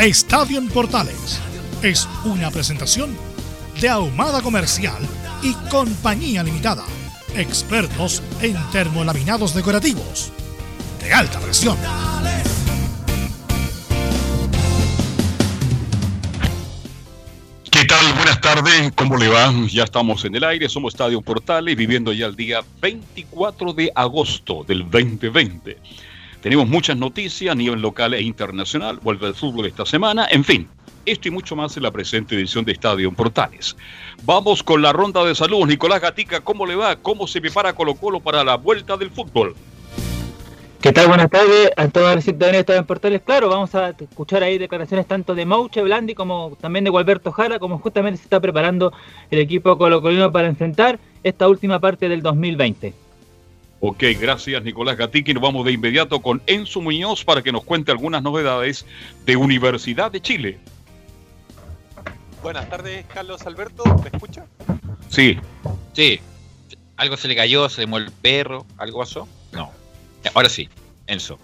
[0.00, 1.38] Estadio en Portales
[1.82, 3.14] es una presentación
[3.82, 4.96] de Ahumada Comercial
[5.42, 6.86] y Compañía Limitada.
[7.36, 10.32] Expertos en termolaminados decorativos
[11.02, 11.76] de alta presión.
[17.70, 18.14] ¿Qué tal?
[18.14, 19.52] Buenas tardes, ¿cómo le va?
[19.68, 24.64] Ya estamos en el aire, somos Estadio Portales, viviendo ya el día 24 de agosto
[24.66, 25.76] del 2020.
[26.42, 30.68] Tenemos muchas noticias a nivel local e internacional, vuelve el fútbol esta semana, en fin,
[31.04, 33.76] esto y mucho más en la presente edición de Estadio Portales.
[34.24, 35.66] Vamos con la ronda de salud.
[35.66, 36.96] Nicolás Gatica, ¿cómo le va?
[36.96, 39.54] ¿Cómo se prepara Colo Colo para la vuelta del fútbol?
[40.80, 41.08] ¿Qué tal?
[41.08, 43.20] Buenas tardes a todos los ciudadanos de Estadio Portales.
[43.20, 47.58] Claro, vamos a escuchar ahí declaraciones tanto de Mauche Blandi como también de Gualberto Jara,
[47.58, 48.90] como justamente se está preparando
[49.30, 52.94] el equipo colocolino para enfrentar esta última parte del 2020.
[53.82, 57.64] Ok, gracias Nicolás Gatica y nos vamos de inmediato con Enzo Muñoz para que nos
[57.64, 58.84] cuente algunas novedades
[59.24, 60.58] de Universidad de Chile.
[62.42, 63.82] Buenas tardes, Carlos Alberto.
[64.02, 64.44] ¿Me escucha?
[65.08, 65.38] Sí.
[65.94, 66.20] Sí.
[66.96, 69.26] Algo se le cayó, se le mueve el perro, algo pasó.
[69.52, 69.70] No.
[70.34, 70.68] Ahora sí,
[71.06, 71.38] Enzo.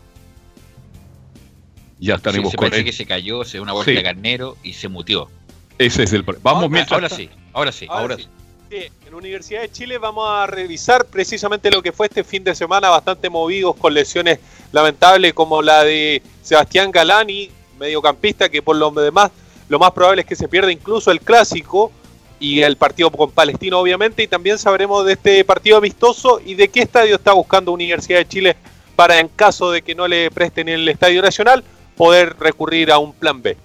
[1.99, 2.85] Ya estaremos sí, se con parece él.
[2.85, 3.97] que se cayó, se dio una vuelta Sí.
[3.97, 5.31] de carnero y se mutió.
[5.79, 6.25] Ese es el.
[6.25, 6.93] pro- Vamos Ahora- mientras.
[6.93, 7.87] Ahora sí, ahora sí.
[7.89, 8.23] Ahora Ahora sí.
[8.25, 8.29] Sí,
[8.71, 12.89] en Universidad de Chile vamos a revisar precisamente lo que fue este fin de semana,
[12.89, 14.41] bastante movidos con lesiones
[14.73, 19.31] lamentables como la de Sebastián Galani, mediocampista, que por lo demás
[19.69, 21.93] lo más probable es que se pierda incluso el clásico
[22.41, 26.69] y el partido con Palestino, obviamente, y también sabremos de este partido amistoso y de
[26.69, 28.57] qué estadio está buscando Universidad de Chile
[28.95, 31.65] para, en caso de que no le presten el Estadio Nacional,
[31.97, 33.57] poder recurrir a un plan B.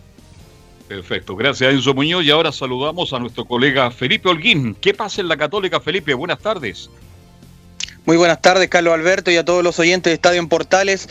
[0.91, 2.25] Perfecto, gracias Enzo Muñoz.
[2.25, 4.75] Y ahora saludamos a nuestro colega Felipe Holguín.
[4.75, 6.13] ¿Qué pasa en la Católica, Felipe?
[6.13, 6.89] Buenas tardes.
[8.05, 11.07] Muy buenas tardes, Carlos Alberto, y a todos los oyentes de Estadio en Portales.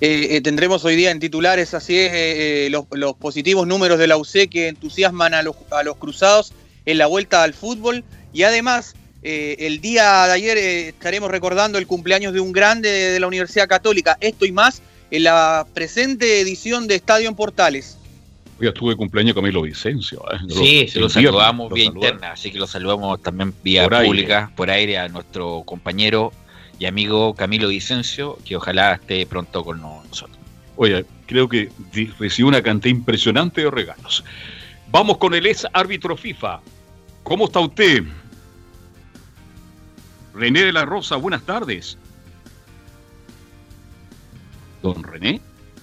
[0.00, 4.16] Eh, eh, tendremos hoy día en titulares, así es, eh, los, positivos números de la
[4.16, 6.54] UC que entusiasman a los, a los cruzados
[6.86, 8.04] en la vuelta al fútbol.
[8.32, 13.20] Y además, el día de ayer estaremos recordando el cumpleaños de un grande de, de
[13.20, 14.16] la Universidad Católica.
[14.22, 14.80] Esto y más
[15.10, 17.97] en la presente edición de Estadio en Portales.
[18.60, 20.20] Hoy estuve de cumpleaños Camilo Vicencio.
[20.32, 20.38] ¿eh?
[20.48, 22.08] Sí, se lo saludamos vía saludamos.
[22.08, 24.06] interna, así que lo saludamos también vía Por aire.
[24.06, 26.32] pública, por aire, a nuestro compañero
[26.78, 30.36] y amigo Camilo Vicencio, que ojalá esté pronto con nosotros.
[30.76, 31.70] Oye, creo que
[32.18, 34.24] recibió una cantidad impresionante de regalos.
[34.90, 36.60] Vamos con el ex árbitro FIFA.
[37.22, 38.02] ¿Cómo está usted?
[40.34, 41.98] René de la Rosa, buenas tardes.
[44.82, 45.40] Don René,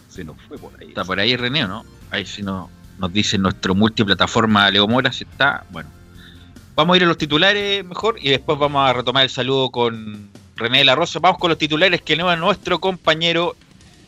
[0.09, 0.87] se nos fue por ahí.
[0.89, 1.85] ¿Está por ahí René o no?
[2.11, 5.65] Ahí si no, nos dice nuestro multiplataforma Leo Mora si está.
[5.71, 5.89] Bueno,
[6.75, 10.29] vamos a ir a los titulares mejor y después vamos a retomar el saludo con
[10.55, 11.19] René de la Rosa.
[11.19, 13.55] Vamos con los titulares que nos nuestro compañero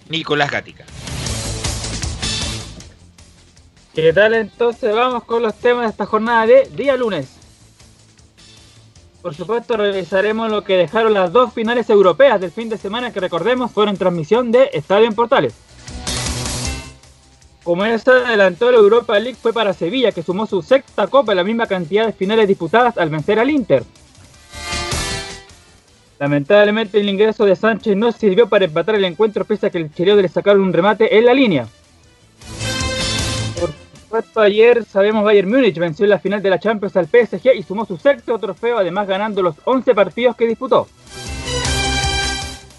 [0.10, 0.86] Nicolás Gatica.
[3.94, 4.94] ¿Qué tal entonces?
[4.94, 7.38] Vamos con los temas de esta jornada de día lunes.
[9.24, 13.20] Por supuesto, revisaremos lo que dejaron las dos finales europeas del fin de semana que
[13.20, 15.54] recordemos fueron transmisión de Estadio en Portales.
[17.68, 21.34] Como ya se adelantó, la Europa League fue para Sevilla, que sumó su sexta copa
[21.34, 23.84] en la misma cantidad de finales disputadas al vencer al Inter.
[26.18, 29.94] Lamentablemente el ingreso de Sánchez no sirvió para empatar el encuentro pese a que el
[29.94, 31.68] chileno le sacaron un remate en la línea.
[33.60, 37.54] Por supuesto, ayer sabemos Bayern Múnich venció en la final de la Champions al PSG
[37.54, 40.88] y sumó su sexto trofeo, además ganando los 11 partidos que disputó.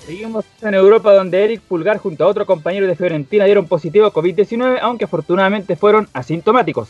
[0.08, 4.12] Seguimos en Europa donde Eric Pulgar junto a otro compañero de Fiorentina dieron positivo a
[4.14, 6.88] COVID-19, aunque afortunadamente fueron asintomáticos.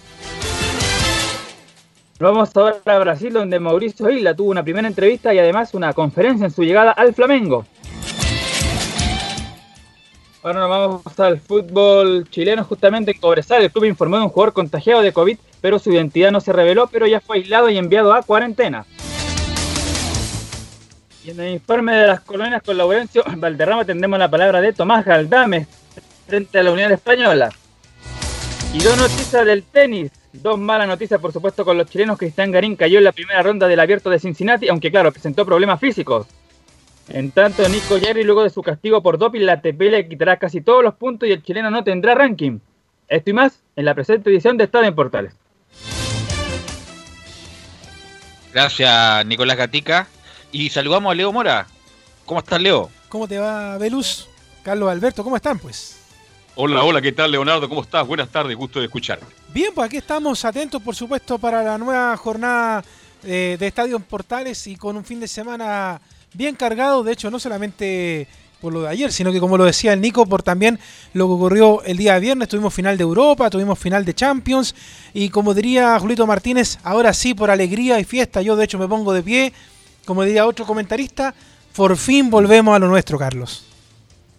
[2.20, 5.92] Nos Vamos ahora a Brasil donde Mauricio Isla tuvo una primera entrevista y además una
[5.94, 7.66] conferencia en su llegada al Flamengo.
[10.44, 12.62] Ahora nos vamos al fútbol chileno.
[12.62, 16.30] Justamente en Cobresal, el club informó de un jugador contagiado de COVID, pero su identidad
[16.30, 18.86] no se reveló, pero ya fue aislado y enviado a cuarentena.
[21.28, 25.68] En el informe de las colonias con Laurencio Valderrama tendremos la palabra de Tomás Galdames
[26.26, 27.50] frente a la Unión Española.
[28.72, 30.10] Y dos noticias del tenis.
[30.32, 32.16] Dos malas noticias, por supuesto, con los chilenos.
[32.16, 35.78] Cristian Garín cayó en la primera ronda del abierto de Cincinnati, aunque claro, presentó problemas
[35.78, 36.26] físicos.
[37.10, 40.62] En tanto, Nico Jerry, luego de su castigo por doping, la ATP le quitará casi
[40.62, 42.58] todos los puntos y el chileno no tendrá ranking.
[43.06, 45.34] Esto y más en la presente edición de Estado en Portales.
[48.50, 50.08] Gracias, Nicolás Gatica.
[50.52, 51.66] Y saludamos a Leo Mora.
[52.24, 52.90] ¿Cómo estás, Leo?
[53.08, 54.28] ¿Cómo te va, Velus?
[54.62, 55.96] Carlos Alberto, ¿cómo están, pues?
[56.56, 57.68] Hola, hola, ¿qué tal, Leonardo?
[57.68, 58.06] ¿Cómo estás?
[58.06, 59.24] Buenas tardes, gusto de escucharte.
[59.52, 62.84] Bien, pues aquí estamos atentos, por supuesto, para la nueva jornada
[63.22, 66.00] eh, de Estadio en Portales y con un fin de semana
[66.34, 68.26] bien cargado, de hecho, no solamente
[68.60, 70.78] por lo de ayer, sino que como lo decía el Nico, por también
[71.12, 74.74] lo que ocurrió el día viernes, tuvimos final de Europa, tuvimos final de Champions
[75.14, 78.88] y como diría Julito Martínez, ahora sí por alegría y fiesta, yo de hecho me
[78.88, 79.52] pongo de pie,
[80.08, 81.34] como diría otro comentarista,
[81.76, 83.62] por fin volvemos a lo nuestro, Carlos.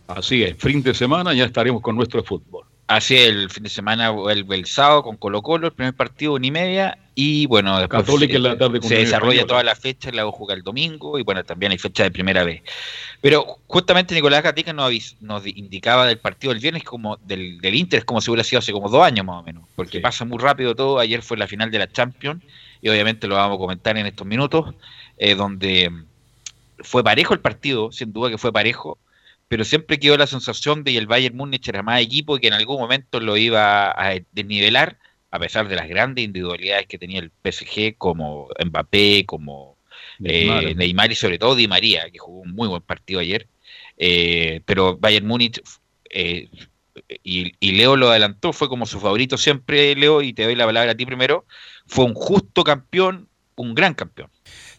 [0.07, 2.65] Así es, fin de semana ya estaremos con nuestro fútbol.
[2.87, 6.33] Así es, el fin de semana vuelve el sábado con Colo Colo, el primer partido
[6.33, 10.11] una y media, y bueno, después Católica en la tarde se desarrolla toda la fecha,
[10.11, 12.63] la juega el domingo, y bueno, también hay fecha de primera vez.
[13.21, 18.05] Pero justamente Nicolás Gatica nos, nos indicaba del partido del viernes como del, del Inter,
[18.05, 19.99] como si hubiera sido hace como dos años más o menos, porque Sí.
[19.99, 22.41] pasa muy rápido todo, ayer fue la final de la Champions,
[22.81, 24.73] y obviamente lo vamos a comentar en estos minutos,
[25.19, 25.91] eh, donde
[26.79, 28.97] fue parejo el partido, sin duda que fue parejo,
[29.47, 32.47] pero siempre quedó la sensación de que el Bayern Múnich era más equipo y que
[32.47, 34.97] en algún momento lo iba a desnivelar,
[35.31, 39.77] a pesar de las grandes individualidades que tenía el PSG, como Mbappé, como
[40.19, 40.63] Neymar.
[40.63, 43.47] eh, Neymar y sobre todo Di María, que jugó un muy buen partido ayer.
[43.97, 45.61] Eh, pero Bayern Múnich,
[46.09, 46.49] eh,
[47.23, 50.65] y, y Leo lo adelantó, fue como su favorito siempre, Leo, y te doy la
[50.65, 51.45] palabra a ti primero,
[51.87, 54.29] fue un justo campeón, un gran campeón.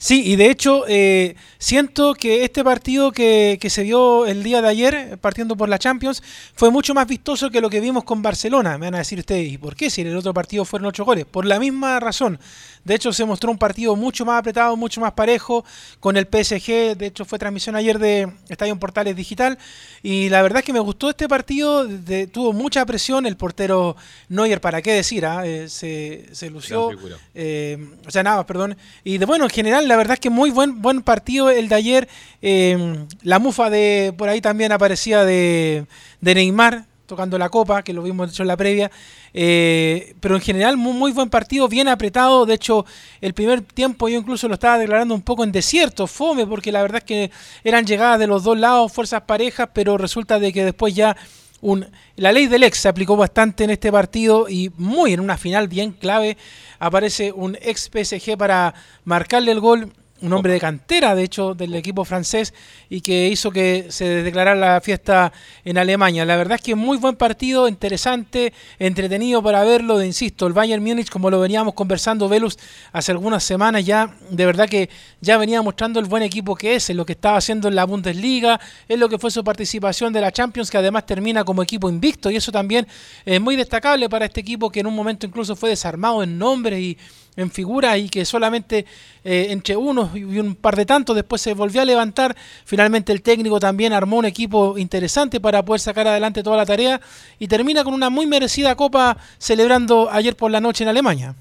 [0.03, 4.63] Sí, y de hecho eh, siento que este partido que, que se vio el día
[4.63, 6.23] de ayer, eh, partiendo por la Champions,
[6.55, 8.79] fue mucho más vistoso que lo que vimos con Barcelona.
[8.79, 11.05] Me van a decir ustedes, ¿y por qué si en el otro partido fueron ocho
[11.05, 11.27] goles?
[11.27, 12.41] Por la misma razón.
[12.83, 15.67] De hecho, se mostró un partido mucho más apretado, mucho más parejo,
[16.01, 16.97] con el PSG.
[16.97, 19.59] De hecho, fue transmisión ayer de Estadio Portales Digital.
[20.03, 21.85] Y la verdad es que me gustó este partido.
[21.87, 23.27] de- tuvo mucha presión.
[23.27, 23.97] El portero
[24.31, 25.27] Neuer, ¿para qué decir?
[25.27, 25.47] ah?
[25.47, 26.89] Eh, se, se lució.
[27.35, 27.77] Eh,
[28.07, 28.75] o sea, nada, perdón.
[29.05, 31.75] Y de bueno, en general, la verdad es que muy buen, buen partido el de
[31.75, 32.09] ayer.
[32.41, 35.85] Eh, la mufa de por ahí también aparecía de,
[36.21, 38.89] Neymar tocando la copa, que lo vimos hecho en la previa.
[39.35, 42.47] Eh, pero en general, muy buen partido, bien apretado.
[42.47, 42.87] De hecho,
[43.21, 46.83] el primer tiempo yo incluso lo estaba declarando un poco en desierto, fome, porque la
[46.83, 47.31] verdad es que
[47.65, 51.17] eran llegadas de los dos lados, fuerzas parejas, pero resulta de que después ya
[51.61, 51.87] un,
[52.17, 55.69] la ley del ex se aplicó bastante en este partido y muy en una final
[55.69, 56.37] bien clave
[56.79, 58.75] aparece un ex PSG para
[59.05, 59.93] marcarle el gol,
[60.23, 62.53] un hombre de cantera de hecho del equipo francés
[62.89, 65.33] y que hizo que se declarara la fiesta
[65.65, 66.25] en Alemania.
[66.25, 70.83] La verdad es que muy buen partido, interesante, entretenido para verlo, de, insisto, el Bayern
[70.83, 72.59] Múnich como lo veníamos conversando Velus
[72.93, 74.91] hace algunas semanas ya, de verdad que
[75.21, 77.85] ya venía mostrando el buen equipo que es, en lo que estaba haciendo en la
[77.85, 81.89] Bundesliga, en lo que fue su participación de la Champions, que además termina como equipo
[81.89, 82.87] invicto, y eso también
[83.25, 86.81] es muy destacable para este equipo que en un momento incluso fue desarmado en nombres
[86.81, 86.99] y
[87.37, 88.87] en figuras y que solamente
[89.25, 92.37] eh, entre unos y un par de tantos después se volvió a levantar.
[92.65, 97.01] Finalmente el técnico también armó un equipo interesante para poder sacar adelante toda la tarea
[97.39, 101.35] y termina con una muy merecida copa celebrando ayer por la noche en Alemania.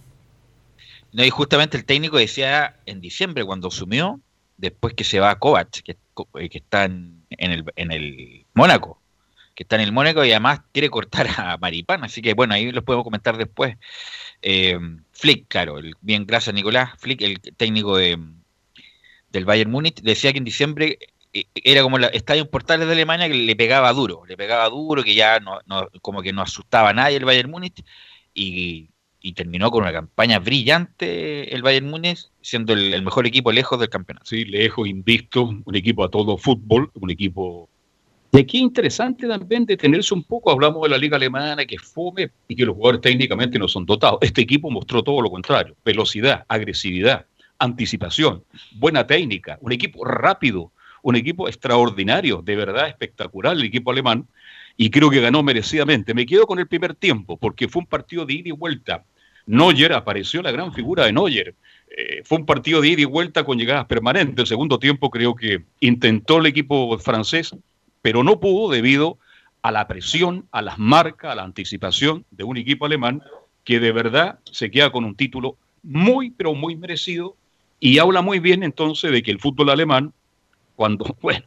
[1.11, 4.19] No, y justamente el técnico decía en diciembre cuando asumió,
[4.57, 5.97] después que se va a Kovac, que,
[6.35, 9.01] eh, que está en, en el, en el Mónaco,
[9.55, 12.71] que está en el Mónaco y además quiere cortar a Maripán, así que bueno, ahí
[12.71, 13.75] los podemos comentar después.
[14.41, 14.79] Eh,
[15.11, 18.17] Flick, claro, el, bien, gracias Nicolás, Flick, el técnico de,
[19.31, 20.97] del Bayern Múnich, decía que en diciembre
[21.33, 24.69] eh, era como el estadio en Portales de Alemania que le pegaba duro, le pegaba
[24.69, 25.59] duro, que ya no,
[26.01, 27.83] como que no asustaba a nadie el Bayern Múnich
[28.33, 28.89] y,
[29.35, 34.25] terminó con una campaña brillante el Bayern Múnich, siendo el mejor equipo lejos del campeonato.
[34.25, 37.69] Sí, lejos, invicto, un equipo a todo fútbol, un equipo...
[38.31, 42.29] Y aquí interesante también detenerse un poco, hablamos de la liga alemana que es fome
[42.47, 44.19] y que los jugadores técnicamente no son dotados.
[44.21, 47.25] Este equipo mostró todo lo contrario, velocidad, agresividad,
[47.57, 48.43] anticipación,
[48.75, 50.71] buena técnica, un equipo rápido,
[51.01, 54.27] un equipo extraordinario, de verdad espectacular el equipo alemán
[54.77, 56.13] y creo que ganó merecidamente.
[56.13, 59.05] Me quedo con el primer tiempo porque fue un partido de ida y vuelta.
[59.47, 61.55] Neuer apareció la gran figura de Neuer.
[61.97, 64.37] Eh, fue un partido de ida y vuelta con llegadas permanentes.
[64.37, 67.55] El segundo tiempo creo que intentó el equipo francés,
[68.01, 69.17] pero no pudo debido
[69.61, 73.21] a la presión, a las marcas, a la anticipación de un equipo alemán
[73.63, 77.35] que de verdad se queda con un título muy, pero muy merecido
[77.79, 80.13] y habla muy bien entonces de que el fútbol alemán,
[80.75, 81.45] cuando, bueno,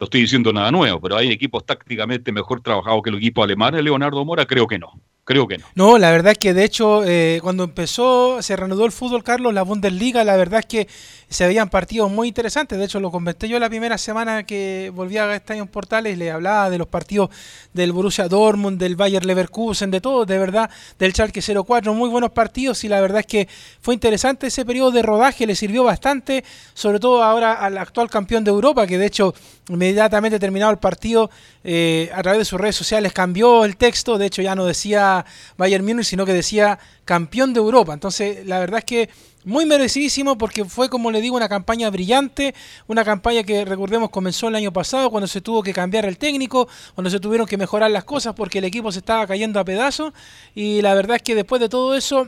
[0.00, 3.74] no estoy diciendo nada nuevo, pero hay equipos tácticamente mejor trabajados que el equipo alemán,
[3.82, 5.00] Leonardo Mora, creo que no.
[5.24, 5.64] Creo que no.
[5.74, 9.54] No, la verdad es que de hecho, eh, cuando empezó, se reanudó el fútbol, Carlos,
[9.54, 10.88] la Bundesliga, la verdad es que
[11.30, 12.78] se veían partidos muy interesantes.
[12.78, 16.68] De hecho, lo comenté yo la primera semana que volví a Estadio Portales, le hablaba
[16.68, 17.30] de los partidos
[17.72, 22.30] del Borussia Dortmund, del Bayer Leverkusen, de todo, de verdad, del Schalke 04, muy buenos
[22.30, 23.48] partidos y la verdad es que
[23.80, 28.44] fue interesante ese periodo de rodaje, le sirvió bastante, sobre todo ahora al actual campeón
[28.44, 29.34] de Europa, que de hecho
[29.68, 31.30] inmediatamente terminado el partido,
[31.64, 35.13] eh, a través de sus redes sociales cambió el texto, de hecho ya no decía
[35.56, 37.92] Bayern Múnich, sino que decía campeón de Europa.
[37.92, 39.08] Entonces, la verdad es que
[39.44, 42.54] muy merecidísimo porque fue, como le digo, una campaña brillante,
[42.86, 46.66] una campaña que recordemos comenzó el año pasado cuando se tuvo que cambiar el técnico,
[46.94, 50.12] cuando se tuvieron que mejorar las cosas porque el equipo se estaba cayendo a pedazos
[50.54, 52.26] y la verdad es que después de todo eso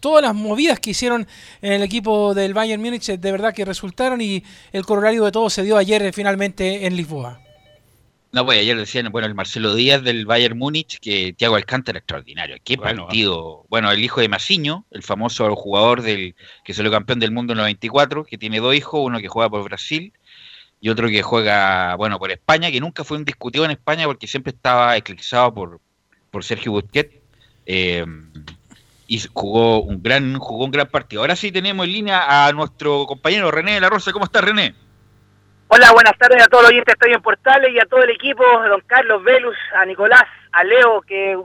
[0.00, 1.26] todas las movidas que hicieron
[1.60, 5.50] en el equipo del Bayern Múnich de verdad que resultaron y el corolario de todo
[5.50, 7.43] se dio ayer finalmente en Lisboa.
[8.34, 12.56] No, pues ayer decían, bueno, el Marcelo Díaz del Bayern Múnich, que Thiago Alcántara extraordinario.
[12.64, 13.64] Qué partido.
[13.68, 17.58] Bueno, el hijo de Maciño, el famoso jugador del que salió campeón del mundo en
[17.58, 20.12] 94, que tiene dos hijos, uno que juega por Brasil
[20.80, 24.26] y otro que juega, bueno, por España, que nunca fue un discutido en España porque
[24.26, 25.80] siempre estaba eclipsado por,
[26.32, 27.14] por Sergio Busquets.
[27.66, 28.04] Eh,
[29.06, 31.22] y jugó un gran jugó un gran partido.
[31.22, 34.10] Ahora sí tenemos en línea a nuestro compañero René de la Rosa.
[34.10, 34.74] ¿Cómo estás, René?
[35.76, 38.10] Hola, buenas tardes a todos los oyentes de Estadio en Portales y a todo el
[38.10, 41.36] equipo, a don Carlos Velus, a Nicolás, a Leo, que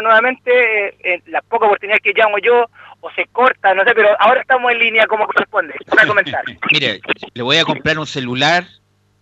[0.00, 2.66] nuevamente, eh, en las pocas oportunidades que llamo yo,
[3.00, 6.44] o se corta, no sé, pero ahora estamos en línea como corresponde, para comentar.
[6.70, 7.00] Mire,
[7.34, 8.62] le voy a comprar un celular,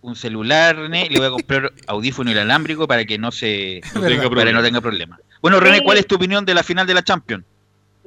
[0.01, 4.29] un celular, René, y le voy a comprar audífono inalámbrico para que no se tenga,
[4.29, 5.17] para no tenga problema.
[5.41, 7.43] Bueno, René, ¿cuál es tu opinión de la final de la Champions?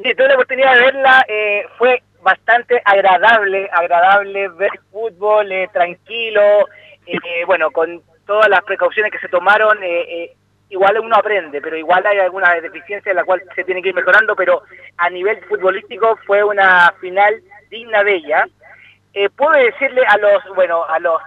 [0.01, 6.69] Sí, tuve la oportunidad de verla, eh, fue bastante agradable, agradable ver fútbol eh, tranquilo,
[7.07, 10.35] eh, bueno, con todas las precauciones que se tomaron, eh,
[10.69, 13.95] igual uno aprende, pero igual hay alguna deficiencia en la cual se tiene que ir
[13.95, 14.63] mejorando, pero
[14.99, 18.47] a nivel futbolístico fue una final digna de ella.
[19.35, 21.21] puedo decirle a los, bueno, a los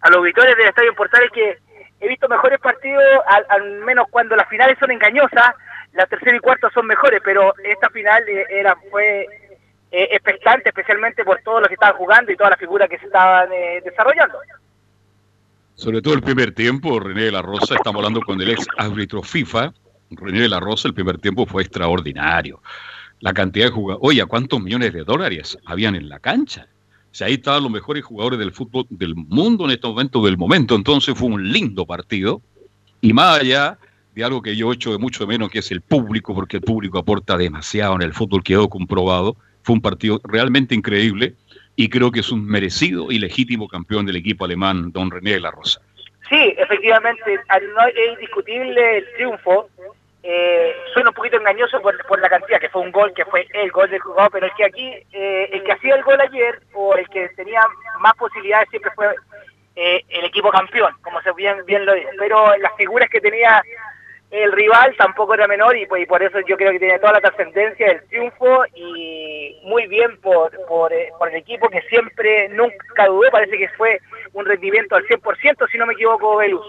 [0.00, 1.58] a los auditores del Estadio Portales que
[2.00, 5.54] he visto mejores partidos, al, al menos cuando las finales son engañosas,
[5.94, 9.26] la tercera y cuarta son mejores, pero esta final era fue
[9.90, 13.06] eh, expectante, especialmente por todos los que estaban jugando y todas las figuras que se
[13.06, 14.38] estaban eh, desarrollando.
[15.76, 19.22] Sobre todo el primer tiempo, René de la Rosa, estamos hablando con el ex árbitro
[19.22, 19.72] FIFA,
[20.10, 22.60] René de la Rosa, el primer tiempo fue extraordinario.
[23.20, 26.66] La cantidad de jugadores, oye, ¿cuántos millones de dólares habían en la cancha?
[27.10, 30.36] O sea, ahí estaban los mejores jugadores del fútbol del mundo en este momento, del
[30.36, 30.74] momento.
[30.74, 32.42] Entonces fue un lindo partido.
[33.00, 33.78] Y más allá
[34.14, 36.98] de algo que yo echo de mucho menos, que es el público, porque el público
[36.98, 39.36] aporta demasiado en el fútbol, quedó comprobado.
[39.62, 41.34] Fue un partido realmente increíble
[41.76, 45.40] y creo que es un merecido y legítimo campeón del equipo alemán, don René de
[45.40, 45.80] la Rosa.
[46.28, 49.68] Sí, efectivamente, es indiscutible el triunfo.
[50.22, 53.70] Eh, suena un poquito engañoso por, la cantidad, que fue un gol, que fue el
[53.70, 56.94] gol del jugador, pero es que aquí eh, el que hacía el gol ayer o
[56.94, 57.60] el que tenía
[58.00, 59.14] más posibilidades siempre fue
[59.76, 62.08] eh, el equipo campeón, como se bien, bien lo dice.
[62.18, 63.62] Pero las figuras que tenía
[64.42, 67.12] el rival tampoco era menor y, pues, y por eso yo creo que tiene toda
[67.14, 72.48] la trascendencia del triunfo y muy bien por, por, eh, por, el equipo que siempre,
[72.48, 74.00] nunca dudó, parece que fue
[74.32, 76.66] un rendimiento al 100% si no me equivoco, Velus.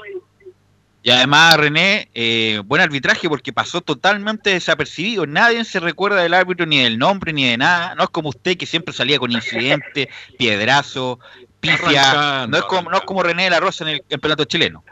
[1.06, 5.28] Y además, René, eh, buen arbitraje porque pasó totalmente desapercibido.
[5.28, 7.94] Nadie se recuerda del árbitro, ni del nombre, ni de nada.
[7.94, 10.08] No es como usted que siempre salía con incidentes,
[10.40, 11.20] piedrazo,
[11.60, 12.48] pifia.
[12.48, 14.84] No es, como, no es como René de la Rosa en el campeonato chileno.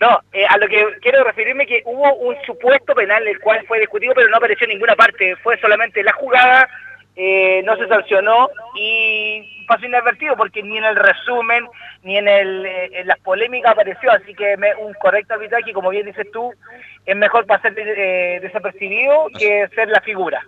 [0.00, 3.80] No, eh, a lo que quiero referirme que hubo un supuesto penal el cual fue
[3.80, 6.68] discutido pero no apareció en ninguna parte, fue solamente la jugada,
[7.14, 11.66] eh, no se sancionó y pasó inadvertido porque ni en el resumen
[12.02, 16.26] ni en, el, eh, las polémicas apareció, así que un correcto arbitraje, como bien dices
[16.32, 16.52] tú,
[17.06, 20.44] es mejor pasar desapercibido que ser la figura.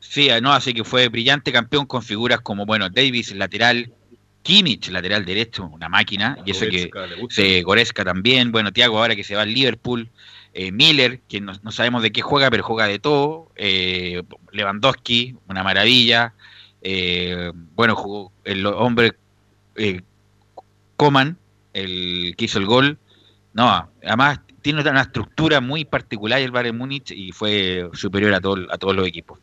[0.00, 3.92] Sí, no, así que fue brillante campeón con figuras como, bueno, Davis, lateral,
[4.48, 6.90] Kimmich, lateral derecho, una máquina, y eso que
[7.28, 10.08] se Goretzka también, bueno, Tiago ahora que se va al Liverpool,
[10.54, 15.62] eh, Miller, que no, sabemos de qué juega, pero juega de todo, eh, Lewandowski, una
[15.62, 16.32] maravilla,
[16.80, 19.12] eh, bueno, jugó el hombre
[20.96, 21.36] Coman,
[21.74, 22.98] el que hizo el gol,
[23.52, 28.66] no, además tiene una estructura muy particular el Bayern Múnich y fue superior a, todo,
[28.70, 29.40] a todos los equipos.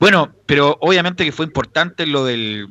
[0.00, 2.66] Bueno, pero obviamente que fue importante lo del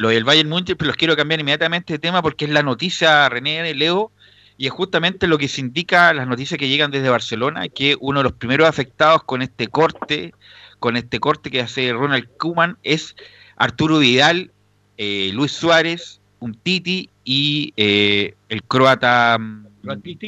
[0.00, 3.28] lo del Bayern Múnich, pero los quiero cambiar inmediatamente de tema porque es la noticia,
[3.28, 4.10] René Leo,
[4.56, 8.20] Y es justamente lo que se indica las noticias que llegan desde Barcelona, que uno
[8.20, 10.32] de los primeros afectados con este corte,
[10.78, 13.14] con este corte que hace Ronald Koeman, es
[13.56, 14.52] Arturo Vidal,
[14.96, 19.66] eh, Luis Suárez, un Titi y eh, el croata mm,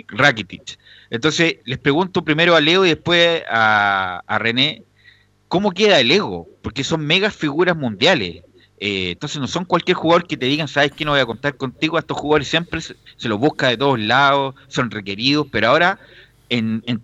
[0.09, 0.79] Rakitic.
[1.09, 4.83] Entonces, les pregunto primero a Leo y después a, a René,
[5.49, 6.47] ¿cómo queda el ego?
[6.61, 8.43] Porque son megas figuras mundiales.
[8.85, 11.57] Eh, entonces no son cualquier jugador que te digan, sabes que no voy a contar
[11.57, 12.97] contigo, a estos jugadores siempre se,
[13.29, 16.01] los busca de todos lados, son requeridos, pero ahora
[16.49, 16.99] en, en,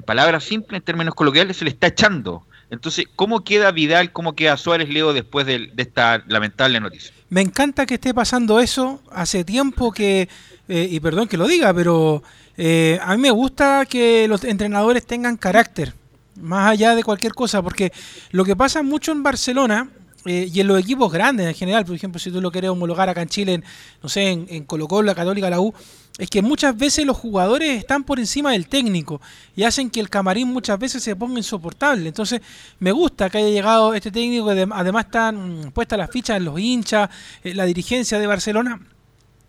[0.00, 2.44] palabras simples, en términos coloquiales, se le está echando.
[2.70, 7.12] Entonces, ¿cómo queda Vidal, cómo queda Suárez, Leo, después de, esta lamentable noticia?
[7.28, 9.02] Me encanta que esté pasando eso.
[9.12, 10.30] Hace tiempo que,
[10.66, 12.22] eh, y perdón que lo diga, pero
[12.56, 15.92] eh, a mí me gusta que los entrenadores tengan carácter,
[16.36, 17.92] más allá de cualquier cosa, porque
[18.30, 19.90] lo que pasa mucho en Barcelona
[20.24, 23.08] eh, y en los equipos grandes en general, por ejemplo, si tú lo quieres homologar
[23.08, 23.62] acá en Chile,
[24.02, 25.72] no sé, en, en Colo Colo, la Católica, la U,
[26.18, 29.20] es que muchas veces los jugadores están por encima del técnico
[29.54, 32.08] y hacen que el camarín muchas veces se ponga insoportable.
[32.08, 32.40] Entonces,
[32.80, 36.58] me gusta que haya llegado este técnico, además están mm, puestas las fichas en los
[36.58, 37.08] hinchas,
[37.44, 38.80] eh, la dirigencia de Barcelona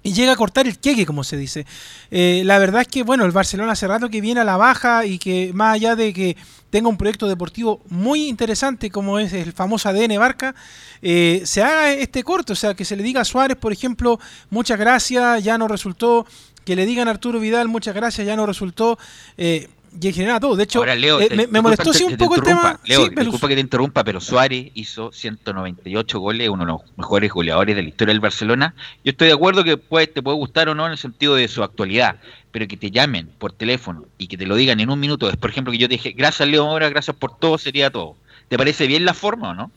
[0.01, 1.65] y llega a cortar el queque, como se dice.
[2.09, 5.05] Eh, la verdad es que, bueno, el Barcelona hace rato que viene a la baja
[5.05, 6.37] y que más allá de que
[6.69, 10.55] tenga un proyecto deportivo muy interesante como es el famoso ADN Barca,
[11.01, 14.19] eh, se haga este corto, o sea, que se le diga a Suárez, por ejemplo,
[14.49, 16.25] muchas gracias, ya no resultó,
[16.63, 18.99] que le digan a Arturo Vidal, muchas gracias, ya no resultó.
[19.37, 19.67] Eh,
[19.99, 20.55] y en general todo.
[20.55, 22.79] De hecho, eh, me, molestó sí un poco el tema.
[22.85, 27.75] Leo, disculpa que te interrumpa, pero Suárez hizo 198 goles, uno de los mejores goleadores
[27.75, 28.75] de la historia del Barcelona.
[29.03, 31.63] Yo estoy de acuerdo que te puede gustar o no en el sentido de su
[31.63, 32.17] actualidad,
[32.51, 35.29] pero que te llamen por teléfono y que te lo digan en un minuto.
[35.29, 38.15] Es, por ejemplo, que yo te dije, gracias Leo Mora, gracias por todo, sería todo.
[38.47, 39.71] ¿Te parece bien la forma o no?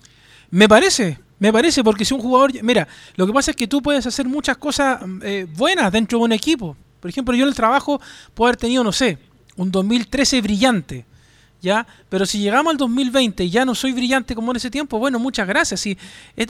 [0.51, 2.53] Me parece, me parece, porque si un jugador.
[2.63, 6.25] Mira, lo que pasa es que tú puedes hacer muchas cosas eh, buenas dentro de
[6.25, 6.77] un equipo.
[7.01, 8.01] Por ejemplo, yo en el trabajo
[8.35, 9.19] puedo haber tenido, no sé,
[9.57, 11.05] un 2013 brillante,
[11.61, 11.87] ¿ya?
[12.09, 15.19] Pero si llegamos al 2020 y ya no soy brillante como en ese tiempo, bueno,
[15.19, 15.87] muchas gracias.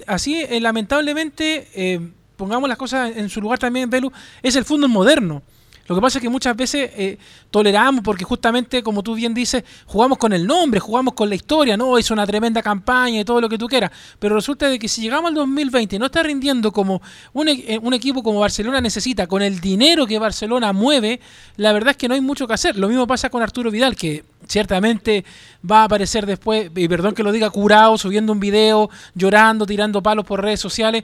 [0.07, 2.01] Así, eh, lamentablemente, eh,
[2.37, 4.13] pongamos las cosas en su lugar también, Belu,
[4.43, 5.43] es el fútbol moderno.
[5.87, 7.19] Lo que pasa es que muchas veces eh,
[7.51, 11.77] toleramos porque justamente, como tú bien dices, jugamos con el nombre, jugamos con la historia,
[11.77, 11.99] ¿no?
[11.99, 13.91] Es una tremenda campaña y todo lo que tú quieras.
[14.19, 17.79] Pero resulta de que si llegamos al 2020 y no está rindiendo como un, e,
[17.83, 21.21] un, equipo como Barcelona necesita, con el dinero que Barcelona mueve,
[21.57, 22.77] la verdad es que no hay mucho que hacer.
[22.77, 25.25] Lo mismo pasa con Arturo Vidal, que ciertamente
[25.69, 30.03] va a aparecer después, y perdón que lo diga, curado, subiendo un video, llorando, tirando
[30.03, 31.03] palos por redes sociales.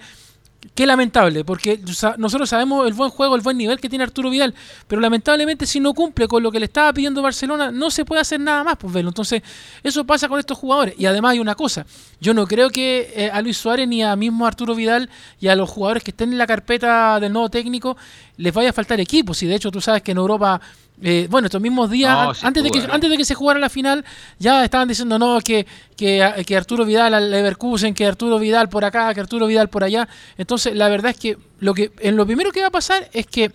[0.74, 1.80] Qué lamentable, porque
[2.18, 4.54] nosotros sabemos el buen juego, el buen nivel que tiene Arturo Vidal,
[4.88, 8.22] pero lamentablemente si no cumple con lo que le estaba pidiendo Barcelona, no se puede
[8.22, 9.10] hacer nada más, pues verlo.
[9.10, 9.42] Entonces,
[9.84, 10.94] eso pasa con estos jugadores.
[10.98, 11.86] Y además hay una cosa,
[12.20, 15.54] yo no creo que eh, a Luis Suárez ni a mismo Arturo Vidal y a
[15.54, 17.96] los jugadores que estén en la carpeta del nuevo técnico
[18.36, 19.34] les vaya a faltar equipo.
[19.34, 20.60] Si de hecho tú sabes que en Europa
[21.00, 24.04] eh, bueno, estos mismos días, antes, de que, antes de que se jugara la final,
[24.38, 29.14] ya estaban diciendo no, que, que, Arturo Vidal al Leverkusen, que Arturo Vidal por acá,
[29.14, 30.08] que Arturo Vidal por allá.
[30.36, 33.26] Entonces, la verdad es que lo que en lo primero que va a pasar es
[33.26, 33.52] que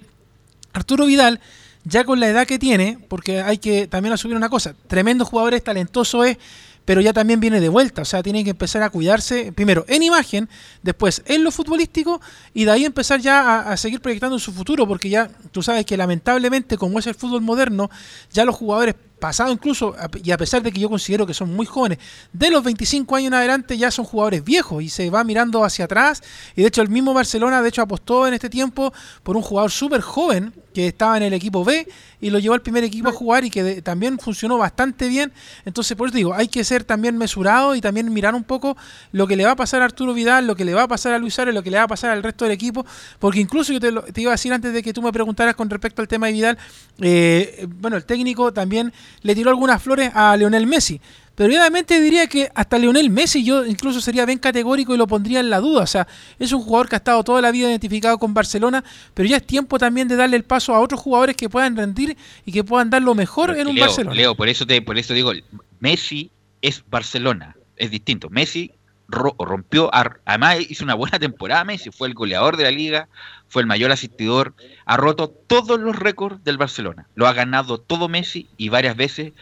[0.71, 1.41] Arturo Vidal,
[1.83, 5.53] ya con la edad que tiene, porque hay que también asumir una cosa, tremendo jugador
[5.53, 6.37] es, talentoso es,
[6.85, 10.03] pero ya también viene de vuelta, o sea, tiene que empezar a cuidarse, primero en
[10.03, 10.49] imagen,
[10.81, 12.21] después en lo futbolístico
[12.53, 15.97] y de ahí empezar ya a, seguir proyectando su futuro, porque ya tú sabes que
[15.97, 17.89] lamentablemente como es el fútbol moderno,
[18.31, 21.65] ya los jugadores pasado incluso, y a pesar de que yo considero que son muy
[21.65, 21.99] jóvenes,
[22.33, 25.85] de los 25 años en adelante ya son jugadores viejos y se va mirando hacia
[25.85, 26.21] atrás.
[26.57, 28.93] Y de hecho el mismo Barcelona, de hecho, apostó en este tiempo
[29.23, 31.87] por un jugador súper joven que estaba en el equipo B
[32.19, 35.31] y lo llevó al primer equipo a jugar y que también funcionó bastante bien.
[35.65, 38.75] Entonces, por eso digo, hay que ser también mesurado y también mirar un poco
[39.11, 41.13] lo que le va a pasar a Arturo Vidal, lo que le va a pasar
[41.13, 42.85] a Luis Suárez, lo que le va a pasar al resto del equipo,
[43.19, 45.69] porque incluso yo te, te iba a decir antes de que tú me preguntaras con
[45.69, 46.57] respecto al tema de Vidal,
[46.99, 50.99] eh, bueno, el técnico también le tiró algunas flores a Leonel Messi.
[51.35, 55.39] Pero obviamente diría que hasta Leonel Messi yo incluso sería bien categórico y lo pondría
[55.39, 55.83] en la duda.
[55.83, 59.27] O sea, es un jugador que ha estado toda la vida identificado con Barcelona, pero
[59.27, 62.15] ya es tiempo también de darle el paso a otros jugadores que puedan rendir
[62.45, 64.15] y que puedan dar lo mejor en un Barcelona.
[64.15, 65.31] Leo, por eso, te, por eso digo,
[65.79, 66.29] Messi
[66.61, 68.29] es Barcelona, es distinto.
[68.29, 68.71] Messi
[69.07, 69.89] rompió,
[70.25, 73.07] además hizo una buena temporada Messi, fue el goleador de la liga,
[73.53, 78.09] fue el mayor asistidor, ha roto todos los récords del Barcelona, lo ha ganado todo
[78.09, 79.33] Messi y varias veces,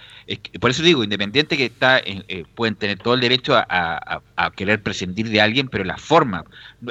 [0.60, 4.22] por eso digo, independiente que está, eh, pueden tener todo el derecho a,
[4.58, 6.44] querer prescindir de alguien, pero la forma,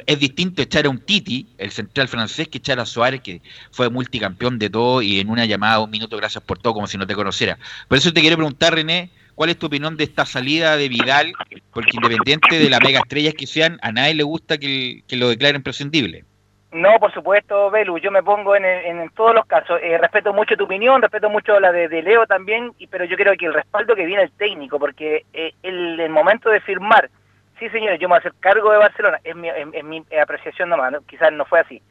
[0.07, 3.91] es distinto echar a un Titi, el central francés, que echar a Suárez, que fue
[3.91, 7.07] multicampeón de todo y en una llamada, un minuto, gracias por todo, como si no
[7.07, 7.59] te conociera.
[7.87, 11.33] Por eso te quiero preguntar, René, ¿Cuál es tu opinión de esta salida de Vidal?
[11.73, 15.63] Porque independiente de la mega estrellas que sean, a nadie le gusta que, lo declaren
[15.63, 16.27] prescindible.
[16.73, 19.81] No, por supuesto, Belu, yo me pongo en, en, todos los casos.
[19.83, 23.47] Eh, respeto mucho tu opinión, respeto mucho la de, Leo también, pero yo creo que
[23.47, 27.11] el respaldo que viene el técnico, porque eh, el, momento de firmar,
[27.59, 29.49] sí señores, yo me voy a hacer cargo de Barcelona, es mi,
[29.83, 31.83] mi apreciación nomás, quizás no fue así,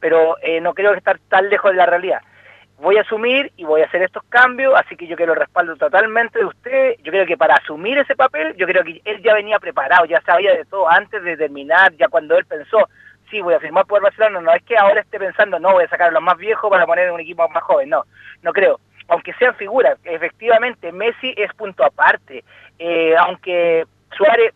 [0.00, 2.20] pero eh, no creo estar tan lejos de la realidad.
[2.78, 5.76] Voy a asumir y voy a hacer estos cambios, así que yo quiero el respaldo
[5.76, 6.96] totalmente de usted.
[7.04, 10.20] Yo creo que para asumir ese papel, yo creo que él ya venía preparado, ya
[10.22, 12.88] sabía de todo antes de terminar, ya cuando él pensó,
[13.34, 15.88] sí, voy a firmar por Barcelona, no es que ahora esté pensando, no, voy a
[15.88, 18.04] sacar a los más viejos para poner un equipo más joven, no,
[18.42, 18.78] no creo.
[19.08, 22.44] Aunque sean figuras, efectivamente, Messi es punto aparte.
[22.78, 23.84] Eh, aunque
[24.16, 24.54] Suárez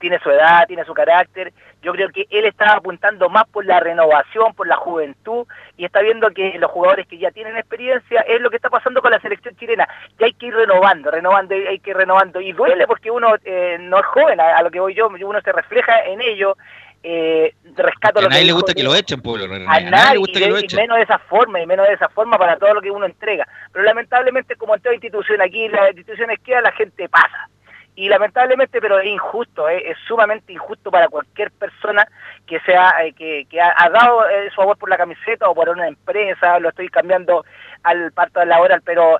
[0.00, 3.80] tiene su edad, tiene su carácter, yo creo que él está apuntando más por la
[3.80, 8.40] renovación, por la juventud, y está viendo que los jugadores que ya tienen experiencia es
[8.40, 9.86] lo que está pasando con la selección chilena,
[10.18, 13.76] que hay que ir renovando, renovando, hay que ir renovando, y duele porque uno eh,
[13.78, 16.56] no es joven, a, lo que voy yo, uno se refleja en ello,
[17.02, 19.46] eh, rescato a nadie le gusta que lo echen, pueblo.
[19.54, 20.78] A, nadie, le gusta que lo echen.
[20.78, 23.06] Y menos de esa forma, y menos de esa forma para todo lo que uno
[23.06, 23.46] entrega.
[23.72, 27.48] Pero lamentablemente, como en toda institución aquí, las instituciones quedan, la gente pasa.
[27.94, 32.06] Y lamentablemente, pero es injusto, eh, es sumamente injusto para cualquier persona
[32.50, 35.86] que sea eh, que, ha, dado eh, su amor por la camiseta o por una
[35.86, 37.44] empresa, lo estoy cambiando
[37.84, 39.18] al parto laboral, pero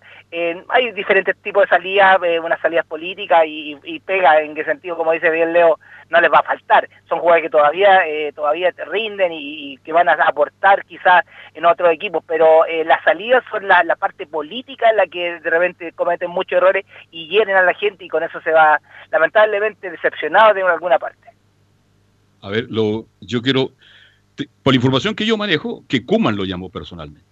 [0.69, 5.13] hay diferentes tipos de salidas, unas salidas políticas y, y, pega, en qué sentido, como
[5.13, 5.79] dice bien Leo,
[6.11, 6.89] no les va a faltar.
[7.09, 11.91] Son jugadores que todavía eh, todavía rinden y, que van a aportar quizás en otros
[11.93, 16.31] equipos, pero eh, las salidas son la, parte política en la que de repente cometen
[16.31, 20.63] muchos errores y hieren a la gente y con eso se va lamentablemente decepcionado de
[20.63, 21.30] alguna parte.
[22.41, 23.73] A ver, lo, yo quiero,
[24.63, 27.31] por la información que yo manejo, que Kuman lo llamó personalmente.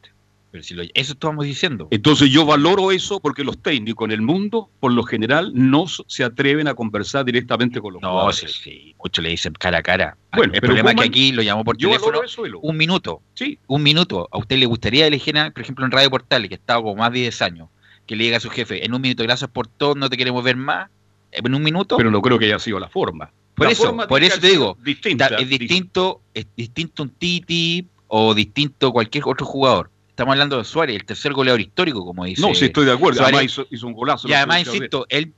[0.51, 1.89] Pero si lo, eso estamos diciendo.
[1.91, 6.25] Entonces yo valoro eso porque los técnicos en el mundo, por lo general, no se
[6.25, 8.43] atreven a conversar directamente con los no, jugadores.
[8.45, 10.17] No, sí, sí, muchos le dicen cara a cara.
[10.35, 12.21] Bueno, el problema es que aquí lo llamó por teléfono.
[12.63, 13.21] un minuto.
[13.35, 13.59] Sí.
[13.67, 14.29] Un minuto.
[14.33, 17.21] ¿A usted le gustaría elegir, por ejemplo, en Radio Portal, que estaba como más de
[17.21, 17.69] 10 años,
[18.07, 20.43] que le diga a su jefe, en un minuto, gracias por todo, no te queremos
[20.43, 20.89] ver más?
[21.31, 21.99] En un minuto.
[21.99, 23.31] Pero no creo que haya sido la forma.
[23.59, 29.25] Por eso, por eso te digo, es distinto, es distinto un Titi o distinto cualquier
[29.27, 32.43] otro jugador Estamos hablando de Suárez, el tercer goleador histórico, como dice.
[32.43, 33.23] No, sí estoy de acuerdo.
[33.23, 34.27] además hizo, un golazo.
[34.27, 35.33] Y además, insisto, él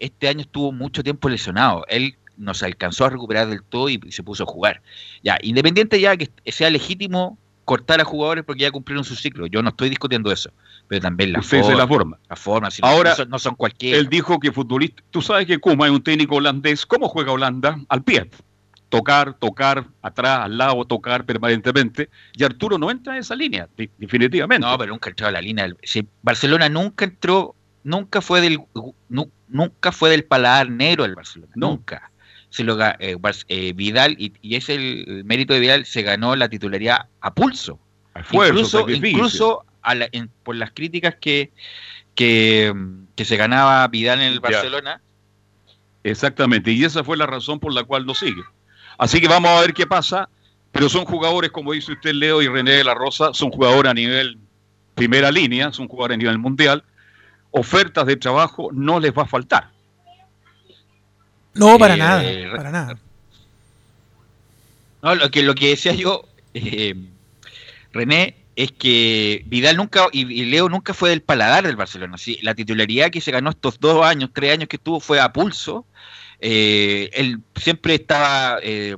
[0.00, 1.84] este año estuvo mucho tiempo lesionado.
[1.86, 4.82] Él no se alcanzó a recuperar del todo y, se puso a jugar.
[5.22, 9.46] Ya, independiente ya que sea legítimo cortar a jugadores porque ya cumplieron su ciclo.
[9.46, 10.50] Yo no estoy discutiendo eso.
[10.88, 11.74] Pero también la forma.
[11.74, 12.18] la forma.
[12.28, 12.68] La forma.
[12.82, 13.98] Ahora, no son, cualquiera.
[13.98, 15.02] Él dijo que futbolista.
[15.10, 16.84] Tú sabes que Kuma es un técnico holandés.
[16.84, 17.78] ¿Cómo juega Holanda?
[17.88, 18.28] Al pie
[18.94, 22.10] tocar, tocar, atrás, al lado, tocar permanentemente.
[22.32, 23.68] Y Arturo no entra en esa línea,
[23.98, 24.64] definitivamente.
[24.64, 25.68] No, pero nunca entró en la línea.
[26.22, 28.60] Barcelona nunca entró, nunca fue del
[29.48, 32.12] nunca fue del paladar negro del Barcelona, nunca.
[32.50, 33.16] Se lo, eh,
[33.48, 37.80] eh, Vidal, y, es el, mérito de Vidal, se ganó la titularidad a pulso.
[38.30, 39.64] incluso incluso
[40.42, 41.52] por las críticas que,
[42.14, 42.74] que,
[43.24, 45.00] se ganaba Vidal en el Barcelona.
[46.02, 48.42] Exactamente, y esa fue la razón por la cual no sigue.
[48.98, 50.28] Así que vamos a ver qué pasa.
[50.74, 53.94] Pero son jugadores, como dice usted, Leo y René de la Rosa, son jugadores a
[53.94, 54.38] nivel
[54.96, 56.82] primera línea, son jugadores a nivel mundial.
[57.52, 59.70] Ofertas de trabajo no les va a faltar.
[61.54, 62.98] No, para eh, nada, para nada.
[65.00, 66.96] No, lo que, lo que decía yo, eh,
[67.92, 72.18] René, es que Vidal nunca y, Leo nunca fue del paladar del Barcelona.
[72.18, 72.38] ¿sí?
[72.42, 75.86] La titularidad que se ganó estos dos años, tres años que estuvo fue a pulso
[76.46, 78.96] eh, él siempre estaba, eh,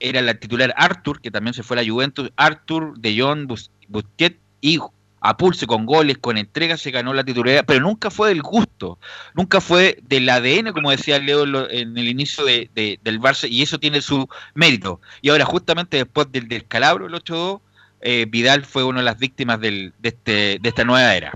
[0.00, 3.46] era la titular Arthur, que también se fue a la Juventus, Arthur, De Jong,
[3.88, 4.78] Busquets y
[5.20, 8.98] a pulse con goles, con entregas, se ganó la titularidad, pero nunca fue del gusto,
[9.34, 13.78] nunca fue del ADN, como decía Leo en el inicio de, del Barça, y eso
[13.78, 15.02] tiene su mérito.
[15.20, 17.60] Y ahora, justamente después del descalabro, el 8-2,
[18.04, 19.58] eh, Vidal fue una de las víctimas
[20.02, 21.32] este, de esta nueva era.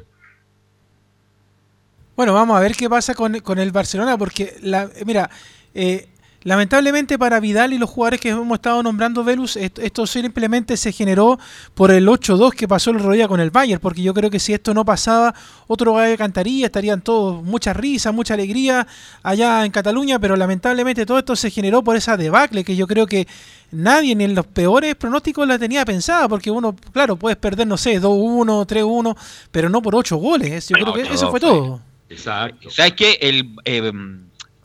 [2.14, 5.30] Bueno, vamos a ver qué pasa con, con el Barcelona, porque, la, mira,
[5.74, 6.08] eh,
[6.44, 11.38] lamentablemente para Vidal y los jugadores que hemos estado nombrando, Velus, esto, simplemente se generó
[11.74, 14.54] por el 8-2 que pasó el rodilla con el Bayern, porque yo creo que si
[14.54, 15.34] esto no pasaba,
[15.66, 18.86] otro gallo cantaría, estarían todos mucha risa, mucha alegría
[19.22, 23.06] allá en Cataluña, pero lamentablemente todo esto se generó por esa debacle que yo creo
[23.06, 23.26] que
[23.70, 27.76] nadie ni en los peores pronósticos la tenía pensada, porque uno, claro, puedes perder, no
[27.76, 29.16] sé, 2-1, 3-1,
[29.50, 30.68] pero no por 8 goles.
[30.68, 31.80] Yo creo que eso fue todo.
[32.08, 32.70] Exacto.
[32.70, 33.18] ¿Sabes qué?
[33.20, 33.92] El eh,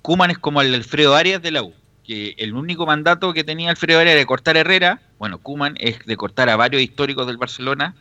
[0.03, 1.73] Kuman es como el Alfredo Arias de la U.
[2.03, 5.01] Que el único mandato que tenía Alfredo Arias era de cortar a Herrera.
[5.17, 7.95] Bueno, Kuman es de cortar a varios históricos del Barcelona,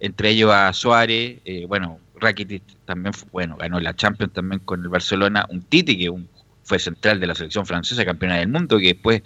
[0.00, 1.40] entre ellos a Suárez.
[1.44, 5.44] Eh, bueno, Rakitic también, bueno, ganó la Champions también con el Barcelona.
[5.50, 6.10] Un Titi, que
[6.62, 9.22] fue central de la selección francesa, campeona del mundo, que después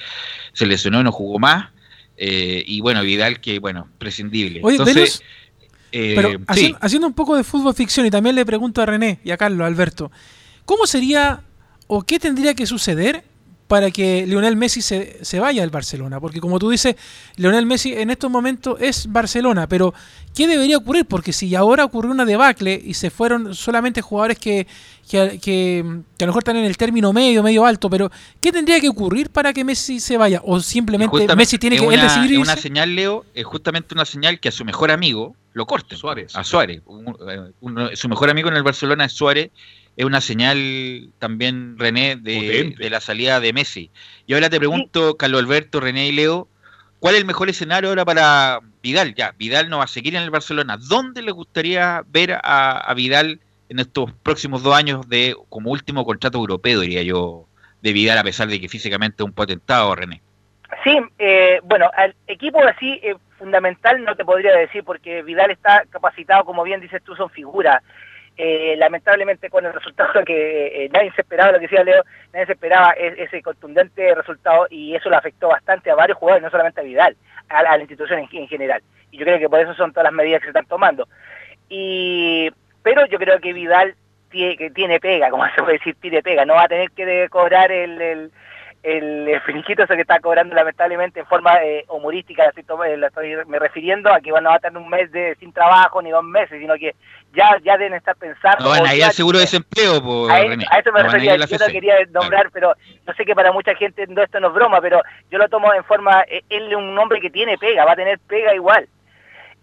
[0.53, 1.71] se lesionó y no jugó más.
[2.17, 4.61] Eh, y bueno, Vidal que, bueno, prescindible.
[4.65, 5.23] Oye, Entonces,
[5.93, 6.37] eh, pero sí.
[6.49, 9.37] haciendo, haciendo un poco de fútbol ficción y también le pregunto a René y a
[9.37, 10.11] Carlos, Alberto,
[10.65, 11.45] ¿cómo sería
[11.87, 13.25] o qué tendría que suceder
[13.69, 16.21] para que Lionel Messi se, se vaya del Barcelona?
[16.21, 16.95] Porque como tú dices,
[17.35, 19.93] Lionel Messi en estos momentos es Barcelona, pero
[20.37, 21.05] ¿qué debería ocurrir?
[21.07, 24.69] Porque si ahora ocurrió una debacle y se fueron solamente jugadores que,
[25.11, 25.85] que, que-
[26.17, 28.09] que a lo mejor están en el término medio, medio alto, pero
[28.41, 30.41] ¿qué tendría que ocurrir para que Messi se vaya?
[30.45, 34.39] ¿O simplemente Messi tiene que él decidir es una señal, Leo, es justamente una señal
[34.39, 35.99] que a su mejor amigo lo corten.
[35.99, 36.37] Suárez.
[36.37, 36.83] A Suárez.
[36.87, 37.17] Un-
[37.91, 39.51] eh, su mejor amigo en el Barcelona es Suárez.
[39.97, 43.91] Es una señal también, René, de, la salida de Messi.
[44.27, 46.49] Y ahora te pregunto, Carlos Alberto, René y Leo,
[47.01, 49.15] ¿cuál es el mejor escenario ahora para Vidal?
[49.15, 50.77] Ya, Vidal no va a seguir en el Barcelona.
[50.77, 56.05] ¿Dónde le gustaría ver a, a Vidal en estos próximos dos años de como último
[56.05, 57.47] contrato europeo, diría yo,
[57.83, 60.21] de Vidal, a pesar de que físicamente es un potentado, René?
[60.85, 65.85] Sí, eh, bueno, al equipo así eh, fundamental no te podría decir porque Vidal está
[65.91, 67.83] capacitado, como bien dices tú, son figuras.
[68.39, 72.03] Eh, lamentablemente con el resultado que eh, nadie se esperaba, lo que decía Leo,
[72.35, 76.43] nadie se esperaba es- ese contundente resultado y eso le afectó bastante a varios jugadores,
[76.45, 77.17] no solamente a Vidal,
[77.49, 78.83] a, la- institución en, en general.
[79.11, 81.09] Y yo creo que por eso son todas las medidas que se están tomando.
[81.69, 82.51] Y
[82.83, 83.95] pero yo creo que Vidal
[84.31, 87.29] tiene, que tiene pega, como se puede decir, tiene pega, no va a tener que
[87.31, 88.31] cobrar el,
[88.87, 93.35] el, finiquito ese que está cobrando lamentablemente en forma eh, humorística, to- eh, la estoy
[93.47, 96.11] me refiriendo a que bueno, no va a tener un mes de sin trabajo ni
[96.11, 96.95] dos meses, sino que
[97.33, 98.65] ya ya deben estar pensando...
[98.65, 100.65] No van a ir al seguro de desempleo, por a, eso- René.
[100.71, 102.75] a eso me No refería, yo no quería nombrar, pero
[103.07, 105.75] yo sé que para mucha gente no, esto no es broma, pero yo lo tomo
[105.75, 108.89] en forma, eh, él es un hombre que tiene pega, va a tener pega igual.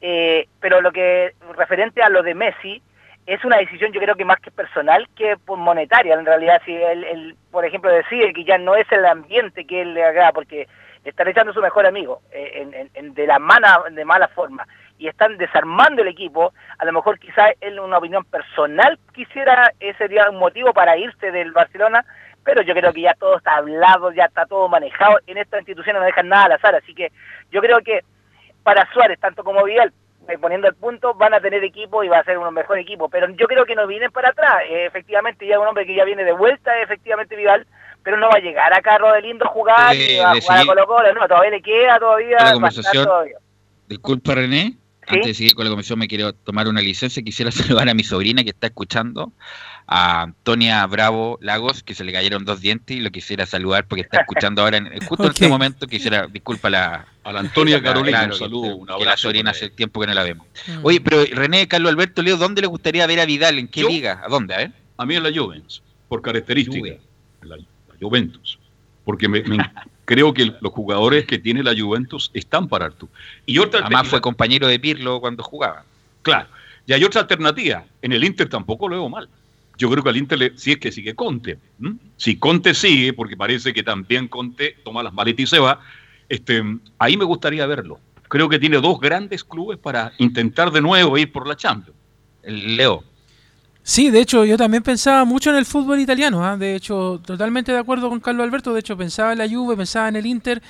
[0.02, 2.82] Eh, pero lo que, referente a lo de Messi,
[3.26, 7.04] es una decisión yo creo que más que personal que monetaria, en realidad, si él,
[7.04, 10.68] él, por ejemplo, decide que ya no es el ambiente que él le agrada, porque
[11.06, 14.66] están echando a su mejor amigo eh, en- en- de la mala, de mala forma
[14.98, 19.98] y están desarmando el equipo, a lo mejor quizás él una opinión personal quisiera, ese
[19.98, 22.06] sería un motivo para irse del Barcelona,
[22.46, 25.96] pero yo creo que ya todo está hablado, ya está todo manejado, en esta institución
[25.98, 27.12] no dejan nada al azar, así que
[27.52, 28.02] yo creo que
[28.64, 29.94] para Suárez, tanto como Vidal, eh,
[30.40, 33.30] poniendo el punto, van a tener equipo y va a ser un mejor equipo, pero
[33.30, 36.24] yo creo que no vienen para atrás, Eh, efectivamente ya un hombre que ya viene
[36.24, 37.68] de vuelta, efectivamente Vidal,
[38.04, 40.66] pero no va a llegar acá a Rodelindo a jugar, ni va a jugar a
[40.66, 43.06] Colo Colo, no, todavía le queda todavía, La conversación.
[43.06, 43.38] todavía.
[43.88, 44.74] Disculpa, René.
[45.08, 45.16] ¿Sí?
[45.16, 47.22] Antes de seguir con la comisión, me quiero tomar una licencia.
[47.22, 49.34] Quisiera saludar a mi sobrina que está escuchando,
[49.88, 54.02] a Antonia Bravo Lagos, que se le cayeron dos dientes y lo quisiera saludar porque
[54.02, 55.88] está escuchando ahora, en, justo en este momento.
[55.88, 57.06] Quisiera, disculpa la.
[57.26, 60.14] A la Antonia Carolina, claro, un saludo, un que la sobrina hace tiempo que no
[60.14, 60.46] la vemos.
[60.68, 60.80] Mm.
[60.84, 63.60] Oye, pero René, Carlos Alberto, Leo, ¿dónde le gustaría ver a Vidal?
[63.60, 64.22] ¿En qué Yo- liga?
[64.26, 64.54] ¿A dónde?
[64.54, 64.72] A ver.
[64.98, 66.96] A mí en la Juventus, por característica.
[67.42, 67.64] La, la
[68.02, 68.60] Juventus.
[69.06, 69.58] Porque me, me-
[70.06, 73.10] creo que los jugadores que tiene la Juventus están para Artur.
[73.46, 75.84] Y otra Además fue compañero de Pirlo cuando jugaba.
[76.24, 76.48] Claro.
[76.86, 77.86] Y hay otra alternativa.
[78.02, 79.30] En el Inter tampoco lo veo mal.
[79.84, 81.60] Yo creo que al Inter, le, si es que sigue Conte.
[82.16, 85.82] Si Conte sigue, porque parece que también Conte toma las maletas y se va,
[86.30, 86.64] este,
[86.98, 88.00] ahí me gustaría verlo.
[88.30, 92.00] Creo que tiene dos grandes clubes para intentar de nuevo ir por la Champions.
[92.46, 93.04] Leo.
[93.82, 96.46] Sí, de hecho, yo también pensaba mucho en el fútbol italiano.
[96.46, 96.56] ¿ah?
[96.56, 98.74] De hecho, totalmente de acuerdo con Carlos Alberto.
[98.74, 100.64] De hecho, pensaba en la Juve, pensaba en el Inter.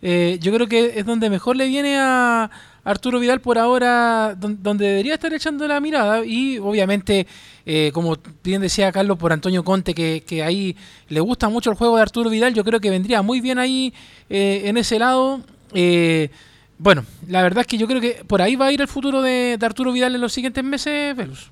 [0.00, 2.48] Eh, yo creo que es donde mejor le viene a
[2.84, 6.24] Arturo Vidal por ahora, don- donde debería estar echando la mirada.
[6.24, 7.26] Y obviamente,
[7.66, 10.76] eh, como bien decía Carlos, por Antonio Conte, que, que ahí
[11.08, 13.92] le gusta mucho el juego de Arturo Vidal, yo creo que vendría muy bien ahí
[14.28, 15.42] eh, en ese lado.
[15.74, 16.30] Eh,
[16.78, 19.20] bueno, la verdad es que yo creo que por ahí va a ir el futuro
[19.22, 21.50] de, de Arturo Vidal en los siguientes meses, Velus.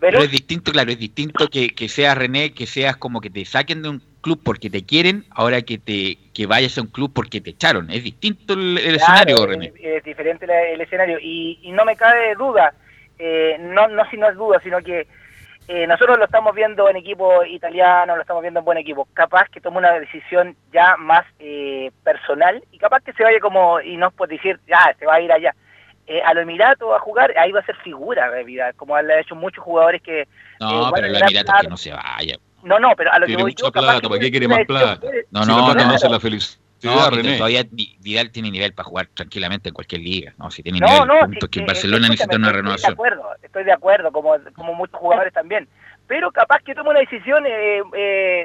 [0.00, 3.30] Pero Pero es distinto, claro, es distinto que, que seas René, que seas como que
[3.30, 6.88] te saquen de un club porque te quieren, ahora que te que vayas a un
[6.88, 7.90] club porque te echaron.
[7.90, 9.66] Es distinto el, el escenario, René.
[9.66, 12.72] Es, es diferente la- el escenario y, y no me cabe duda,
[13.18, 15.06] eh, no, no si no es duda, sino que
[15.68, 19.48] eh, nosotros lo estamos viendo en equipo italiano, lo estamos viendo en buen equipo, capaz
[19.50, 23.96] que tome una decisión ya más eh, personal y capaz que se vaya como, y
[23.96, 25.54] no por decir, ya, se va a ir allá.
[26.06, 29.10] Eh, a los Emiratos a jugar, ahí va a ser figura de vida, como han
[29.12, 30.28] hecho muchos jugadores que...
[30.60, 31.60] No, eh, pero Emiratos plata.
[31.62, 32.36] que no se vaya.
[32.64, 34.64] No, no, pero a lo Tiene que voy mucha yo, plata, ¿para qué quiere más
[34.66, 35.00] plata?
[35.00, 36.08] puede- No, Si no, no, no no.
[36.10, 37.36] la felicidad, No, René.
[37.36, 37.64] todavía
[38.00, 40.34] Vidal tiene nivel para jugar tranquilamente en cualquier liga.
[40.38, 42.92] No, si tiene No, nivel, no, punto, sí, que en eh, Barcelona necesita una renovación.
[42.92, 45.68] Estoy de acuerdo, estoy de acuerdo, como, como muchos jugadores también.
[46.06, 47.82] Pero capaz que tome una decisión, eh, eh,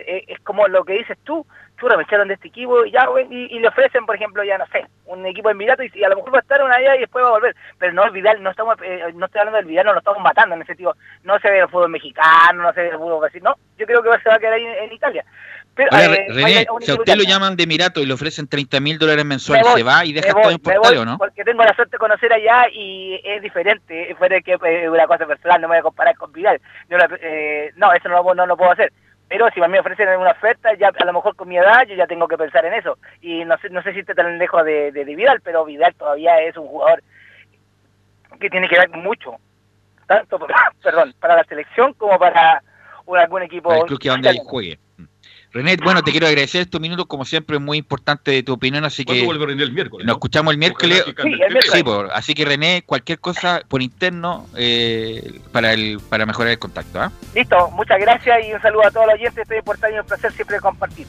[0.08, 1.46] eh, es como lo que dices tú,
[1.80, 4.58] churra, me echaron de este equipo y, ya, y, y le ofrecen, por ejemplo, ya
[4.58, 6.76] no sé, un equipo de Emiratos y, y a lo mejor va a estar una
[6.76, 7.56] allá y después va a volver.
[7.78, 10.22] Pero no es Vidal, no estamos eh, no estoy hablando del Vidal, no lo estamos
[10.22, 10.96] matando en ese sentido.
[11.24, 13.56] No se ve el fútbol mexicano, no se ve el fútbol así, no.
[13.78, 15.26] Yo creo que se va a quedar ahí en, en Italia.
[15.76, 18.82] Pero, Ahora, eh, René, si a usted lo llaman de Emirato y le ofrecen 30
[18.82, 20.98] mil dólares mensuales, Me voy, ¿se va y deja voy, todo en me portal voy,
[20.98, 21.18] o no?
[21.18, 24.14] Porque tengo la suerte de conocer allá y es diferente.
[24.18, 26.60] Fuera que eh, una cosa personal, no me voy a comparar con Vidal.
[26.90, 28.92] Yo eh, no, eso no, lo- no lo puedo hacer.
[29.30, 31.86] Pero si a mí me ofrecen una oferta, ya a lo mejor con mi edad
[31.88, 32.98] yo ya tengo que pensar en eso.
[33.22, 35.94] Y no sé, no sé si esté tan lejos de, de, de Vidal, pero Vidal
[35.94, 37.04] todavía es un jugador
[38.40, 39.36] que tiene que dar mucho.
[40.08, 40.40] Tanto,
[40.84, 42.64] perdón, para la selección como para
[43.06, 43.70] un, algún equipo.
[43.70, 44.80] Para el club que donde juegue.
[45.52, 48.86] René, bueno, te quiero agradecer estos minutos, como siempre, es muy importante de tu opinión,
[48.86, 50.06] así ¿Cuándo que vuelve René el miércoles?
[50.06, 50.18] nos no?
[50.18, 51.04] escuchamos el miércoles.
[51.06, 51.70] Sí, el miércoles.
[51.74, 56.60] Sí, por- así que René, cualquier cosa por interno eh, para el para mejorar el
[56.60, 57.02] contacto.
[57.02, 57.12] ¿ah?
[57.34, 59.42] Listo, muchas gracias y un saludo a todos los oyentes.
[59.42, 61.08] Estoy por y un placer siempre compartir.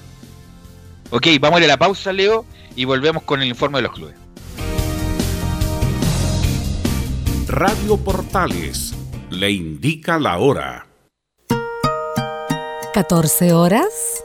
[1.11, 3.93] Ok, vamos a ir a la pausa, Leo, y volvemos con el informe de los
[3.93, 4.15] clubes.
[7.49, 8.95] Radio Portales
[9.29, 10.87] le indica la hora.
[12.95, 14.25] 14 horas,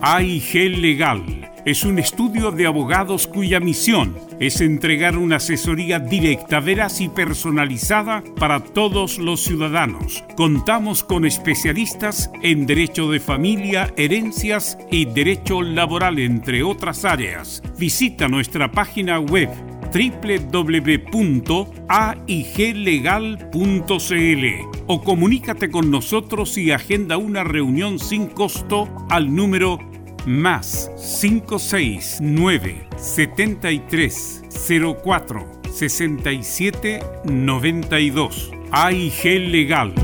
[0.00, 7.00] AIG Legal es un estudio de abogados cuya misión es entregar una asesoría directa, veraz
[7.00, 10.22] y personalizada para todos los ciudadanos.
[10.36, 17.62] Contamos con especialistas en derecho de familia, herencias y derecho laboral, entre otras áreas.
[17.78, 19.48] Visita nuestra página web
[19.94, 20.84] www.aiglegal.cl
[24.86, 29.78] o comunícate con nosotros y agenda una reunión sin costo al número
[30.26, 34.42] más 569 73
[35.02, 39.94] 04 67 92 AIG Legal.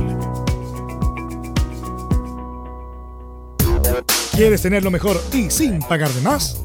[4.36, 6.64] ¿Quieres tener lo mejor y sin pagar de más?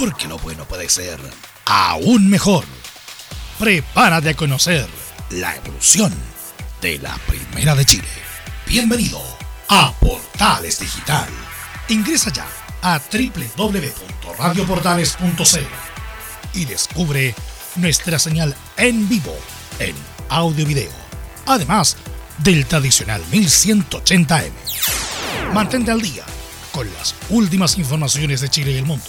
[0.00, 1.20] Porque lo bueno puede ser
[1.66, 2.64] aún mejor.
[3.58, 4.88] Prepárate a conocer
[5.28, 6.14] la evolución
[6.80, 8.08] de la Primera de Chile.
[8.66, 9.20] Bienvenido
[9.68, 11.28] a Portales Digital.
[11.90, 12.46] Ingresa ya
[12.80, 15.58] a www.radioportales.cl
[16.54, 17.34] y descubre
[17.76, 19.36] nuestra señal en vivo
[19.80, 19.94] en
[20.30, 20.92] audio y video,
[21.44, 21.98] además
[22.38, 24.50] del tradicional 1180m.
[25.52, 26.24] Mantente al día
[26.72, 29.04] con las últimas informaciones de Chile y el mundo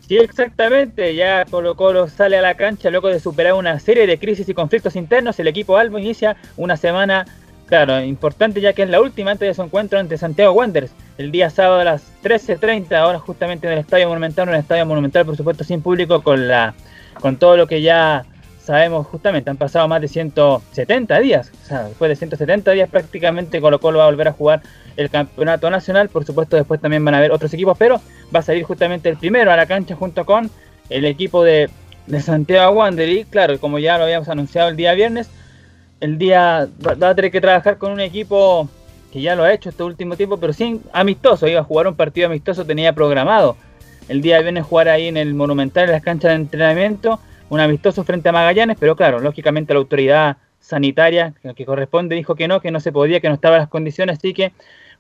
[0.08, 1.14] Sí, exactamente.
[1.14, 4.54] Ya Colo Colo sale a la cancha luego de superar una serie de crisis y
[4.54, 5.38] conflictos internos.
[5.38, 7.26] El equipo Albo inicia una semana,
[7.66, 10.92] claro, importante ya que es la última antes de su encuentro ante Santiago Wanderers.
[11.18, 15.24] El día sábado a las 13.30, ahora justamente en el Estadio Monumental, un estadio monumental
[15.24, 16.74] por supuesto sin público, con, la,
[17.20, 18.26] con todo lo que ya
[18.66, 21.52] sabemos justamente, han pasado más de 170 días.
[21.62, 24.60] O sea, después de 170 días prácticamente Colo Colo va a volver a jugar
[24.96, 26.08] el campeonato nacional.
[26.08, 28.00] Por supuesto, después también van a haber otros equipos, pero
[28.34, 30.50] va a salir justamente el primero a la cancha junto con
[30.90, 31.70] el equipo de,
[32.08, 33.08] de Santiago Wander.
[33.08, 35.30] Y claro, como ya lo habíamos anunciado el día viernes,
[36.00, 38.68] el día va, a tener que trabajar con un equipo
[39.12, 41.46] que ya lo ha hecho este último tiempo, pero sin amistoso.
[41.46, 43.56] Iba a jugar un partido amistoso, tenía programado
[44.08, 48.04] el día viernes jugar ahí en el Monumental, en las canchas de entrenamiento, un amistoso
[48.04, 52.70] frente a Magallanes, pero claro, lógicamente la autoridad sanitaria que corresponde dijo que no, que
[52.70, 54.52] no se podía, que no estaban las condiciones, así que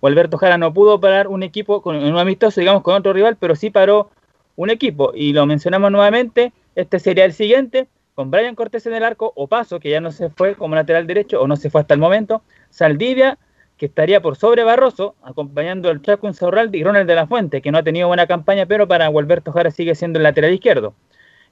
[0.02, 3.56] Alberto Jara no pudo parar un equipo con un amistoso, digamos, con otro rival, pero
[3.56, 4.10] sí paró
[4.54, 5.12] un equipo.
[5.14, 9.46] Y lo mencionamos nuevamente, este sería el siguiente, con Brian Cortés en el arco, o
[9.46, 12.00] Paso, que ya no se fue como lateral derecho, o no se fue hasta el
[12.00, 13.38] momento, Saldivia,
[13.76, 17.70] que estaría por sobre Barroso, acompañando al Chaco Insaurralde y Ronald de la Fuente, que
[17.70, 20.94] no ha tenido buena campaña, pero para Alberto Jara sigue siendo el lateral izquierdo.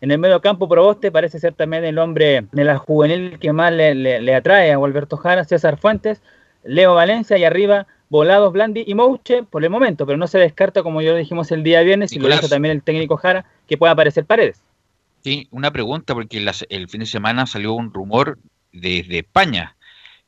[0.00, 3.72] En el medio campo, Proboste parece ser también el hombre de la juvenil que más
[3.72, 6.22] le, le atrae a Alberto Jara, César Fuentes,
[6.64, 10.82] Leo Valencia y arriba Volados, Blandi y Mouche por el momento, pero no se descarta,
[10.82, 13.76] como ya lo dijimos el día viernes, y lo dijo también el técnico Jara, que
[13.76, 14.62] pueda aparecer Paredes.
[15.22, 18.38] Sí, una pregunta, porque el fin de semana salió un rumor
[18.72, 19.74] desde España,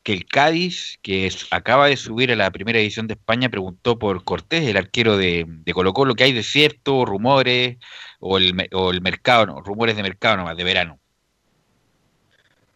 [0.07, 4.23] que el Cádiz, que acaba de subir a la primera edición de España, preguntó por
[4.23, 7.79] Cortés, el arquero de, Colo Colo, que hay de cierto, rumores,
[8.21, 11.01] o el, o el mercado, no, rumores de mercado nomás, de verano.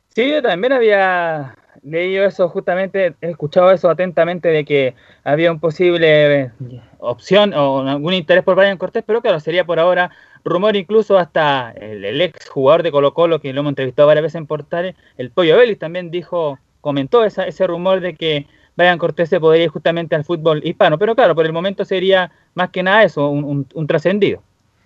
[0.09, 1.55] Sí, también había
[1.85, 6.51] leído eso justamente, he escuchado eso atentamente de que había un posible eh,
[6.99, 10.11] opción o algún interés por Brian Cortés, pero claro, sería por ahora
[10.45, 14.35] rumor incluso hasta el, ex jugador de Colo Colo, que lo hemos entrevistado varias veces
[14.41, 19.41] en Portales, el Pollo Vélez también dijo, comentó ese rumor de que Brian Cortés se
[19.41, 23.05] podría ir justamente al fútbol hispano, pero claro, por el momento sería más que nada
[23.05, 24.43] eso, un trascendido.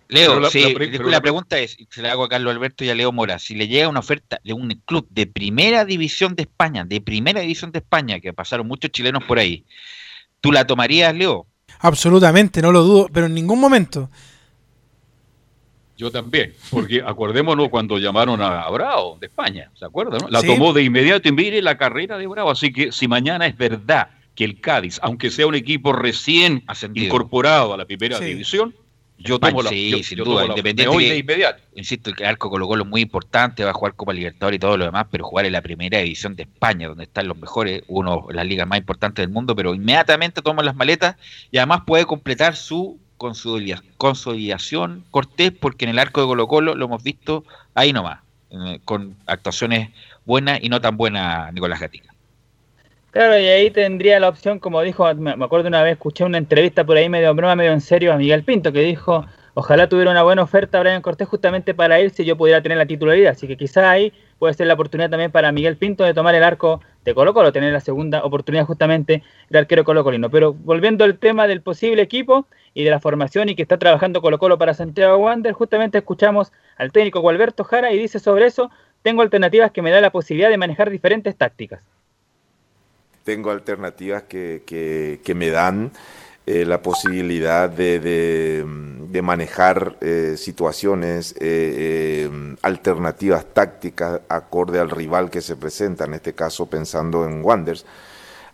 [0.08, 0.74] Leo, la, sí,
[1.06, 3.68] la, pregunta es, se la hago a Carlos Alberto y a Leo Mora, si le
[3.68, 7.78] llega una oferta de un club de primera división de España, de primera división de
[7.78, 9.64] España, que pasaron muchos chilenos por ahí,
[10.40, 11.46] ¿tú la tomarías, Leo?
[11.78, 14.10] Absolutamente, no lo dudo, pero en ningún momento.
[15.96, 20.20] Yo también, porque acordémonos cuando llamaron a Bravo de España, ¿se acuerdan?
[20.28, 23.56] La tomó de inmediato y mire la carrera de Bravo, así que si mañana es
[23.56, 26.64] verdad que el Cádiz, aunque sea un equipo recién
[26.94, 28.74] incorporado a la primera división,
[29.16, 31.62] yo tomo la, sí, sin duda, independiente de inmediato.
[31.76, 34.76] Insisto, el arco Colo Colo es muy importante, va a jugar Copa Libertadores y todo
[34.76, 38.26] lo demás, pero jugar en la primera división de España, donde están los mejores, uno
[38.28, 41.16] de las ligas más importantes del mundo, pero inmediatamente toma las maletas
[41.52, 46.84] y además puede completar su consolidación Cortés, porque en el arco de Colo Colo lo
[46.86, 47.44] hemos visto
[47.74, 48.20] ahí nomás,
[48.84, 49.90] con actuaciones
[50.24, 52.14] buenas y no tan buenas Nicolás Gatica.
[53.10, 56.84] Claro, y ahí tendría la opción, como dijo, me acuerdo una vez, escuché una entrevista
[56.84, 60.22] por ahí medio broma, medio en serio a Miguel Pinto, que dijo, ojalá tuviera una
[60.22, 63.32] buena oferta Brian Cortés justamente para ir si yo pudiera tener la titularidad.
[63.32, 66.42] Así que quizá ahí puede ser la oportunidad también para Miguel Pinto de tomar el
[66.42, 70.30] arco de Colo Colo, tener la segunda oportunidad justamente de arquero Colo Colino.
[70.30, 74.20] Pero volviendo al tema del posible equipo y de la formación y que está trabajando
[74.20, 78.70] Colo Colo para Santiago Wander, justamente escuchamos al técnico Gualberto Jara y dice sobre eso,
[79.02, 81.82] tengo alternativas que me da la posibilidad de manejar diferentes tácticas
[83.24, 85.90] tengo alternativas que, que, me dan
[86.46, 92.28] eh, la posibilidad de, de, manejar eh, situaciones, eh,
[92.60, 97.86] alternativas tácticas acorde al rival que se presenta, en este caso pensando en Wanders.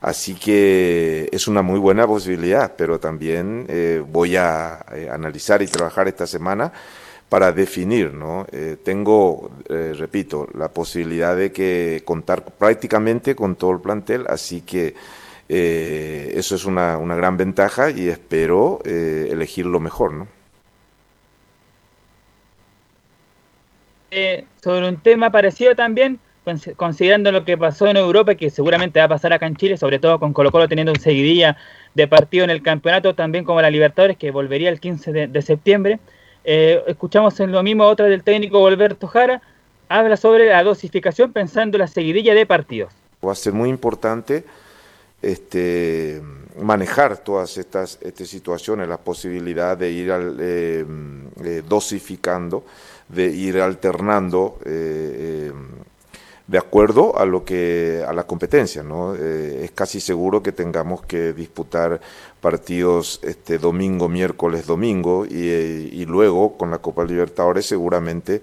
[0.00, 3.66] Así que es una muy buena posibilidad, pero también
[4.10, 6.72] voy a analizar y trabajar esta semana
[7.28, 8.46] para definir, ¿no?
[8.82, 14.94] Tengo, repito, la posibilidad de que contar prácticamente con todo el plantel, así que
[15.52, 20.28] eh, eso es una, una, gran ventaja y espero elegir lo mejor, ¿no?
[24.62, 26.18] sobre un tema parecido también,
[26.76, 29.98] considerando lo que pasó en Europa, que seguramente va a pasar acá en Chile, sobre
[29.98, 31.56] todo con Colo Colo teniendo un seguidilla
[31.94, 36.00] de partido en el campeonato, también como la Libertadores, que volvería el 15 de, septiembre.
[36.44, 39.42] Eh, escuchamos en lo mismo otra del técnico Alberto Jara,
[39.88, 42.92] habla sobre la dosificación pensando en la seguidilla de partidos.
[43.24, 44.44] Va a ser muy importante
[45.22, 46.22] este,
[46.60, 50.10] manejar todas estas, situaciones, la posibilidad de ir
[50.40, 50.84] eh,
[51.44, 52.64] eh, dosificando,
[53.08, 54.58] de ir alternando
[56.50, 59.14] de acuerdo a lo que a la competencia, ¿no?
[59.14, 62.00] Eh, es casi seguro que tengamos que disputar
[62.40, 68.42] partidos este domingo, miércoles, domingo y, eh, luego con la Copa Libertadores seguramente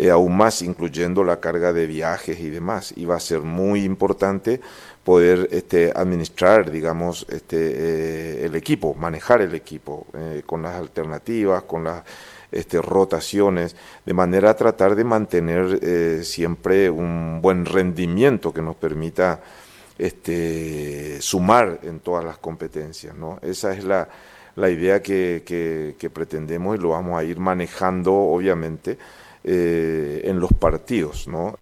[0.00, 2.94] eh, aún más incluyendo la carga de viajes y demás.
[2.96, 4.58] Y va a ser muy importante
[5.04, 10.06] poder este, administrar, digamos, este, el equipo, manejar el equipo
[10.46, 12.02] con las alternativas, con las
[12.50, 13.76] este, rotaciones,
[14.06, 19.40] de manera a tratar de mantener eh, siempre un buen rendimiento que nos permita
[21.20, 23.14] sumar en todas las competencias.
[23.14, 23.38] ¿no?
[23.42, 24.08] Esa es la,
[24.56, 28.96] idea que, pretendemos y lo vamos a ir manejando, obviamente,
[29.44, 31.28] eh, en los partidos.
[31.28, 31.58] ¿no?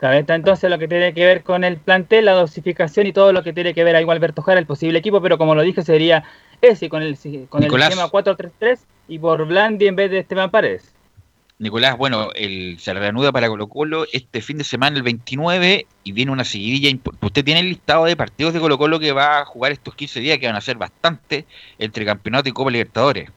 [0.00, 3.52] entonces lo que tiene que ver con el plantel, la dosificación y todo lo que
[3.52, 6.24] tiene que ver a igual Alberto Jara, el posible equipo, pero como lo dije, sería
[6.60, 7.16] ese con el,
[7.48, 10.94] con el esquema 4-3-3 y por Blandi en vez de Esteban Paredes.
[11.60, 16.12] Nicolás, bueno, el, se reanuda para Colo Colo este fin de semana, el 29, y
[16.12, 16.96] viene una seguidilla.
[17.20, 20.20] Usted tiene el listado de partidos de Colo Colo que va a jugar estos 15
[20.20, 21.46] días, que van a ser bastante,
[21.80, 23.30] entre Campeonato y Copa Libertadores.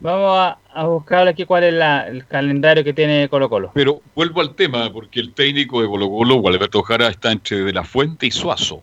[0.00, 1.74] Vamos a, buscar aquí cuál es
[2.08, 3.70] el calendario que tiene Colo Colo.
[3.74, 7.72] Pero vuelvo al tema, porque el técnico de Colo Colo, Alberto Jara, está entre De
[7.72, 8.82] La Fuente y Suazo.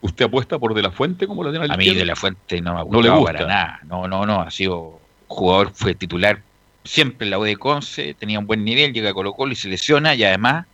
[0.00, 2.74] ¿Usted apuesta por De La Fuente como la tiene A mí De La Fuente no
[2.74, 3.32] me no le gusta.
[3.32, 3.80] para nada.
[3.88, 4.40] No, no, no.
[4.40, 6.40] Ha sido jugador, fue titular
[6.84, 9.56] siempre en la U de Conce, tenía un buen nivel, llega a Colo Colo y
[9.56, 10.66] se lesiona y además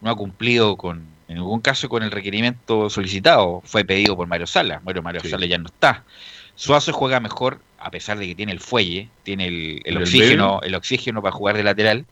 [0.00, 3.62] no ha cumplido con, en ningún caso con el requerimiento solicitado.
[3.64, 4.80] Fue pedido por Mario Sala.
[4.82, 6.04] Bueno, Mario Sala ya no está.
[6.60, 9.46] Suazo juega mejor, a pesar de que tiene el fuelle, tiene
[9.82, 12.04] el, oxígeno, el oxígeno para jugar de lateral.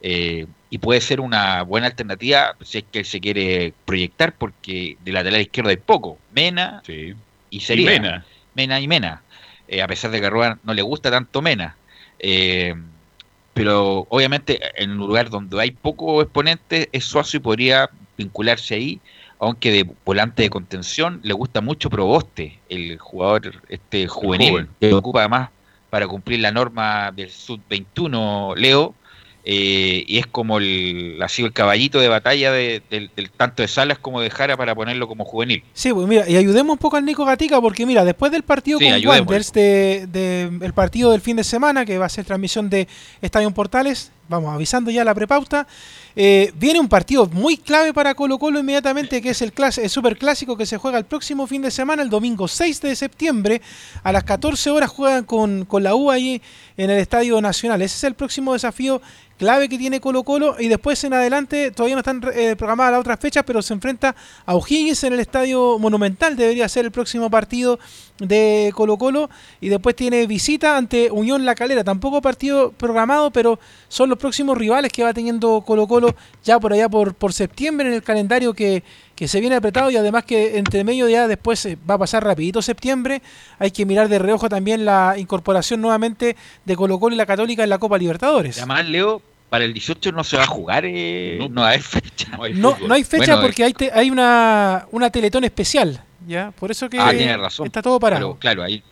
[0.00, 4.96] Eh, y puede ser una buena alternativa si es que él se quiere proyectar, porque
[5.04, 6.18] de lateral izquierdo hay poco.
[6.34, 6.82] Mena
[7.48, 7.92] y sería.
[7.92, 8.26] Mena.
[8.56, 9.22] Mena y Mena.
[9.68, 11.76] Eh, a pesar de que a Ruan no le gusta tanto Mena.
[12.18, 12.74] Eh,
[13.54, 19.00] pero obviamente en un lugar donde hay poco exponente es Suazo y podría vincularse ahí,
[19.38, 25.20] aunque de volante de contención le gusta mucho Proboste, el jugador este juvenil, que ocupa
[25.20, 25.50] además
[25.90, 28.94] para cumplir la norma del Sub-21 Leo,
[29.48, 32.82] eh, y es como el, ha sido el caballito de batalla del,
[33.36, 35.62] tanto de Salas como de Jara para ponerlo como juvenil.
[35.72, 38.80] Sí, pues mira, y ayudemos un poco al Nico Gatica porque mira, después del partido
[38.80, 42.88] con Wanderers, de, el partido del fin de semana, que va a ser transmisión de
[43.22, 45.68] Estadio Portales, vamos avisando ya la prepauta,
[46.18, 50.16] eh, viene un partido muy clave para Colo Colo inmediatamente, que es el, el super
[50.16, 53.60] clásico que se juega el próximo fin de semana, el domingo 6 de septiembre,
[54.02, 56.40] a las 14 horas juegan con, con la U ahí
[56.78, 57.82] en el Estadio Nacional.
[57.82, 59.02] Ese es el próximo desafío
[59.36, 63.00] clave que tiene Colo Colo y después en adelante todavía no están eh, programadas las
[63.00, 67.30] otras fechas, pero se enfrenta a O'Higgins en el Estadio Monumental, debería ser el próximo
[67.30, 67.78] partido
[68.18, 69.28] de Colo Colo
[69.60, 73.58] y después tiene visita ante Unión La Calera, tampoco partido programado, pero
[73.88, 76.05] son los próximos rivales que va teniendo Colo Colo
[76.44, 78.82] ya por allá por, por septiembre en el calendario que,
[79.14, 82.22] que se viene apretado y además que entre medio ya después eh, va a pasar
[82.24, 83.22] rapidito septiembre,
[83.58, 87.64] hay que mirar de reojo también la incorporación nuevamente de Colo Colo y la Católica
[87.64, 88.58] en la Copa Libertadores.
[88.58, 92.28] Además, Leo, para el 18 no se va a jugar, eh, no, hay fecha.
[92.54, 96.50] No hay, fecha porque hay, hay una, una teletón especial, ¿ya?
[96.50, 97.66] Por eso que ah, tiene razón.
[97.66, 98.36] está todo parado.
[98.38, 98.82] claro, ahí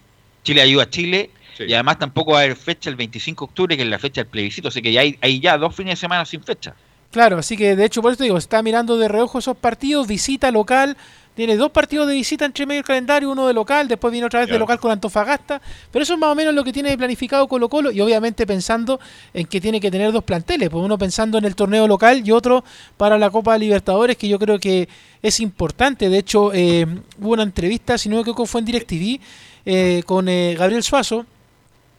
[0.42, 3.76] Chile ayuda a Chile y además tampoco va a haber fecha el 25 de octubre,
[3.76, 5.96] que es la fecha del plebiscito, así que ya hay, hay ya dos fines de
[5.96, 6.74] semana sin fecha.
[7.14, 10.50] Claro, así que de hecho por eso digo, está mirando de reojo esos partidos, visita
[10.50, 10.96] local,
[11.36, 14.40] tiene dos partidos de visita entre medio del calendario, uno de local, después viene otra
[14.40, 15.62] vez de local con Antofagasta,
[15.92, 18.98] pero eso es más o menos lo que tiene planificado Colo Colo y obviamente pensando
[19.32, 22.32] en que tiene que tener dos planteles, pues uno pensando en el torneo local y
[22.32, 22.64] otro
[22.96, 24.88] para la Copa Libertadores, que yo creo que
[25.22, 26.84] es importante, de hecho eh,
[27.20, 29.20] hubo una entrevista, si no me equivoco fue en DirecTV,
[29.66, 31.26] eh, con eh, Gabriel Suazo,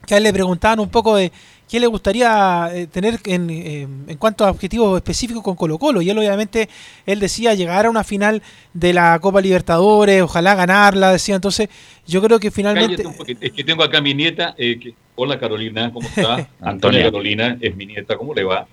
[0.06, 1.32] que a él le preguntaban un poco de
[1.70, 6.02] qué le gustaría eh, tener en, en, cuanto a objetivos específicos con Colo Colo.
[6.02, 6.70] Y él obviamente,
[7.06, 8.42] él decía llegar a una final
[8.74, 11.36] de la Copa Libertadores, ojalá ganarla, decía.
[11.36, 11.70] Entonces,
[12.06, 13.04] yo creo que finalmente...
[13.42, 14.54] Es que tengo acá a mi nieta.
[14.58, 16.48] Eh, hola Carolina, ¿cómo está?
[16.62, 18.68] Antonia Carolina es mi nieta, ¿cómo le va?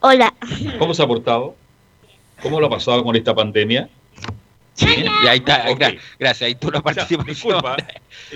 [0.00, 0.32] Hola.
[0.78, 1.54] ¿Cómo se ha portado?
[2.42, 3.88] ¿Cómo lo ha pasado con esta pandemia?
[4.74, 4.86] Sí,
[5.22, 5.66] y ahí está,
[6.18, 7.62] gracias, ahí tú la participación.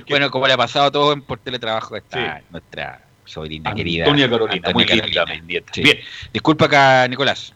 [0.09, 4.05] bueno, como le ha pasado a todos por teletrabajo, está nuestra sobrina querida.
[4.05, 5.24] Antonia Carolina, muy Carolina.
[5.24, 5.62] linda.
[5.72, 5.83] Sí.
[5.83, 5.99] Bien,
[6.33, 7.53] Disculpa acá, Nicolás.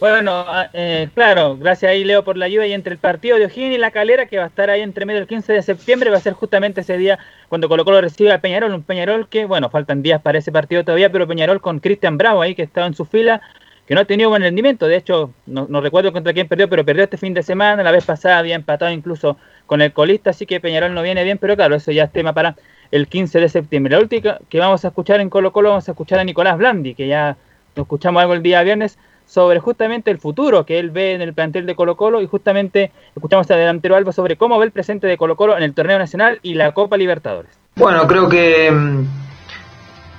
[0.00, 3.44] Bueno, ah, eh, claro, gracias ahí Leo por la ayuda y entre el partido de
[3.44, 6.08] O'Higgins y la calera que va a estar ahí entre medio el 15 de septiembre
[6.08, 7.18] va a ser justamente ese día
[7.50, 10.84] cuando Colo Colo recibe a Peñarol, un Peñarol que bueno, faltan días para ese partido
[10.84, 13.42] todavía, pero Peñarol con Cristian Bravo ahí que estaba en su fila,
[13.86, 16.82] que no ha tenido buen rendimiento, de hecho no, no recuerdo contra quién perdió, pero
[16.82, 19.36] perdió este fin de semana, la vez pasada había empatado incluso
[19.66, 22.32] con el colista, así que Peñarol no viene bien, pero claro, eso ya es tema
[22.32, 22.56] para
[22.90, 23.94] el 15 de septiembre.
[23.94, 26.94] La última que vamos a escuchar en Colo Colo, vamos a escuchar a Nicolás Blandi,
[26.94, 27.36] que ya
[27.76, 31.34] nos escuchamos algo el día viernes, sobre justamente el futuro que él ve en el
[31.34, 35.06] plantel de Colo Colo y justamente escuchamos al delantero Alba sobre cómo ve el presente
[35.06, 37.52] de Colo Colo en el torneo nacional y la Copa Libertadores.
[37.76, 38.72] Bueno, creo que,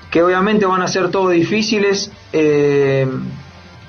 [0.09, 3.05] que obviamente van a ser todos difíciles, eh,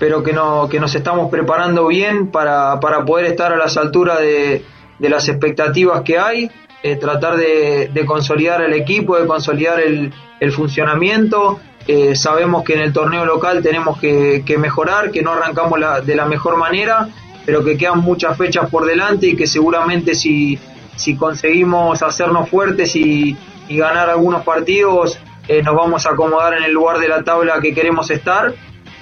[0.01, 4.19] pero que, no, que nos estamos preparando bien para, para poder estar a las alturas
[4.19, 4.65] de,
[4.99, 6.51] de las expectativas que hay,
[6.83, 10.13] eh, tratar de, de consolidar el equipo, de consolidar el,
[10.53, 11.61] funcionamiento.
[11.87, 16.15] Eh, sabemos que en el torneo local tenemos que, mejorar, que no arrancamos la- de
[16.17, 17.09] la mejor manera,
[17.47, 20.59] pero que quedan muchas fechas por delante y que seguramente si,
[20.97, 23.37] si conseguimos hacernos fuertes y,
[23.69, 25.19] y ganar algunos partidos,
[25.49, 28.55] eh, nos vamos a acomodar en el lugar de la tabla que queremos estar.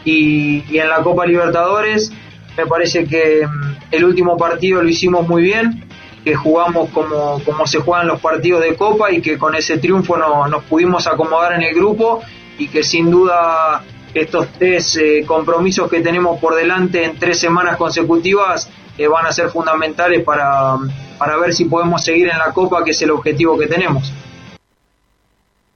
[0.04, 2.10] Y, y en la Copa Libertadores
[2.56, 5.84] me parece que mm, el último partido lo hicimos muy bien,
[6.24, 10.16] que jugamos como, como se juegan los partidos de Copa y que con ese triunfo
[10.16, 12.22] no- nos pudimos acomodar en el grupo
[12.58, 17.76] y que sin duda estos tres eh, compromisos que tenemos por delante en tres semanas
[17.76, 18.68] consecutivas
[18.98, 20.76] eh, van a ser fundamentales para,
[21.16, 24.12] para ver si podemos seguir en la Copa, que es el objetivo que tenemos.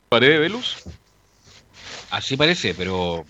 [0.09, 0.83] Paredes Velus.
[2.11, 3.25] Así parece, pero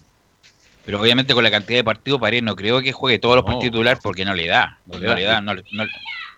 [0.84, 3.52] pero obviamente con la cantidad de partidos Paredes no creo que juegue todos los No.
[3.52, 5.14] partidos titular porque no le da, no, le da.
[5.14, 5.86] le da, no, le- no-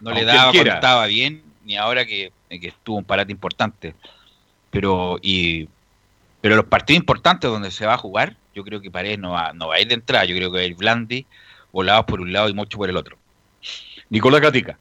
[0.01, 3.95] no le daba cuando estaba bien ni ahora que, que estuvo un parate importante.
[4.71, 5.69] Pero y
[6.41, 9.53] pero los partidos importantes donde se va a jugar, yo creo que Paredes no va,
[9.53, 11.27] no va a ir de entrada, yo creo que va a ir Blandi,
[11.73, 13.17] volados por un lado y mucho por el otro.
[14.11, 14.79] Nicolás Gatica.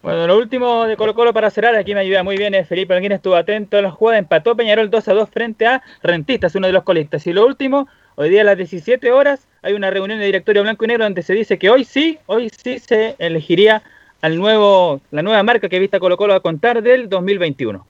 [0.00, 2.94] Bueno, lo último de Colo Colo para cerrar, aquí me ayuda muy bien, eh, Felipe
[2.94, 6.68] Alguín estuvo atento a la jugada, empató Peñarol 2 a 2 frente a Rentistas, uno
[6.68, 7.26] de los colistas.
[7.26, 7.88] Y lo último,
[8.20, 11.22] hoy día a las 17 horas hay una reunión de directorio blanco y negro donde
[11.22, 13.82] se dice que hoy sí, hoy sí se elegiría
[14.20, 17.86] al nuevo, la nueva marca que vista Colo Colo a contar del 2021.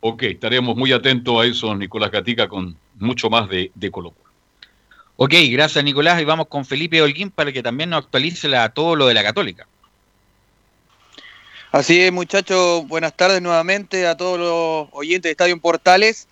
[0.00, 4.30] Ok, estaremos muy atentos a eso, Nicolás Gatica, con mucho más de, de Colo Colo.
[5.16, 8.96] Ok, gracias Nicolás y vamos con Felipe Holguín para que también nos actualice la- todo
[8.96, 9.66] lo de la Católica.
[11.72, 16.26] Así es, muchachos, buenas tardes nuevamente a todos los oyentes de Estadio en Portales.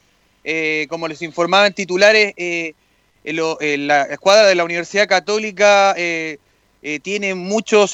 [0.51, 2.73] Eh, como les informaba en titulares, eh,
[3.23, 6.39] la escuadra de la Universidad Católica eh,
[7.03, 7.93] tiene muchos,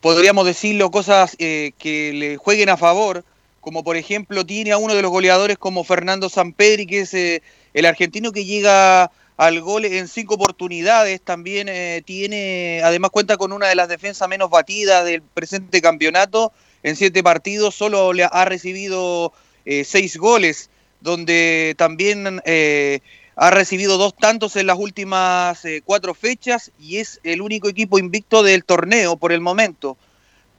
[0.00, 3.24] podríamos decirlo, cosas que le jueguen a favor,
[3.60, 7.84] como por ejemplo tiene a uno de los goleadores como Fernando Sampedri, que es el
[7.84, 11.68] argentino que llega al gol en cinco oportunidades, también
[12.04, 16.52] tiene, además cuenta con una de las defensas menos batidas del presente campeonato,
[16.84, 19.32] en siete partidos solo le ha recibido
[19.64, 20.70] seis goles,
[21.02, 23.00] donde también eh,
[23.36, 27.98] ha recibido dos tantos en las últimas eh, cuatro fechas y es el único equipo
[27.98, 29.96] invicto del torneo por el momento.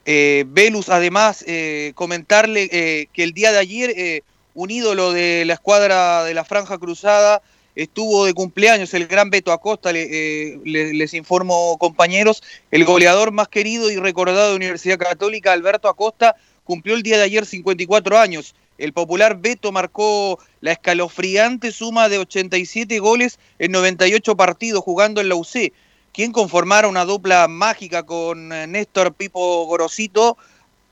[0.06, 2.68] Eh, Velus, además, eh, comentarle
[3.14, 4.24] que el día de ayer
[4.54, 7.42] un ídolo de la escuadra de la Franja Cruzada
[7.76, 13.90] estuvo de cumpleaños, el gran Beto Acosta, le- les informo compañeros, el goleador más querido
[13.90, 16.36] y recordado de Universidad Católica, Alberto Acosta,
[16.66, 18.54] cumplió el día de ayer 54 años.
[18.78, 25.30] El popular Beto marcó la escalofriante suma de 87 goles en 98 partidos jugando en
[25.30, 25.72] la UC,
[26.12, 30.38] quien conformara una dupla mágica con eh, Néstor Pipo Gorosito,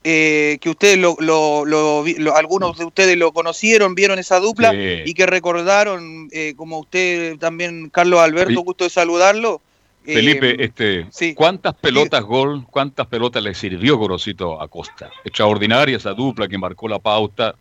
[0.04, 4.40] eh, que ustedes lo, lo- lo vi- lo- algunos de ustedes lo conocieron, vieron esa
[4.40, 5.02] dupla Sí.
[5.04, 9.60] y que recordaron, eh, como usted también, Carlos Alberto, gusto de saludarlo.
[10.04, 11.32] eh, Felipe, este, sí.
[11.34, 15.08] ¿cuántas pelotas gol, cuántas pelotas le sirvió Gorosito a Costa?
[15.24, 17.54] Extraordinaria esa dupla que marcó la pauta.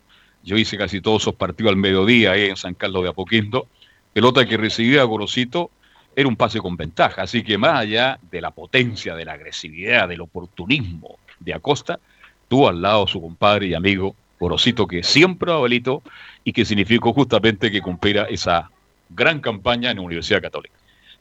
[0.43, 3.67] Yo hice casi todos esos partidos al mediodía ahí en San Carlos de Apoquindo.
[4.13, 5.69] Pelota que recibía Gorosito
[6.15, 7.21] era un pase con ventaja.
[7.23, 11.99] Así que más allá de la potencia, de la agresividad, del oportunismo de Acosta,
[12.47, 16.01] tuvo al lado su compadre y amigo Gorosito, que siempre abuelito
[16.43, 18.69] y que significó justamente que cumpliera esa
[19.09, 20.73] gran campaña en la Universidad Católica.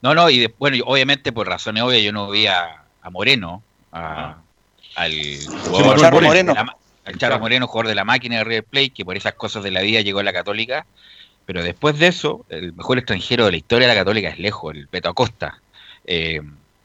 [0.02, 3.10] No, no, y de- bueno, y obviamente por razones obvias yo no vi a, a
[3.10, 3.62] Moreno,
[3.92, 4.38] a-
[4.96, 5.12] al
[5.68, 6.54] jugador Moreno.
[6.54, 9.62] la al Charro Moreno, jugador de la máquina de River Plate, que por esas cosas
[9.62, 10.86] de la vida llegó a la Católica.
[11.46, 14.74] Pero después de eso, el mejor extranjero de la historia de la Católica es lejos,
[14.74, 15.60] el Beto Acosta.
[16.04, 16.40] Eh,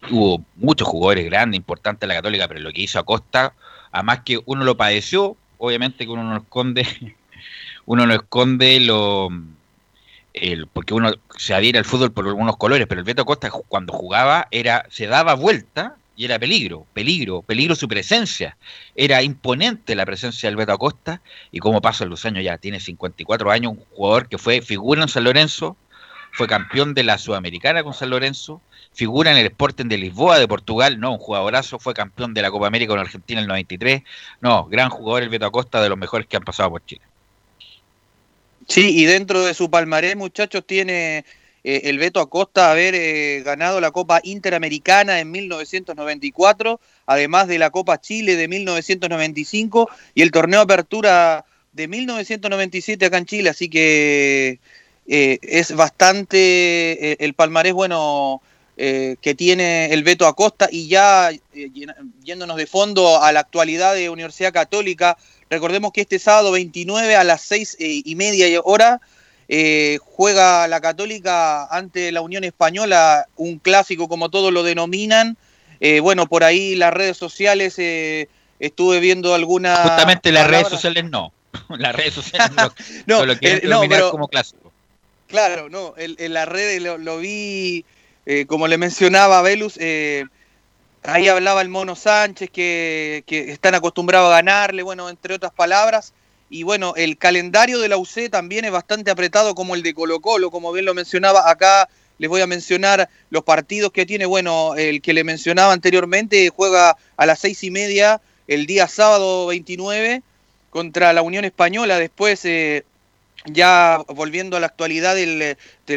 [0.09, 3.53] hubo muchos jugadores grandes, importantes en la Católica, pero lo que hizo Acosta,
[3.91, 6.87] además que uno lo padeció, obviamente que uno no esconde,
[7.85, 9.29] uno no esconde lo
[10.33, 13.93] el, porque uno se adhiere al fútbol por algunos colores, pero el Beto Acosta cuando
[13.93, 18.57] jugaba era se daba vuelta y era peligro, peligro, peligro su presencia.
[18.95, 23.51] Era imponente la presencia del Beto Acosta y como pasan los años ya, tiene 54
[23.51, 25.75] años, un jugador que fue figura en San Lorenzo,
[26.31, 28.61] fue campeón de la Sudamericana con San Lorenzo,
[28.93, 32.51] figura en el Sporting de Lisboa de Portugal, no, un jugadorazo, fue campeón de la
[32.51, 34.03] Copa América con Argentina en el 93,
[34.41, 37.01] no, gran jugador el Beto Acosta, de los mejores que han pasado por Chile.
[38.67, 41.23] Sí, y dentro de su palmarés, muchachos, tiene
[41.67, 47.71] eh, el Beto Acosta haber eh, ganado la Copa Interamericana en 1994, además de la
[47.71, 51.43] Copa Chile de 1995 y el torneo Apertura
[51.73, 54.59] de 1997 acá en Chile, así que
[55.07, 58.43] eh, es bastante el palmarés, bueno,
[58.77, 60.69] que tiene el Beto Acosta.
[60.71, 61.31] Y ya
[62.23, 65.17] yéndonos de fondo a la actualidad de Universidad Católica,
[65.49, 68.99] Recordemos que este sábado 29 a las 6 eh, y media hora
[69.47, 75.37] eh, juega la Católica ante la Unión Española, un clásico como todos lo denominan.
[75.79, 77.75] Eh, bueno, por ahí las redes sociales
[78.59, 79.75] estuve viendo alguna.
[79.77, 81.31] Justamente las redes sociales no.
[81.77, 82.51] Las redes sociales
[83.05, 84.73] no, lo quieren denominar como clásico.
[85.27, 87.85] Claro, no, en, las redes lo, vi,
[88.47, 89.77] como le mencionaba a Velus,
[91.07, 96.13] Ahí hablaba el Mono Sánchez, que, están acostumbrados a ganarle, bueno, entre otras palabras.
[96.55, 100.21] Y bueno, el calendario de la UC también es bastante apretado como el de Colo
[100.21, 101.51] Colo, como bien lo mencionaba.
[101.51, 104.25] Acá les voy a mencionar los partidos que tiene.
[104.25, 109.47] Bueno, el que le mencionaba anteriormente juega a las seis y media el día sábado
[109.47, 110.23] 29
[110.69, 111.99] contra la Unión Española.
[111.99, 112.85] Después, eh,
[113.47, 115.17] ya volviendo a la actualidad,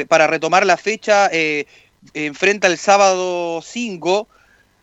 [0.09, 1.67] para retomar la fecha, eh,
[2.15, 4.27] enfrenta el sábado 5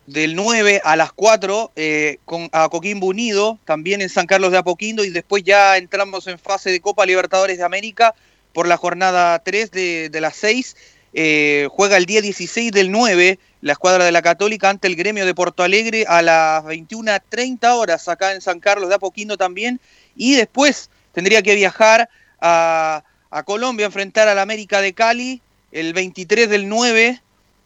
[0.06, 4.58] del 9 a las 4 eh, con, a Coquimbo Unido, también en San Carlos de
[4.58, 8.14] Apoquindo, y después ya entramos en fase de Copa Libertadores de América
[8.52, 10.76] por la jornada 3 de, las 6.
[11.12, 15.26] Eh, juega el día 16 del 9 la escuadra de la Católica ante el gremio
[15.26, 19.80] de Porto Alegre a las 21.30 horas acá en San Carlos de Apoquindo también.
[20.14, 22.08] Y después tendría que viajar
[22.40, 25.40] a, a Colombia a enfrentar a la América de Cali
[25.72, 27.20] el 23 del 9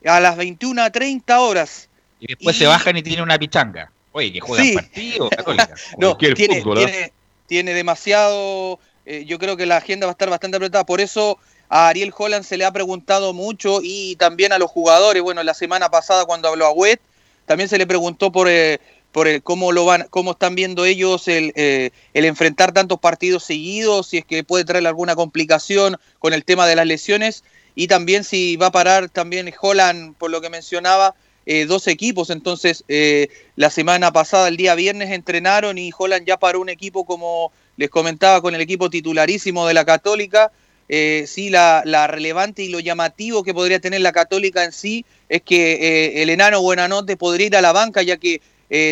[0.07, 1.90] a las 21.30 horas
[2.21, 3.91] y después se bajan y tienen una pichanga.
[4.13, 5.75] Oye, que juegan partido, Católica.
[5.99, 7.13] no, tiene, ¿eh?
[7.47, 8.79] tiene, demasiado.
[9.07, 10.85] Eh, yo creo que la agenda va a estar bastante apretada.
[10.85, 15.23] Por eso a Ariel Holland se le ha preguntado mucho y también a los jugadores.
[15.23, 17.01] Bueno, la semana pasada cuando habló a Wet,
[17.47, 18.81] también se le preguntó por, eh,
[19.13, 24.09] por el, cómo lo van, cómo están viendo ellos el, el enfrentar tantos partidos seguidos,
[24.09, 27.45] si es que puede traer alguna complicación con el tema de las lesiones
[27.75, 31.15] y también si va a parar también Holland, por lo que mencionaba,
[31.47, 32.31] eh, dos equipos.
[32.31, 37.05] Entonces, eh, la semana pasada, el día viernes, entrenaron y Holland ya paró un equipo,
[37.05, 40.53] como les comentaba, con el equipo titularísimo de la Católica.
[40.89, 45.43] Eh, sí, la, relevante y lo llamativo que podría tener la Católica en sí es
[45.43, 48.41] que el enano Buenanote podría ir a la banca, ya que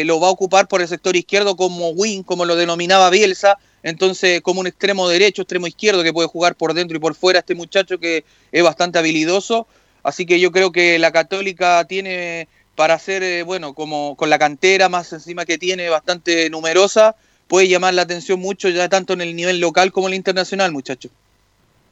[0.04, 3.58] lo va a ocupar por el sector izquierdo como wing, como lo denominaba Bielsa.
[3.82, 7.40] Entonces, como un extremo derecho, extremo izquierdo que puede jugar por dentro y por fuera,
[7.40, 9.66] este muchacho que es bastante habilidoso.
[10.08, 14.38] Así que yo creo que la Católica tiene para hacer, eh, bueno, como con la
[14.38, 19.20] cantera más encima que tiene, bastante numerosa, puede llamar la atención mucho ya tanto en
[19.20, 21.10] el nivel local como en el internacional, muchachos.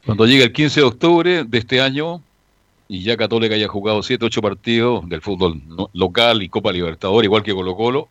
[0.07, 2.23] Cuando llega el 15 de octubre de este año
[2.89, 5.61] y ya Católica haya jugado 7, 8 partidos del fútbol
[5.93, 8.09] local y Copa Libertadores, igual que Colo Colo,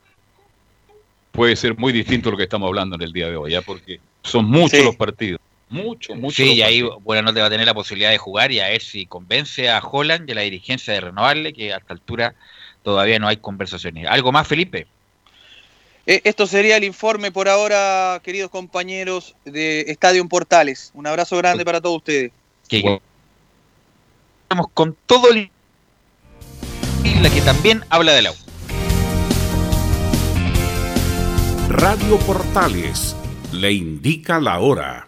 [1.32, 3.62] puede ser muy distinto lo que estamos hablando en el día de hoy, ¿ya?
[3.62, 5.41] porque son muchos los partidos.
[5.70, 6.36] Mucho, mucho.
[6.36, 8.82] Sí, y ahí bueno, te va a tener la posibilidad de jugar y a ver
[8.82, 12.36] si convence a Holland y a la dirigencia de renovarle, que a esta altura
[12.84, 14.07] todavía no hay conversaciones.
[14.07, 14.88] ¿Algo más, Felipe?
[16.07, 20.91] Eh, esto sería el informe por ahora, queridos compañeros de Estadio Portales.
[20.93, 22.32] Un abrazo grande para todos ustedes.
[22.70, 25.49] Estamos con todo el...
[27.22, 28.39] la que también habla del agua.
[31.70, 33.16] Radio Portales
[33.51, 35.07] le indica la hora.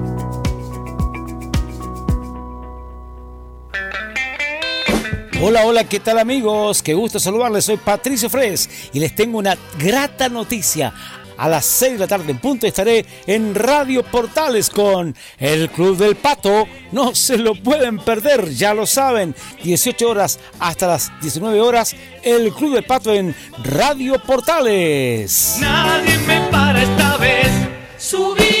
[5.43, 6.83] Hola, hola, ¿qué tal amigos?
[6.83, 10.93] Qué gusto saludarles, soy Patricio Fres y les tengo una grata noticia.
[11.35, 15.97] A las 6 de la tarde en punto estaré en Radio Portales con el Club
[15.97, 16.67] del Pato.
[16.91, 19.33] No se lo pueden perder, ya lo saben.
[19.63, 25.57] 18 horas hasta las 19 horas, el Club del Pato en Radio Portales.
[25.59, 27.49] Nadie me para esta vez.
[27.97, 28.60] Subite,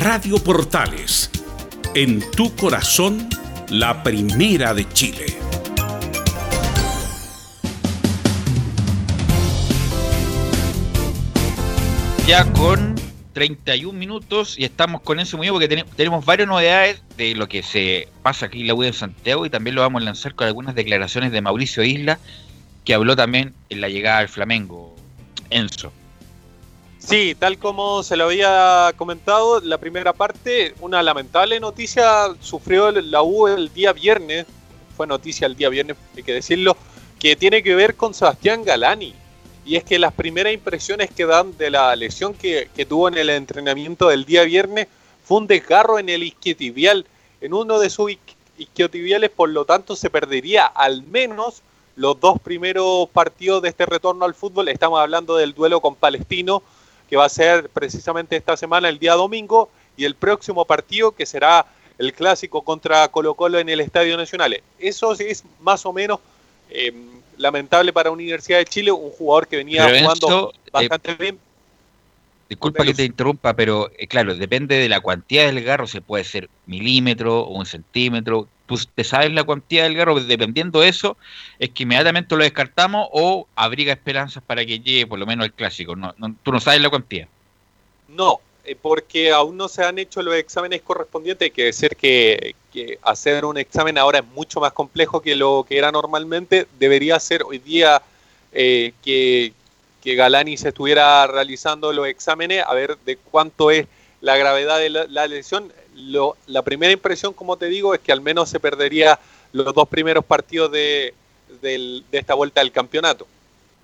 [0.00, 1.28] Radio Portales,
[1.96, 3.28] en tu corazón,
[3.68, 5.26] la primera de Chile.
[12.28, 12.94] Ya con
[13.32, 18.06] 31 minutos y estamos con Enzo Muñoz porque tenemos varias novedades de lo que se
[18.22, 20.76] pasa aquí en la U de Santiago y también lo vamos a lanzar con algunas
[20.76, 22.20] declaraciones de Mauricio Isla
[22.84, 24.94] que habló también en la llegada al Flamengo.
[25.50, 25.92] Enzo.
[27.08, 33.22] Sí, tal como se lo había comentado, la primera parte, una lamentable noticia sufrió la
[33.22, 34.44] U el día viernes,
[34.94, 36.76] fue noticia el día viernes, hay que decirlo,
[37.18, 39.14] que tiene que ver con Sebastián Galani.
[39.64, 43.16] Y es que las primeras impresiones que dan de la lesión que, que tuvo en
[43.16, 44.86] el entrenamiento del día viernes
[45.24, 47.06] fue un desgarro en el isquiotibial,
[47.40, 48.12] en uno de sus
[48.58, 51.62] isquiotibiales, por lo tanto se perdería al menos
[51.96, 54.68] los dos primeros partidos de este retorno al fútbol.
[54.68, 56.62] Estamos hablando del duelo con Palestino
[57.08, 61.26] que va a ser precisamente esta semana, el día domingo, y el próximo partido que
[61.26, 61.66] será
[61.98, 64.60] el clásico contra Colo Colo en el Estadio Nacional.
[64.78, 66.20] Eso sí es más o menos
[66.70, 66.92] eh,
[67.36, 71.38] lamentable para Universidad de Chile, un jugador que venía jugando eh, bastante bien.
[72.48, 76.24] Disculpa que te interrumpa, pero eh, claro, depende de la cantidad del garro, se puede
[76.24, 81.16] ser milímetro o un centímetro, tú te sabes la cuantía del garro, dependiendo de eso,
[81.58, 85.52] es que inmediatamente lo descartamos o abriga esperanzas para que llegue por lo menos el
[85.52, 85.96] clásico.
[85.96, 87.26] No, tú no sabes la cuantía.
[88.08, 91.46] No, eh, porque aún no se han hecho los exámenes correspondientes.
[91.46, 92.54] Hay que decir que,
[93.02, 96.68] hacer un examen ahora es mucho más complejo que lo que era normalmente.
[96.78, 98.02] Debería ser hoy día
[98.52, 99.52] eh, que,
[100.04, 103.86] que Galani se estuviera realizando los exámenes, a ver de cuánto es
[104.20, 105.72] la gravedad de la lesión
[106.46, 109.18] la primera impresión, como te digo, es que al menos se perdería
[109.52, 111.14] los dos primeros partidos de,
[112.12, 113.26] esta vuelta del campeonato.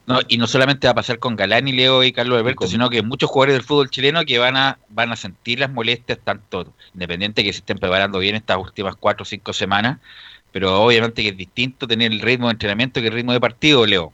[0.07, 2.91] No, y no solamente va a pasar con Galán y Leo y Carlos Alberto, sino
[2.91, 6.67] que muchos jugadores del fútbol chileno que van a, van a sentir las molestias, tanto
[6.93, 9.99] independiente que se estén preparando bien estas últimas cuatro o cinco semanas,
[10.53, 13.87] pero obviamente que es distinto tener el ritmo de entrenamiento que el ritmo de partido,
[13.87, 14.13] Leo.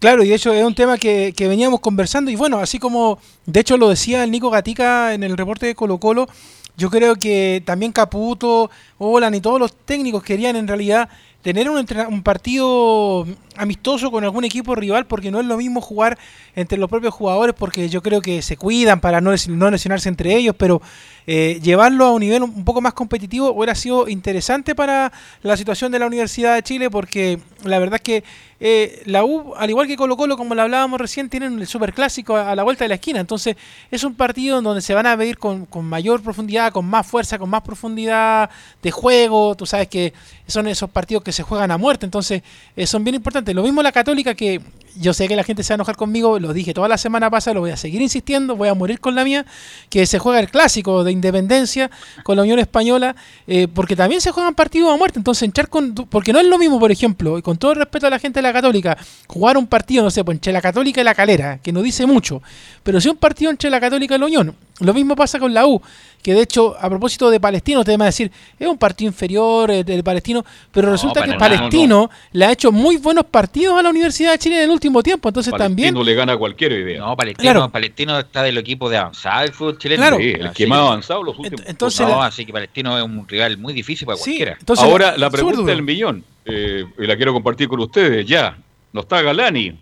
[0.00, 3.18] Claro, y de hecho es un tema que, que, veníamos conversando y bueno, así como
[3.46, 6.28] de hecho lo decía el Nico Gatica en el reporte de Colo Colo,
[6.76, 11.08] yo creo que también Caputo, Olan y todos los técnicos querían en realidad
[11.42, 13.24] tener un, un partido
[13.56, 16.18] amistoso con algún equipo rival, porque no es lo mismo jugar
[16.56, 20.08] entre los propios jugadores, porque yo creo que se cuidan para no, les- no lesionarse
[20.08, 20.82] entre ellos, pero
[21.26, 25.12] eh, llevarlo a un nivel un poco más competitivo hubiera sido interesante para
[25.42, 28.24] la situación de la Universidad de Chile, porque la verdad es que
[28.58, 32.36] eh, la U, al igual que Colo Colo, como lo hablábamos recién, tienen el superclásico
[32.36, 33.20] a, a la vuelta de la esquina.
[33.20, 33.56] Entonces,
[33.90, 37.06] es un partido en donde se van a medir con, con mayor profundidad, con más
[37.06, 38.48] fuerza, con más profundidad
[38.82, 39.54] de juego.
[39.56, 40.14] Tú sabes que
[40.46, 42.06] son esos partidos que se juegan a muerte.
[42.06, 42.42] Entonces,
[42.76, 43.54] eh, son bien importantes.
[43.54, 44.62] Lo mismo la Católica, que
[45.00, 47.30] yo sé que la gente se va a enojar conmigo, lo dije toda la semana
[47.30, 49.46] pasada, lo voy a seguir insistiendo, voy a morir con la mía,
[49.90, 51.90] que se juega el clásico de Independencia
[52.22, 53.16] con la Unión Española,
[53.46, 55.18] eh, porque también se juegan partidos a muerte.
[55.18, 55.94] Entonces, entrar con.
[55.94, 58.38] Porque no es lo mismo, por ejemplo, y con todo el respeto a la gente
[58.38, 61.58] de la Católica, jugar un partido, no sé, pues entre la Católica y la Calera,
[61.58, 62.42] que no dice mucho,
[62.82, 64.56] pero si un partido entre la Católica y la Unión.
[64.80, 65.80] Lo mismo pasa con la U,
[66.26, 69.70] que de hecho, a propósito de Palestino, te van a decir, es un partido inferior
[69.70, 73.90] eh, del Palestino, pero resulta que Palestino le ha hecho muy buenos partidos a la
[73.90, 75.28] Universidad de Chile en el último tiempo.
[75.28, 76.98] Entonces también Palestino le gana a cualquier idea.
[76.98, 77.68] No, Palestino, Claro.
[77.70, 80.00] Palestino está del equipo de avanzada del fútbol chileno.
[80.02, 80.16] Claro.
[80.16, 81.64] Sí, el que más avanzado los últimos.
[81.64, 84.56] entonces no, la- así que Palestino es un rival muy difícil para Sí, cualquiera.
[84.58, 88.26] entonces Ahora, la- pregunta del millón, eh, y la quiero compartir con ustedes.
[88.26, 88.58] Ya,
[88.92, 89.78] no está Galani,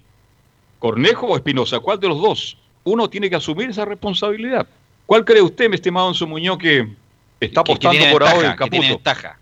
[0.78, 1.80] Cornejo o Espinosa.
[1.80, 2.58] ¿Cuál de los dos?
[2.84, 4.66] Uno tiene que asumir esa responsabilidad.
[5.06, 6.88] ¿Cuál cree usted, mi estimado Enzo Muñoz, que
[7.40, 8.82] está que apostando por ventaja, ahora el Caputo?
[8.82, 9.38] ventaja.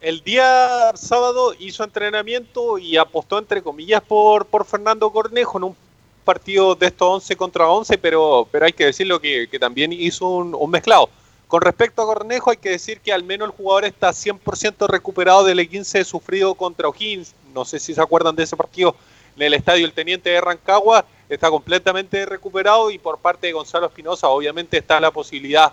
[0.00, 5.76] El día sábado hizo entrenamiento y apostó entre comillas por, por Fernando Cornejo en un
[6.24, 10.28] partido de estos 11 contra 11, pero, pero hay que decirlo que, que también hizo
[10.28, 11.08] un, un mezclado.
[11.48, 15.44] Con respecto a Cornejo hay que decir que al menos el jugador está 100% recuperado
[15.44, 17.34] del E15 sufrido contra O'Higgins.
[17.54, 18.96] No sé si se acuerdan de ese partido
[19.36, 21.04] en el estadio El Teniente de Rancagua.
[21.28, 25.72] Está completamente recuperado y por parte de Gonzalo Espinosa obviamente está la posibilidad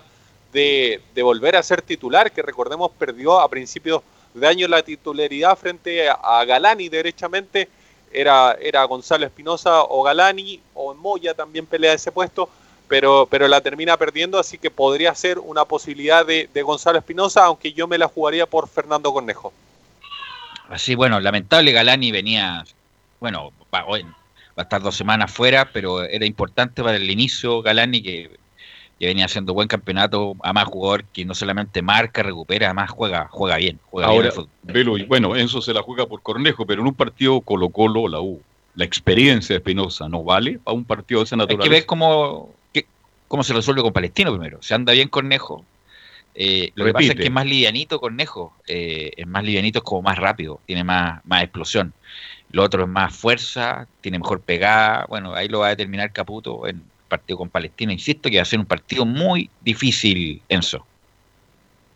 [0.52, 4.02] de, de volver a ser titular, que recordemos perdió a principios
[4.34, 7.68] de año la titularidad frente a, Galani derechamente.
[8.12, 12.48] Era, era Gonzalo Espinosa o Galani o Moya también pelea ese puesto,
[12.86, 17.44] pero, pero la termina perdiendo, así que podría ser una posibilidad de, de Gonzalo Espinosa,
[17.44, 19.52] aunque yo me la jugaría por Fernando Cornejo.
[20.68, 22.64] Así, bueno, lamentable, Galani venía,
[23.18, 23.52] bueno,
[24.58, 28.30] va, a estar dos semanas fuera, pero era importante para el inicio Galani que,
[28.98, 33.56] que venía haciendo buen campeonato, además jugador que no solamente marca, recupera, además juega, juega
[33.56, 34.48] bien, juega bien Ahora, fútbol.
[34.62, 38.20] Velo, y bueno, Enzo se la juega por Cornejo, pero en un partido Colo-Colo, la
[38.20, 38.40] U,
[38.76, 41.64] la experiencia de Espinosa no vale para un partido de esa Hay naturaleza.
[41.70, 42.86] que ver cómo, qué-
[43.28, 44.58] cómo se resuelve con Palestino primero.
[44.62, 45.64] Se anda bien Cornejo.
[46.36, 48.52] Eh, lo que pasa es que es más livianito Cornejo.
[48.66, 51.92] eh, es más livianito, es como más rápido, tiene más, más explosión.
[52.54, 55.06] Lo otro es más fuerza, tiene mejor pegada.
[55.08, 57.92] Bueno, ahí lo va a determinar Caputo en partido con Palestina.
[57.92, 60.86] Insisto que va a ser un partido muy difícil, Enzo.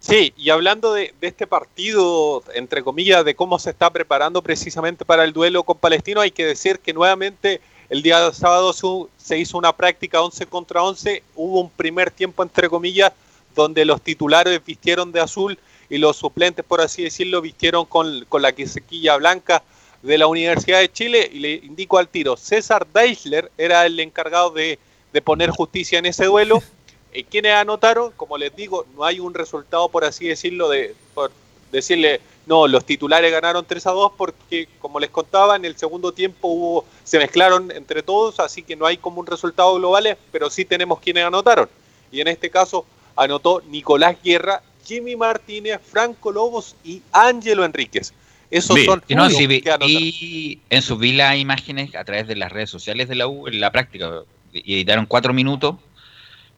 [0.01, 5.05] Sí, y hablando de, de este partido, entre comillas, de cómo se está preparando precisamente
[5.05, 9.39] para el duelo con Palestino, hay que decir que nuevamente el día sábado su- se
[9.39, 13.13] hizo una práctica 11 contra 11, hubo un primer tiempo, entre comillas,
[13.55, 15.57] donde los titulares vistieron de azul
[15.89, 19.63] y los suplentes, por así decirlo, vistieron con, con la quesequilla blanca
[20.03, 24.51] de la Universidad de Chile, y le indico al tiro, César Deichler era el encargado
[24.51, 24.79] de,
[25.13, 26.63] de poner justicia en ese duelo.
[27.11, 31.31] Eh, quienes anotaron, como les digo, no hay un resultado, por así decirlo, de por
[31.73, 36.13] decirle, no, los titulares ganaron 3 a 2 porque, como les contaba, en el segundo
[36.13, 40.51] tiempo hubo, se mezclaron entre todos, así que no hay como un resultado global, pero
[40.51, 41.69] sí tenemos quienes anotaron.
[42.11, 42.87] Y en este caso
[43.17, 48.15] anotó Nicolás Guerra, Jimmy Martínez, Franco Lobos y Ángelo Enríquez.
[48.51, 48.87] Esos Bien.
[48.87, 52.71] son Y no, sí, vi, vi- Enzo, vi las imágenes a través de las redes
[52.71, 54.11] sociales de la U en la práctica.
[54.53, 55.77] Y editaron cuatro minutos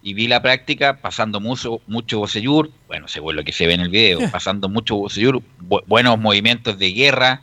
[0.02, 3.80] y vi la práctica pasando mucho, mucho Bocellur, bueno, según lo que se ve en
[3.80, 7.42] el video, pasando mucho Bocellur, bu- buenos movimientos de guerra,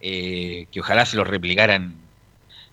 [0.00, 1.94] eh, que ojalá se los replicaran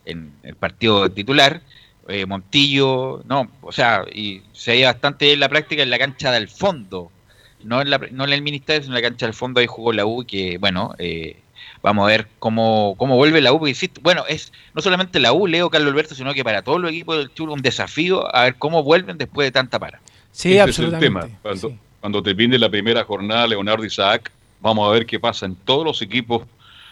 [0.05, 1.61] en el partido titular.
[2.07, 6.31] eh, Montillo, no, o sea, y se veía bastante en la práctica en la cancha
[6.31, 7.11] del fondo,
[7.63, 9.93] no en, la, no en el ministerio, sino en la cancha del fondo, ahí jugó
[9.93, 11.37] la U, que bueno, eh,
[11.81, 15.47] vamos a ver cómo, cómo vuelve la U, porque bueno, es no solamente la U,
[15.47, 18.55] Leo, Carlos Alberto, sino que para todos los equipos del Chur un desafío a ver
[18.55, 19.99] cómo vuelven después de tanta para.
[20.31, 21.27] Sí, Ese es el absolutamente.
[21.27, 21.39] tema.
[21.41, 24.31] Cuando, cuando termine la primera jornada, Leonardo Isaac,
[24.61, 26.43] vamos a ver qué pasa en todos los equipos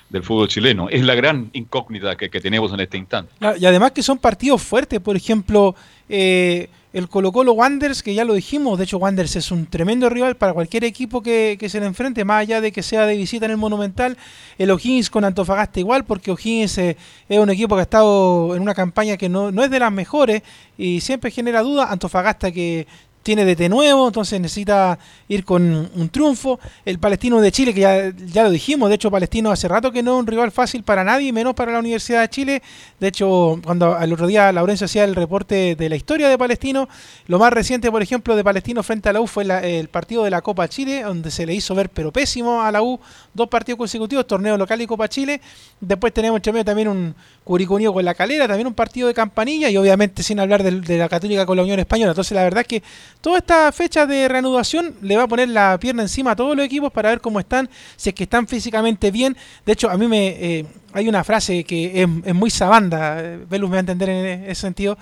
[0.10, 0.90] del fútbol chileno.
[0.90, 3.32] Es la gran incógnita que, que tenemos en este instante.
[3.60, 5.76] Y además que son partidos fuertes, por ejemplo,
[6.10, 10.10] eh, el Colo Colo Wanderers, que ya lo dijimos, de hecho Wanderers es un tremendo
[10.10, 13.16] rival para cualquier equipo que, que se le enfrente, más allá de que sea de
[13.16, 14.18] visita en el Monumental,
[14.58, 18.62] el O'Higgins con Antofagasta igual, porque O'Higgins eh, es un equipo que ha estado en
[18.64, 20.42] una campaña que no, no es de las mejores
[20.78, 22.88] y siempre genera dudas, Antofagasta que
[23.24, 24.98] tiene DT nuevo, entonces necesita
[25.28, 26.60] ir con un triunfo.
[26.86, 30.02] El Palestino de Chile, que ya, ya lo dijimos, de hecho Palestino hace rato que
[30.02, 32.62] no es un rival fácil para nadie, menos para la Universidad de Chile.
[33.00, 36.88] De hecho, cuando al otro día Laurencio hacía el reporte de la historia de Palestino,
[37.28, 40.30] lo más reciente, por ejemplo, de Palestino frente a la U fue el partido de
[40.30, 43.00] la Copa Chile, donde se le hizo ver pero pésimo a la U,
[43.34, 45.42] dos partidos consecutivos, torneo local y Copa Chile.
[45.80, 47.16] Después tenemos también un
[47.50, 51.10] Curicunio con la Calera, también un partido de campanilla y obviamente sin hablar de, la
[51.10, 52.12] Católica con la Unión Española.
[52.12, 52.84] Entonces la verdad es que
[53.22, 56.64] toda esta fecha de reanudación le va a poner la pierna encima a todos los
[56.64, 59.36] equipos para ver cómo están, si es que están físicamente bien.
[59.66, 63.40] De hecho, a mí me eh, hay una frase que es, es muy sabanda, eh,
[63.50, 64.96] Velus me va a entender en ese sentido,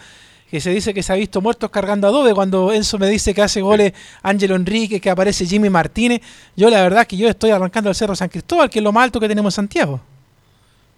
[0.50, 3.42] que se dice que se ha visto muertos cargando adobe cuando Enzo me dice que
[3.42, 3.92] hace goles
[4.24, 6.22] Ángelo Enrique, que aparece Jimmy Martínez.
[6.56, 8.94] Yo la verdad es que yo estoy arrancando el Cerro San Cristóbal, que es lo
[8.94, 10.00] más alto que tenemos en Santiago.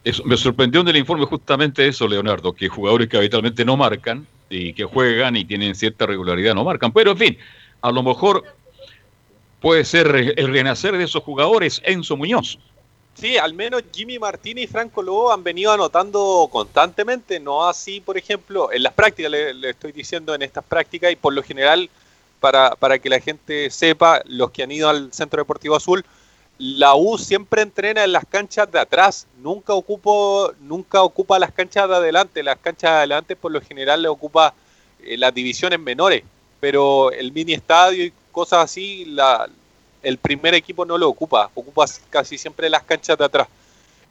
[0.03, 4.25] Eso, me sorprendió en el informe justamente eso, Leonardo, que jugadores que habitualmente no marcan
[4.49, 6.91] y que juegan y tienen cierta regularidad no marcan.
[6.91, 7.37] Pero en fin,
[7.81, 8.43] a lo mejor
[9.59, 12.57] puede ser el renacer de esos jugadores Enzo Muñoz.
[13.15, 18.17] Sí, al menos Jimmy Martínez y Franco Lobo han venido anotando constantemente, no así, por
[18.17, 21.89] ejemplo, en las prácticas, le, le estoy diciendo en estas prácticas y por lo general,
[22.39, 26.05] para, para que la gente sepa, los que han ido al Centro Deportivo Azul,
[26.59, 31.87] la U siempre entrena en las canchas de atrás, nunca, ocupo, nunca ocupa las canchas
[31.87, 34.53] de adelante, las canchas de adelante por lo general le ocupa
[35.01, 36.21] eh, las divisiones menores,
[36.59, 39.07] pero el mini estadio y cosas así,
[40.03, 43.47] el primer equipo no lo ocupa, ocupa casi siempre las canchas de atrás.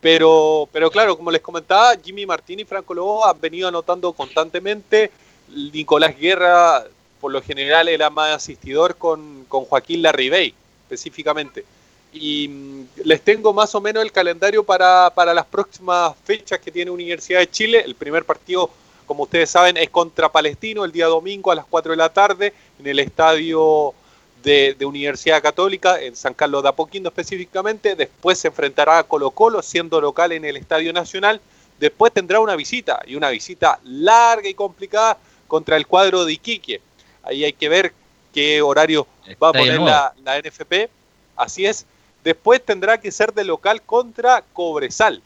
[0.00, 5.10] Pero, pero claro, como les comentaba, Jimmy Martín y Franco Lobo han venido anotando constantemente.
[5.48, 6.84] Nicolás Guerra,
[7.20, 11.64] por lo general, era más asistidor con, con Joaquín Larribey, específicamente.
[12.12, 16.70] Y mm, les tengo más o menos el calendario para, para las próximas fechas que
[16.70, 17.82] tiene Universidad de Chile.
[17.84, 18.70] El primer partido,
[19.06, 22.52] como ustedes saben, es contra Palestino el día domingo a las 4 de la tarde
[22.78, 23.94] en el estadio
[24.42, 27.94] de, de, Universidad Católica, en San Carlos de Apoquindo específicamente.
[27.94, 31.40] Después se enfrentará a Colo Colo, siendo local en el Estadio Nacional.
[31.78, 36.80] Después tendrá una visita, y una visita larga y complicada contra el cuadro de Iquique.
[37.22, 37.92] Ahí hay que ver
[38.32, 39.06] qué horario
[39.42, 40.88] va a poner la, la NFP.
[41.36, 41.86] Así es.
[42.24, 45.22] Después tendrá que ser de local contra Cobresal.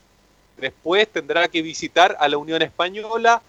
[0.59, 3.43] Después tendrá que visitar a la Unión Española.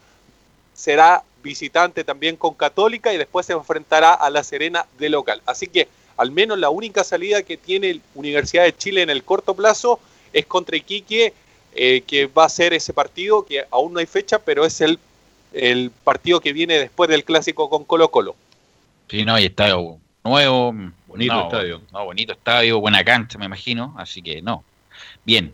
[0.74, 5.42] Será visitante también con Católica y después se enfrentará a La Serena de local.
[5.46, 5.88] Así que
[6.18, 10.00] al menos la única salida que tiene Universidad de Chile en el corto plazo
[10.32, 11.34] es contra Iquique,
[11.76, 15.00] eh, que va a ser ese partido que aún no hay fecha, pero es el,
[15.54, 18.36] el partido que viene después del clásico con Colo Colo.
[19.10, 20.74] Sí, no, y estadio nuevo,
[21.14, 21.82] bonito no, estadio.
[21.92, 24.64] No, bonito estadio, buena cancha, me imagino, así que no.
[25.24, 25.54] Bien.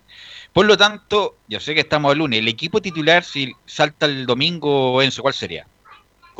[0.54, 2.40] Por lo tanto, yo sé que estamos el lunes.
[2.40, 5.68] El equipo titular, si salta el domingo, Enzo, ¿cuál sería?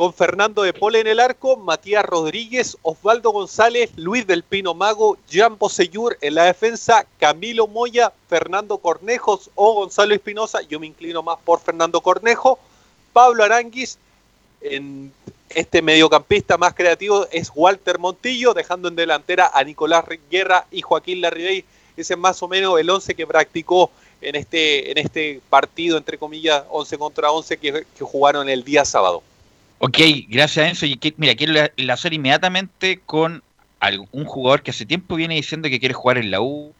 [0.00, 5.18] con Fernando de Pole en el arco, Matías Rodríguez, Osvaldo González, Luis del Pino Mago,
[5.28, 11.22] Jean Poseyur en la defensa, Camilo Moya, Fernando Cornejos o Gonzalo Espinosa, yo me inclino
[11.22, 12.58] más por Fernando Cornejo,
[13.12, 13.98] Pablo Aranguis,
[14.62, 15.12] en
[15.54, 21.20] este mediocampista más creativo es Walter Montillo, dejando en delantera a Nicolás Guerra y Joaquín
[21.20, 21.64] Larribey,
[21.96, 23.90] ese es más o menos el 11 que practicó
[24.20, 29.22] en este, en este partido, entre comillas, 11 contra 11 que, jugaron el día sábado.
[29.78, 29.98] Ok,
[30.28, 30.86] gracias Enzo.
[30.86, 33.42] Y mira, quiero enlazar inmediatamente con
[34.12, 36.72] un jugador que hace tiempo viene diciendo que quiere jugar en la U.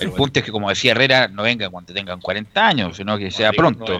[0.00, 3.30] El punto es que, como decía Herrera, no venga cuando tengan 40 años, sino que
[3.30, 3.98] sea pronto.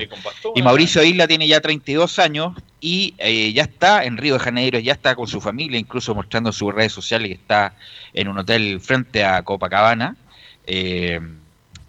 [0.55, 4.79] Y Mauricio Isla tiene ya 32 años y eh, ya está en Río de Janeiro,
[4.79, 7.75] ya está con su familia, incluso mostrando en sus redes sociales que está
[8.13, 10.17] en un hotel frente a Copacabana.
[10.67, 11.21] Eh,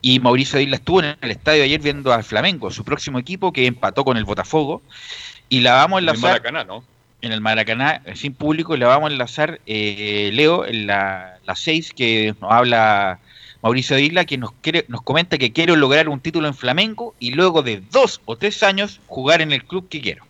[0.01, 3.65] y Mauricio Isla estuvo en el estadio ayer viendo al Flamengo, su próximo equipo, que
[3.65, 4.81] empató con el Botafogo.
[5.49, 6.29] Y la vamos a enlazar.
[6.29, 6.83] En el Maracaná, ¿no?
[7.21, 11.93] En el Maracaná, sin público, y la vamos a enlazar, eh, Leo, en la 6,
[11.93, 13.19] que nos habla
[13.61, 17.31] Mauricio Isla, que nos, quiere, nos comenta que quiero lograr un título en Flamengo y
[17.31, 20.25] luego de dos o tres años jugar en el club que quiero.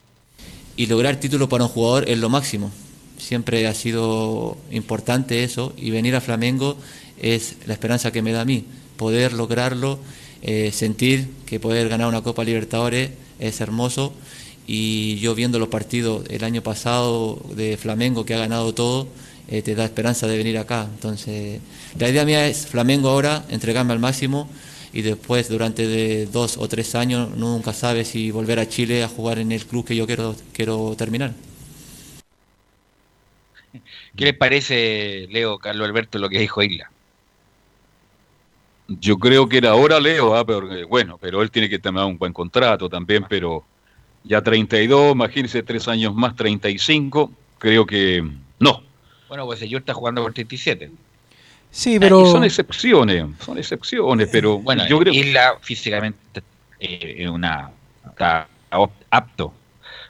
[0.75, 2.71] Y lograr título para un jugador es lo máximo.
[3.17, 6.77] Siempre ha sido importante eso, y venir a Flamengo
[7.21, 8.65] es la esperanza que me da a mí.
[8.97, 9.99] Poder lograrlo,
[10.41, 14.13] eh, sentir que poder ganar una Copa Libertadores es hermoso
[14.67, 19.07] y yo viendo los partidos el año pasado de Flamengo que ha ganado todo,
[19.47, 20.87] eh, te da esperanza de venir acá.
[20.93, 21.59] Entonces,
[21.97, 24.49] la idea mía es Flamengo ahora, entregarme al máximo
[24.93, 29.07] y después durante de dos o tres años nunca sabes si volver a Chile a
[29.07, 31.33] jugar en el club que yo quiero, quiero terminar.
[34.15, 36.91] ¿Qué les parece, Leo, Carlos Alberto, lo que dijo Isla?
[38.87, 40.45] Yo creo que era ahora Leo, ¿ah?
[40.45, 43.63] pero, bueno, pero él tiene que tener un buen contrato también, pero
[44.23, 48.27] ya 32, imagínense tres años más, 35, creo que
[48.59, 48.83] No.
[49.27, 50.91] Bueno, pues Bocellur está jugando por 37.
[51.71, 52.21] Sí, Ah, pero.
[52.21, 56.17] y son excepciones, son excepciones, pero Bueno, yo creo Isla físicamente
[56.79, 57.69] eh, es una
[58.09, 58.47] está
[59.11, 59.53] apto.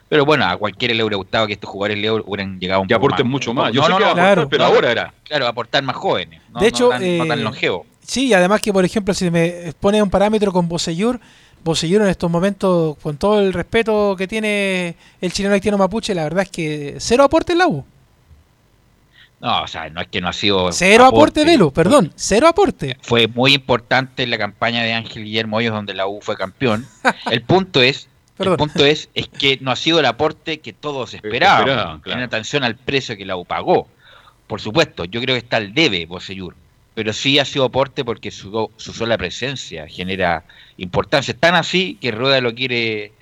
[0.08, 2.94] Pero bueno, a cualquiera le hubiera gustado que estos jugadores le hubieran llegado un Que
[2.94, 3.30] poco aporten más.
[3.30, 3.72] mucho más.
[3.72, 5.14] Yo sé que aportar, pero ahora era.
[5.22, 6.40] Claro, aportar más jóvenes.
[6.52, 7.86] no- de no hecho, tan- no tan eh, longevo.
[8.02, 11.20] sí, y además que, por ejemplo, si me pone un parámetro con Bocellur,
[11.62, 16.24] Bocellur en estos momentos, con todo el respeto que tiene el chileno haitiano mapuche, la
[16.24, 17.84] verdad es que cero aporte en la U.
[19.40, 20.70] No, o sea, no es que no ha sido.
[20.70, 22.98] Cero aporte, Velo, perdón, cero aporte.
[23.00, 26.86] Fue muy importante en la campaña de Ángel Guillermo Hoyos, donde la U fue campeón.
[27.30, 28.08] El punto es.
[28.38, 32.20] El punto es, es que no ha sido el aporte que todos esperaban, Esperaban, claro.
[32.20, 33.86] en atención al precio que la U pagó.
[34.46, 36.54] Por supuesto, yo creo que está al debe Bocellur,
[36.94, 40.44] pero sí ha sido aporte porque su, su sola presencia genera
[40.78, 41.34] importancia.
[41.34, 43.12] Tan así que Rueda lo quiere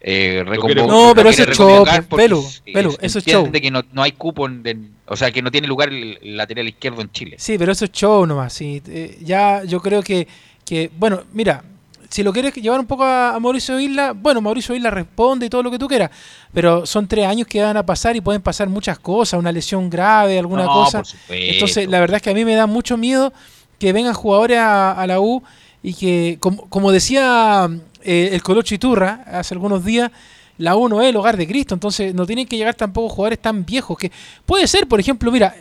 [0.00, 0.44] eh,
[0.86, 1.84] No, pero ese es show,
[2.14, 3.50] Pelu, Pelu, eso es show.
[3.50, 6.36] que no, no hay cupo, en- en- o sea, que no tiene lugar el, el
[6.36, 7.36] lateral izquierdo en Chile.
[7.38, 8.52] Sí, pero eso es show nomás.
[8.52, 8.82] Sí.
[8.88, 10.28] Eh, ya yo creo que,
[10.64, 11.64] que, bueno, mira,
[12.10, 15.50] si lo quieres llevar un poco a, a Mauricio Isla, bueno, Mauricio Isla responde y
[15.50, 16.10] todo lo que tú quieras,
[16.54, 19.90] pero son tres años que van a pasar y pueden pasar muchas cosas, una lesión
[19.90, 21.02] grave, alguna No, cosa.
[21.28, 23.32] Entonces, la verdad es que a mí me da mucho miedo
[23.78, 25.42] que vengan jugadores a, a la U
[25.82, 27.68] y que, como, como decía
[28.08, 30.10] eh, el Colocho Iturra hace algunos días,
[30.58, 33.38] la U no es el hogar de Cristo, entonces no tienen que llegar tampoco jugadores
[33.38, 34.10] tan viejos que
[34.46, 35.54] puede ser, por ejemplo, mira,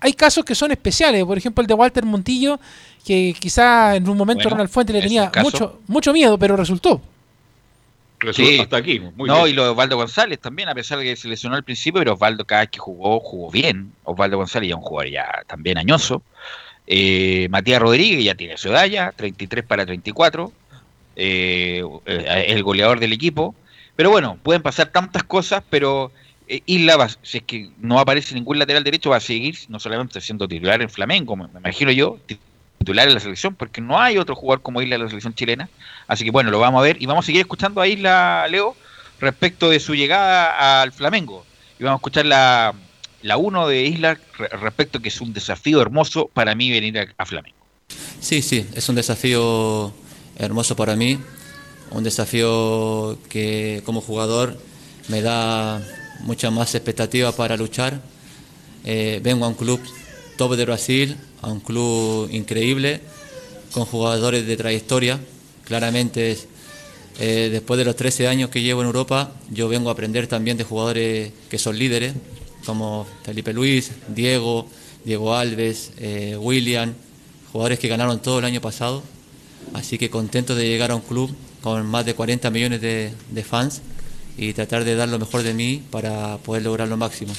[0.00, 2.58] hay casos que son especiales, por ejemplo el de Walter Montillo,
[3.04, 7.00] que quizá en un momento Bueno, Ronald Fuentes le tenía mucho, mucho miedo, pero resultó.
[8.20, 8.60] Resulta Sí.
[8.60, 9.00] hasta aquí.
[9.00, 9.48] Muy no, bien.
[9.48, 12.12] y lo de Osvaldo González también, a pesar de que se lesionó al principio, pero
[12.14, 13.92] Osvaldo cada vez que jugó, jugó bien.
[14.04, 16.22] Osvaldo González ya es un jugador ya también añoso.
[16.86, 20.52] Eh, Matías Rodríguez ya tiene su edad ya, 33 para 34.
[21.16, 23.54] Eh, eh, el goleador del equipo.
[23.96, 26.10] Pero bueno, pueden pasar tantas cosas, pero
[26.48, 29.78] eh, Isla, va- si es que no aparece ningún lateral derecho, va a seguir no
[29.78, 32.18] solamente siendo titular en Flamengo, me, me imagino yo,
[32.78, 35.68] titular en la selección, porque no hay otro jugador como Isla en la selección chilena.
[36.08, 38.74] Así que bueno, lo vamos a ver y vamos a seguir escuchando a Isla, Leo,
[39.20, 41.44] respecto de su llegada al Flamengo.
[41.78, 42.74] Y vamos a escuchar la,
[43.22, 47.06] la uno de Isla re- respecto que es un desafío hermoso para mí venir a,
[47.18, 47.58] a Flamengo.
[48.20, 49.92] Sí, sí, es un desafío
[50.46, 51.18] hermoso para mí,
[51.90, 54.58] un desafío que como jugador
[55.08, 55.82] me da
[56.20, 58.00] mucha más expectativa para luchar.
[58.84, 59.80] Eh, vengo a un club
[60.36, 63.00] top de Brasil, a un club increíble,
[63.72, 65.20] con jugadores de trayectoria.
[65.64, 66.38] Claramente,
[67.18, 70.56] eh, después de los 13 años que llevo en Europa, yo vengo a aprender también
[70.56, 72.14] de jugadores que son líderes,
[72.64, 74.66] como Felipe Luis, Diego,
[75.04, 76.94] Diego Alves, eh, William,
[77.52, 79.02] jugadores que ganaron todo el año pasado.
[79.74, 83.44] Así que contento de llegar a un club con más de 40 millones de, de
[83.44, 83.82] fans
[84.36, 87.32] y tratar de dar lo mejor de mí para poder lograr lo máximo.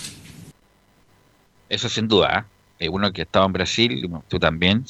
[1.70, 2.48] Eso sin duda.
[2.80, 2.86] ¿eh?
[2.86, 4.86] Eh, uno que estaba en Brasil, tú también.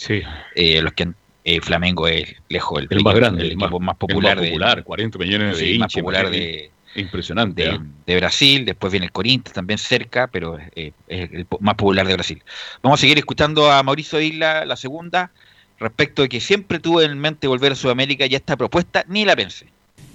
[0.56, 1.12] Eh, los que
[1.44, 3.98] eh, Flamengo es lejos el, El más grande, el el más- equipo más el más
[3.98, 7.64] popular, de- popular, 40 millones de sí, más popular de, Impresionante.
[7.64, 7.80] de, ¿eh?
[8.06, 12.14] de Brasil, después viene el Corinthians también cerca, pero eh, es el más popular de
[12.14, 12.42] Brasil.
[12.82, 15.32] Vamos a seguir escuchando a Mauricio Isla, la segunda,
[15.80, 19.36] respecto de que siempre tuve en mente volver a Sudamérica y esta propuesta ni la
[19.36, 19.68] pensé.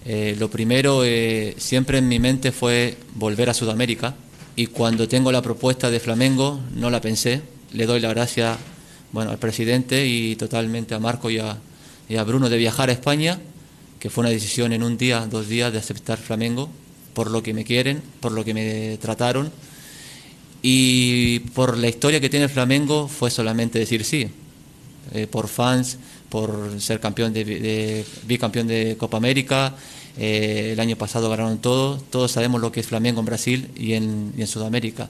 [0.04, 4.14] Eh, lo primero eh, siempre en mi mente fue volver a Sudamérica
[4.56, 7.42] y cuando tengo la propuesta de Flamengo no la pensé.
[7.72, 8.56] Le doy la gracia
[9.12, 11.58] bueno, al presidente y totalmente a Marco y a,
[12.08, 13.38] y a Bruno de viajar a España,
[13.98, 16.70] que fue una decisión en un día, dos días de aceptar Flamengo
[17.14, 19.50] por lo que me quieren, por lo que me trataron
[20.62, 24.30] y por la historia que tiene Flamengo fue solamente decir sí.
[25.12, 25.98] Eh, por fans,
[26.28, 29.74] por ser campeón de, bicampeón de Copa América,
[30.18, 33.94] eh, el año pasado ganaron todo, todos sabemos lo que es Flamengo en Brasil y
[33.94, 35.08] en, y en Sudamérica.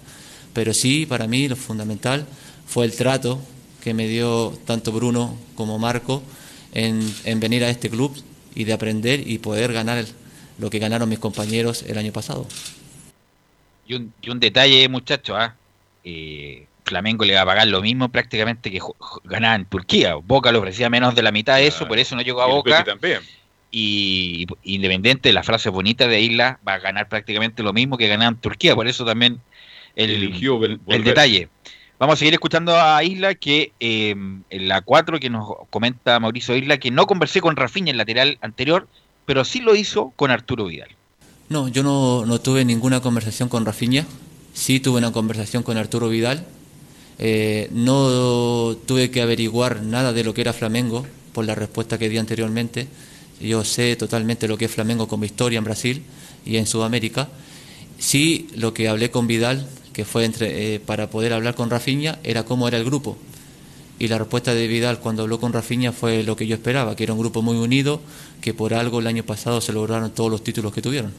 [0.52, 2.26] Pero sí, para mí lo fundamental
[2.66, 3.40] fue el trato
[3.82, 6.22] que me dio tanto Bruno como Marco
[6.74, 8.14] en, en venir a este club
[8.54, 10.04] y de aprender y poder ganar
[10.58, 12.46] lo que ganaron mis compañeros el año pasado.
[13.86, 15.56] Y un, y un detalle, muchachos, ¿ah?
[16.04, 18.81] Eh, Flamengo le va a pagar lo mismo prácticamente que
[19.24, 20.15] ganaba en Turquía.
[20.15, 22.85] Boca le ofrecía menos de la mitad de eso, por eso no llegó a Boca.
[22.85, 23.20] También.
[23.70, 28.09] Y independiente de la frase bonita de Isla, va a ganar prácticamente lo mismo que
[28.09, 28.74] ganaba en Turquía.
[28.74, 29.40] Por eso también
[29.94, 30.32] el,
[30.89, 31.48] el detalle.
[31.98, 36.56] Vamos a seguir escuchando a Isla, que eh, en la 4 que nos comenta Mauricio
[36.56, 38.86] Isla, que no conversé con Rafinha, el lateral anterior,
[39.27, 40.90] pero sí lo hizo con Arturo Vidal.
[41.48, 44.06] No, yo no, no tuve ninguna conversación con Rafinha,
[44.52, 46.47] sí tuve una conversación con Arturo Vidal.
[47.18, 52.08] Eh, no tuve que averiguar nada de lo que era Flamengo por la respuesta que
[52.08, 52.86] di anteriormente.
[53.40, 56.02] Yo sé totalmente lo que es Flamengo como historia en Brasil
[56.44, 57.28] y en Sudamérica.
[57.98, 62.18] Sí, lo que hablé con Vidal, que fue entre, eh, para poder hablar con Rafinha,
[62.22, 63.16] era cómo era el grupo.
[63.98, 67.02] Y la respuesta de Vidal cuando habló con Rafinha fue lo que yo esperaba, que
[67.02, 68.00] era un grupo muy unido,
[68.40, 71.12] que por algo el año pasado se lograron todos los títulos que tuvieron.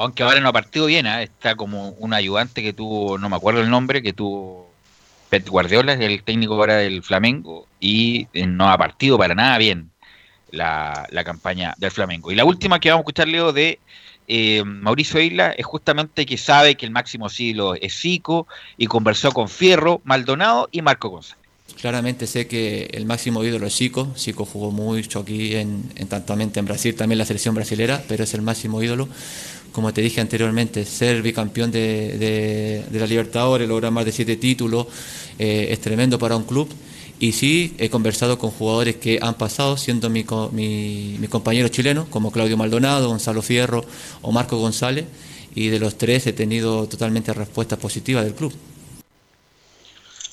[0.00, 1.22] Aunque ahora no ha partido bien, ¿ah?
[1.22, 4.72] está como un ayudante que tuvo, no me acuerdo el nombre, que tuvo
[5.28, 9.90] Pep Guardiola, el técnico ahora del Flamengo, y eh, no ha partido para nada bien
[10.52, 12.32] la, la campaña del Flamengo.
[12.32, 13.78] Y la última que vamos a escuchar, Leo, de
[14.26, 18.46] eh, Mauricio Isla, es justamente que sabe que el máximo siglo es Zico
[18.78, 21.39] y conversó con Fierro, Maldonado y Marco González.
[21.80, 24.12] Claramente sé que el máximo ídolo es Chico.
[24.14, 28.34] Chico jugó mucho aquí, en, en tantamente en Brasil, también la selección brasilera, pero es
[28.34, 29.08] el máximo ídolo.
[29.72, 34.88] Como te dije anteriormente, ser bicampeón de, de, la Libertadores, lograr más de siete títulos,
[35.38, 36.68] eh, es tremendo para un club.
[37.18, 42.08] Y sí, he conversado con jugadores que han pasado siendo mi, mi, mis compañeros chilenos,
[42.08, 43.86] como Claudio Maldonado, Gonzalo Fierro
[44.20, 45.06] o Marco González,
[45.54, 48.52] y de los tres he tenido totalmente respuestas positivas del club.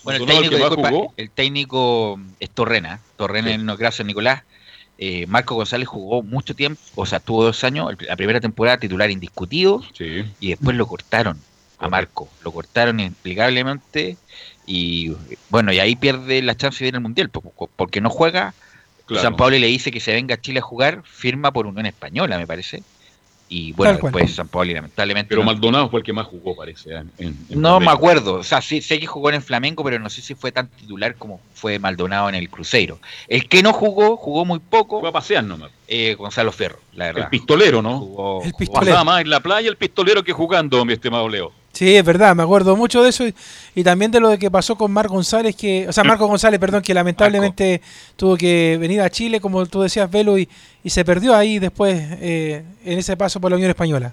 [0.07, 4.43] Bueno, el el técnico, disculpa, el técnico es Torrena, Torrena en no gracias Nicolás.
[4.97, 8.79] Eh, Marco González jugó mucho tiempo, o sea, tuvo dos años, el- la primera temporada
[8.79, 9.83] titular indiscutido,
[10.39, 11.37] y después lo cortaron
[11.77, 14.17] a Marco, lo cortaron inexplicablemente,
[14.65, 15.11] y
[15.49, 18.55] bueno, y ahí pierde la chance de ir al Mundial, po- po- porque no juega.
[19.05, 19.23] Claro.
[19.23, 22.37] San Pablo le dice que se venga a Chile a jugar, firma por Unión Española,
[22.37, 22.81] me parece.
[23.49, 24.13] Y bueno, Tal cual.
[24.13, 25.29] después San Pablo lamentablemente...
[25.29, 26.93] Pero no- Maldonado fue el que más jugó, parece.
[26.93, 27.03] ¿eh?
[27.17, 29.99] En- en no me acuerdo, o sea, sí sé que jugó en el Flamengo, pero
[29.99, 32.99] no sé si fue tan titular como fue Maldonado en el Cruzeiro.
[33.29, 34.99] El que no jugó, jugó muy poco.
[34.99, 35.71] Fue a pasear nomás.
[35.87, 37.23] Eh, Gonzalo Ferro, la verdad.
[37.23, 37.99] El pistolero, ¿no?
[37.99, 38.85] Jugó- El jugó- pistolero.
[38.91, 41.53] Pasaba más en la playa el pistolero que jugando, mi estimado Leo.
[41.77, 43.35] Sí, es verdad, me acuerdo mucho de eso y,
[43.75, 46.59] y también de lo de que pasó con Marco González, que, o sea, Marco González,
[46.59, 47.83] perdón, que lamentablemente
[48.15, 50.49] tuvo que venir a Chile, como tú decías, Velo, y,
[50.83, 54.11] y se perdió ahí después eh, en ese paso por la Unión Española.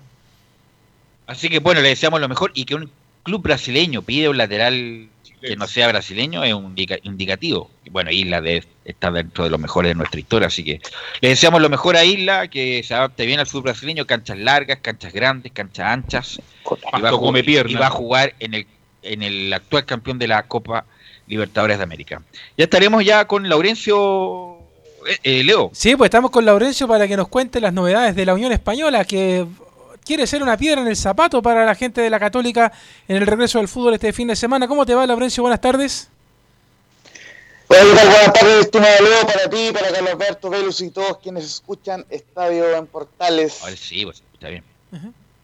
[1.26, 2.90] Así que bueno, le deseamos lo mejor y que un
[3.22, 5.08] club brasileño pide un lateral
[5.46, 7.70] que no sea brasileño es un indica- indicativo.
[7.90, 10.80] Bueno, Isla de, está dentro de los mejores de nuestra historia, así que
[11.20, 14.78] le deseamos lo mejor a Isla, que se adapte bien al fútbol brasileño, canchas largas,
[14.80, 16.38] canchas grandes, canchas anchas.
[16.38, 17.70] Y va, a Pasto come jugar, pierna.
[17.72, 18.66] y va a jugar en el,
[19.02, 20.86] en el actual campeón de la Copa
[21.26, 22.22] Libertadores de América.
[22.56, 24.58] Ya estaremos ya con Laurencio
[25.06, 25.70] eh, eh, Leo.
[25.72, 29.04] Sí, pues estamos con Laurencio para que nos cuente las novedades de la Unión Española,
[29.04, 29.46] que
[30.04, 32.72] quiere ser una piedra en el zapato para la gente de la Católica
[33.08, 34.68] en el regreso del fútbol este fin de semana.
[34.68, 35.42] ¿Cómo te va, Laurencio?
[35.42, 36.08] Buenas tardes.
[37.68, 38.08] Hola, ¿qué tal?
[38.08, 42.76] Buenas tardes, estimado Leo, para ti, para Carlos Alberto, Velus y todos quienes escuchan Estadio
[42.76, 43.62] en Portales.
[43.62, 44.64] Ahora sí, pues, está bien.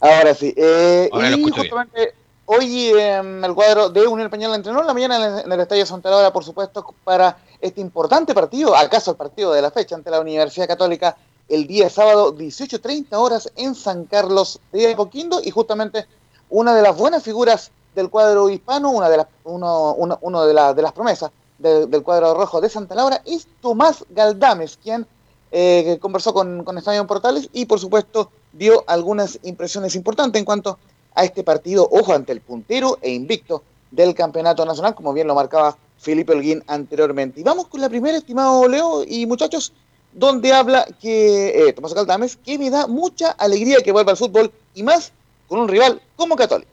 [0.01, 0.55] Ahora sí.
[0.57, 1.53] Eh, Ahora lo y bien.
[1.53, 2.15] justamente
[2.45, 5.61] hoy eh, el cuadro de Unión Española entrenó en la mañana en el, en el
[5.61, 9.95] Estadio Santa Laura, por supuesto, para este importante partido, acaso el partido de la fecha
[9.95, 11.17] ante la Universidad Católica,
[11.51, 16.07] el día sábado, 18.30 horas en San Carlos de Apoquindo, y justamente
[16.49, 20.55] una de las buenas figuras del cuadro hispano, una de las, uno, uno, uno de,
[20.75, 25.07] de las promesas del, cuadro rojo de Santa Laura, es Tomás Galdames, quien
[25.51, 30.79] eh, conversó con, con Estadio Portales y, por supuesto, dio algunas impresiones importantes en cuanto
[31.15, 35.35] a este partido, ojo, ante el puntero e invicto del campeonato nacional, como bien lo
[35.35, 37.41] marcaba Felipe Holguín anteriormente.
[37.41, 39.73] Y vamos con la primera, estimado Leo y muchachos,
[40.13, 44.51] donde habla que eh, Tomás Galdames, que me da mucha alegría que vuelva al fútbol
[44.75, 45.13] y más
[45.49, 46.71] con un rival como Católica.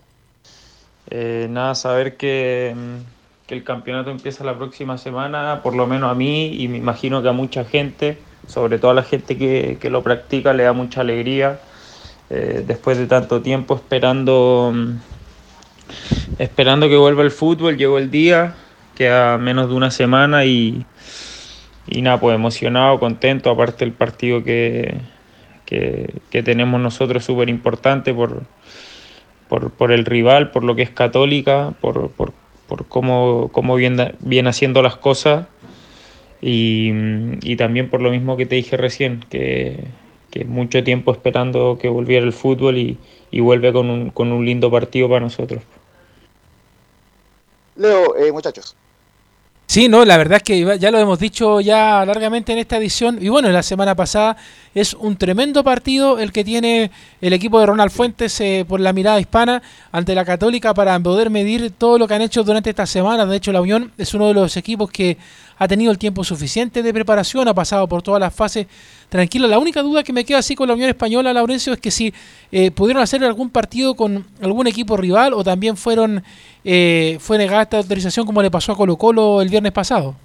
[1.09, 6.11] Eh, nada, saber que, mm, que el campeonato empieza la próxima semana, por lo menos
[6.11, 9.77] a mí y me imagino que a mucha gente, sobre todo a la gente que,
[9.79, 11.59] que lo practica, le da mucha alegría.
[12.29, 14.97] Eh, después de tanto tiempo esperando, mm,
[16.39, 18.55] esperando que vuelva el fútbol, llegó el día,
[18.95, 20.85] queda menos de una semana y,
[21.87, 24.95] y nada, pues emocionado, contento, aparte el partido que,
[25.65, 28.43] que, tenemos nosotros súper importante por,
[29.49, 32.33] por, por el rival, por lo que es católica, por, por,
[32.67, 35.47] por cómo, cómo viene, viene haciendo las cosas
[36.41, 36.91] y,
[37.41, 39.85] y también por lo mismo que te dije recién, que,
[40.29, 42.97] que mucho tiempo esperando que volviera el fútbol y,
[43.31, 45.63] y vuelve con un, con un lindo partido para nosotros.
[47.75, 48.75] Leo, eh, muchachos.
[49.69, 53.17] Sí, no, la verdad es que ya lo hemos dicho ya largamente en esta edición
[53.21, 54.37] y bueno, la semana pasada
[54.73, 56.89] es un tremendo partido el que tiene
[57.19, 59.61] el equipo de Ronald Fuentes eh, por la mirada hispana
[59.91, 63.25] ante la Católica para poder medir todo lo que han hecho durante esta semana.
[63.25, 65.17] De hecho, la Unión es uno de los equipos que
[65.57, 68.67] ha tenido el tiempo suficiente de preparación, ha pasado por todas las fases
[69.09, 69.47] tranquilo.
[69.47, 72.13] La única duda que me queda así con la Unión Española, Laurencio, es que si
[72.51, 76.23] eh, pudieron hacer algún partido con algún equipo rival o también fueron
[76.63, 80.15] eh, fue negada esta autorización como le pasó a Colo Colo el viernes pasado.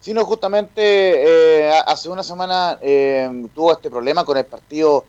[0.00, 0.80] sino justamente
[1.68, 5.04] eh, hace una semana eh, tuvo este problema con el partido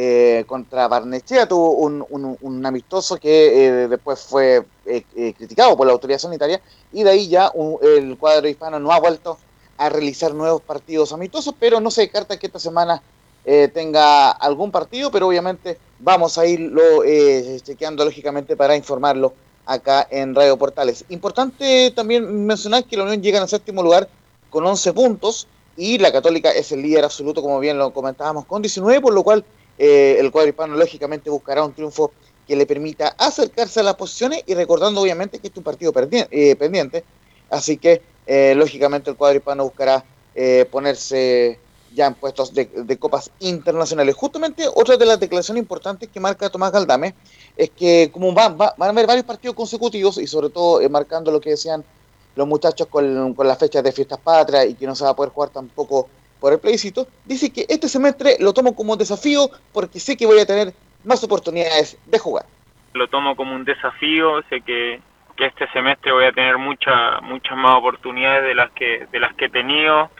[0.00, 2.04] eh, contra Barnechea, tuvo un,
[2.40, 6.60] un- amistoso que eh, después fue eh, eh, criticado por la autoridad sanitaria
[6.92, 9.38] y de ahí ya un- el cuadro hispano no ha vuelto
[9.76, 13.02] a realizar nuevos partidos amistosos, pero no se descarta que esta semana
[13.44, 19.32] eh, tenga algún partido, pero obviamente vamos a irlo eh, chequeando lógicamente para informarlo
[19.66, 21.04] acá en Radio Portales.
[21.08, 24.08] Importante también mencionar que la Unión llega en el séptimo lugar
[24.48, 28.62] con 11 puntos y la Católica es el líder absoluto, como bien lo comentábamos, con
[28.62, 29.44] 19, por lo cual
[29.78, 32.12] eh, el cuadro hispano lógicamente buscará un triunfo
[32.46, 36.56] que le permita acercarse a las posiciones y recordando obviamente que es un partido eh,
[36.56, 37.04] pendiente,
[37.50, 41.60] así que eh, lógicamente el cuadro hispano buscará eh, ponerse
[41.90, 44.14] ya en puestos de, copas internacionales.
[44.14, 47.14] Justamente otra de las declaraciones importantes que marca Tomás Galdame
[47.56, 51.30] es que como van, va- van a haber varios partidos consecutivos y sobre todo marcando
[51.30, 51.86] lo que decían
[52.34, 55.16] los muchachos con, con las fechas de fiestas patrias y que no se va a
[55.16, 60.00] poder jugar tampoco por el plebiscito, dice que este semestre lo tomo como desafío porque
[60.00, 60.72] sé que voy a tener
[61.04, 62.46] más oportunidades de jugar.
[62.94, 65.00] lo tomo como un desafío, sé que,
[65.36, 69.34] que este semestre voy a tener mucha, muchas más oportunidades de las que, de las
[69.34, 70.10] que he tenido.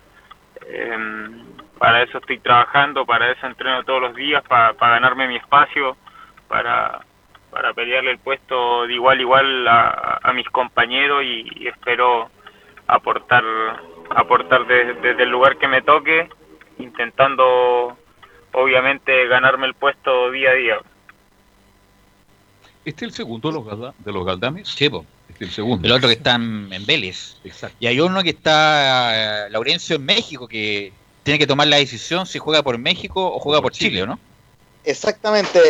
[0.69, 1.45] Em,
[1.79, 5.97] para eso estoy trabajando, para eso entreno todos los días, para, para ganarme mi espacio,
[6.47, 7.01] para,
[7.51, 12.31] para pelearle el puesto de igual igual a, a mis compañeros y espero
[12.89, 13.45] aportar
[14.11, 16.29] aportar de- desde el lugar que me toque,
[16.79, 17.97] intentando
[18.53, 20.79] obviamente ganarme el puesto día a día.
[22.85, 24.69] ¿Este es el segundo de los, Galda- de los Galdames?
[24.69, 25.05] Sí, po.
[25.29, 25.87] Este es el segundo.
[25.87, 27.37] El otro que está en, Vélez.
[27.45, 27.77] Exacto.
[27.81, 32.25] Y hay uno que está, eh, Laurencio, en México, que tiene que tomar la decisión
[32.27, 34.19] si juega por México o juega por Chile, ¿o ¿no?
[34.85, 35.61] Exactamente,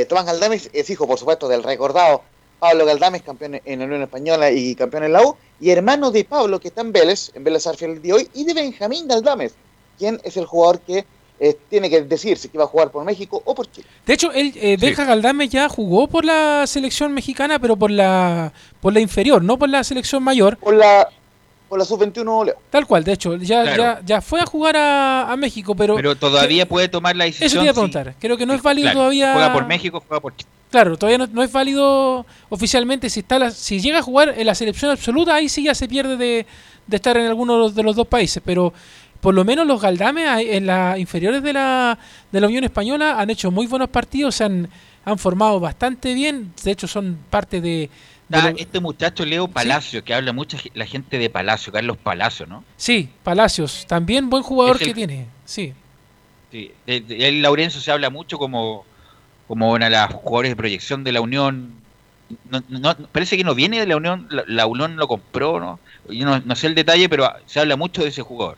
[0.00, 2.24] eh, Tomás Galdames es hijo, por supuesto, del recordado
[2.60, 6.24] Pablo Galdames, campeón en la Unión Española y campeón en la U, y hermano de
[6.24, 9.08] Pablo, que está en Vélez, en Vélez Arfield el día de hoy, y de Benjamín
[9.08, 9.54] Galdames,
[9.98, 11.04] quien es el jugador que
[11.42, 13.86] eh, tiene que decir si va a jugar por México o por Chile.
[14.04, 18.52] De hecho, él, eh, Benja Galdame ya jugó por la selección mexicana, pero por la
[18.82, 20.58] por la inferior, no por la selección mayor.
[20.58, 21.08] Por la
[21.70, 22.56] por la sub-21 Leo.
[22.68, 23.82] Tal cual, de hecho, ya, Claro.
[23.82, 25.94] ya, ya fue a jugar a, a México, pero...
[25.96, 27.46] Pero todavía puede tomar la decisión.
[27.46, 28.14] Eso te iba a si- preguntar.
[28.20, 29.32] Creo que no es válido claro, todavía...
[29.32, 30.50] Juega por México, juega por Chile.
[30.70, 34.46] Claro, todavía no, no es válido oficialmente si está la- si llega a jugar en
[34.46, 36.44] la selección absoluta, ahí sí ya se pierde de,
[36.86, 38.72] de estar en alguno de los, de los dos países, pero
[39.20, 41.98] por lo menos los Galdames en las inferiores de la,
[42.32, 44.68] de la Unión Española han hecho muy buenos partidos, se han,
[45.04, 47.90] han formado bastante bien, de hecho son parte de...
[48.30, 52.62] Está este muchacho Leo Palacio, que habla mucha la gente de Palacio, Carlos Palacio, ¿no?
[52.76, 55.72] sí, Palacios, también buen jugador el- que tiene, sí.
[56.52, 58.84] Sí, de, de él, Laurencio se habla mucho como,
[59.48, 61.72] como una de las jugadores de proyección de la Unión.
[62.48, 65.80] No, no- parece que no viene de la Unión, la, la Unión lo compró, ¿no?
[66.08, 68.56] Yo no, no sé el detalle, pero se habla mucho de ese jugador.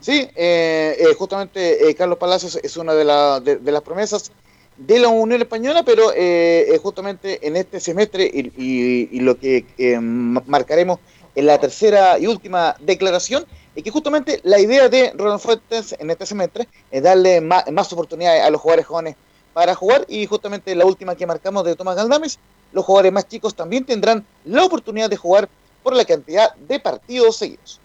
[0.00, 4.32] Sí, eh, eh, justamente eh, Carlos Palacios es una de, la- de- de las promesas
[4.80, 9.98] de la Unión Española, pero eh, eh, justamente en este semestre y, lo que eh,
[10.00, 10.98] ma- marcaremos
[11.34, 13.44] en la tercera y última declaración
[13.76, 18.42] es que justamente la idea de Ronald Fuentes en este semestre es darle más, oportunidades
[18.42, 19.16] a los jugadores jóvenes
[19.52, 22.38] para jugar y justamente la última que marcamos de Tomás Galdames,
[22.72, 25.48] los jugadores más chicos también tendrán la oportunidad de jugar
[25.82, 27.80] por la cantidad de partidos seguidos.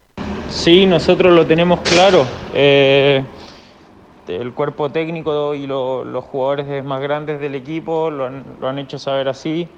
[0.49, 2.25] Sí, nosotros lo tenemos claro.
[2.53, 3.23] Eh,
[4.27, 8.79] el cuerpo técnico y lo- los jugadores más grandes del equipo lo han, lo han
[8.79, 9.69] hecho saber así,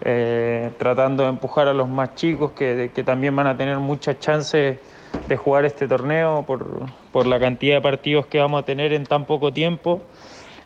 [0.00, 4.18] eh, tratando de empujar a los más chicos que, que también van a tener muchas
[4.20, 4.80] chances
[5.26, 9.06] de jugar este torneo por, por la cantidad de partidos que vamos a tener en
[9.06, 10.02] tan poco tiempo.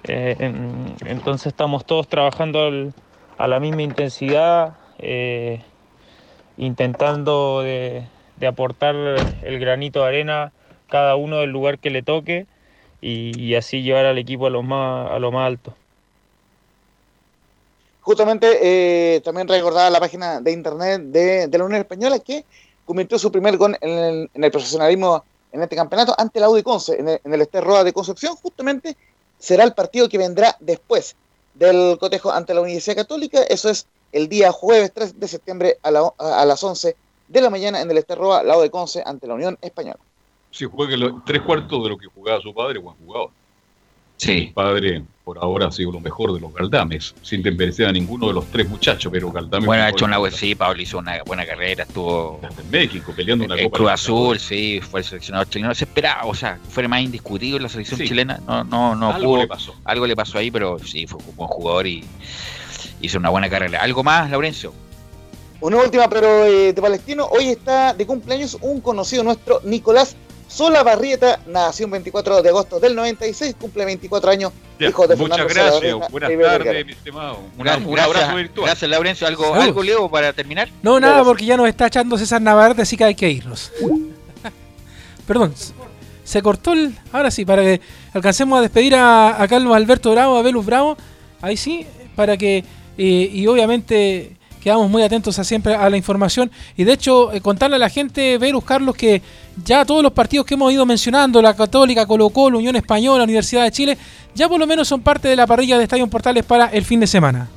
[0.05, 2.94] Eh, en- entonces estamos todos trabajando al-
[3.39, 4.78] a la misma intensidad.
[4.98, 5.64] eh,
[6.56, 8.94] intentando de, de aportar
[9.43, 10.52] el granito de arena
[10.89, 12.47] cada uno del lugar que le toque
[13.02, 15.74] y, y así llevar al equipo a lo más, a lo más alto.
[18.00, 22.44] Justamente eh, también recordaba la página de internet de, la Unión Española que
[22.84, 25.22] convirtió su primer gol en el, en el profesionalismo
[25.52, 28.34] en este campeonato ante la U de Conce, en el, en de Concepción.
[28.36, 28.96] Justamente
[29.38, 31.14] será el partido que vendrá después
[31.54, 33.42] del cotejo ante la Universidad Católica.
[33.42, 36.96] Eso es el día jueves 3 de septiembre a, la- a las 11
[37.28, 39.98] de la mañana en el Esterroa, la U de Conce, ante la Unión Española.
[40.52, 43.30] Si juega lo- tres cuartos de lo que jugaba su padre, buen jugador.
[44.18, 44.48] Sí.
[44.48, 48.28] Su padre, por ahora, ha sido lo mejor de los Galdames, sin desmerecer a ninguno
[48.28, 49.66] de los tres muchachos, pero Galdames.
[49.66, 53.46] Bueno, ha hecho una buena, sí, Pablo hizo una buena carrera, estuvo en México peleando
[53.46, 53.90] una en Copa Cruz.
[53.90, 55.74] Azul, sí, fue el seleccionador chileno.
[55.74, 58.06] Se esperaba, o sea, fue más indiscutible la selección Sí.
[58.06, 58.38] chilena.
[58.46, 59.74] No, no, no Algo pudo- le pasó.
[59.84, 62.04] Algo le pasó ahí, pero sí, fue un buen jugador y
[63.00, 63.80] hizo una buena carrera.
[63.82, 64.72] ¿Algo más, Laurencio?
[65.62, 67.26] Una última, pero eh, de Palestino.
[67.26, 70.14] Hoy está de cumpleaños un conocido nuestro, Nicolás
[70.52, 75.16] Sola Barrieta nació un 24 de agosto del 96, cumple 24 años, Ya, hijo de
[75.16, 76.10] muchas Fernando gracias.
[76.10, 77.38] Buenas tardes, mi estimado.
[77.56, 78.66] Un, gracias, abrazo virtual.
[78.66, 79.26] Gracias, Laurencio.
[79.26, 80.68] ¿Algo, algo Leo, para terminar?
[80.82, 83.72] No, nada, porque ya nos está echando César Navarrete, así que hay que irnos.
[85.26, 85.72] Perdón, se-
[86.24, 86.94] se cortó el.
[87.12, 87.80] Ahora sí, para que
[88.12, 90.96] alcancemos a despedir a, a Carlos Alberto Bravo, a Velus Bravo.
[91.40, 92.58] Ahí sí, para que.
[92.58, 96.51] eh, y obviamente quedamos muy atentos a siempre a la información.
[96.76, 99.20] Y de hecho, eh, contarle a la gente, Velus Carlos, que
[99.64, 103.64] ya todos los partidos que hemos ido mencionando, la Católica, Colo Colo, Unión Española, Universidad
[103.64, 103.98] de Chile,
[104.34, 107.01] ya por lo menos son parte de la parrilla de Estadio Portales para el fin
[107.01, 107.48] de semana.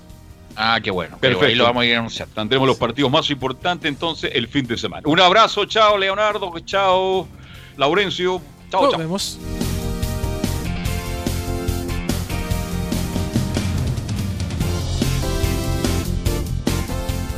[0.55, 1.17] Ah, qué bueno.
[1.17, 1.39] Perfecto.
[1.39, 2.33] Pero ahí lo vamos a ir anunciando.
[2.33, 5.03] Tendremos los partidos más importantes entonces el fin de semana.
[5.05, 7.27] Un abrazo, chao Leonardo, chao
[7.77, 8.41] Laurencio,
[8.71, 8.99] chao, Nos chao.
[8.99, 9.39] vemos.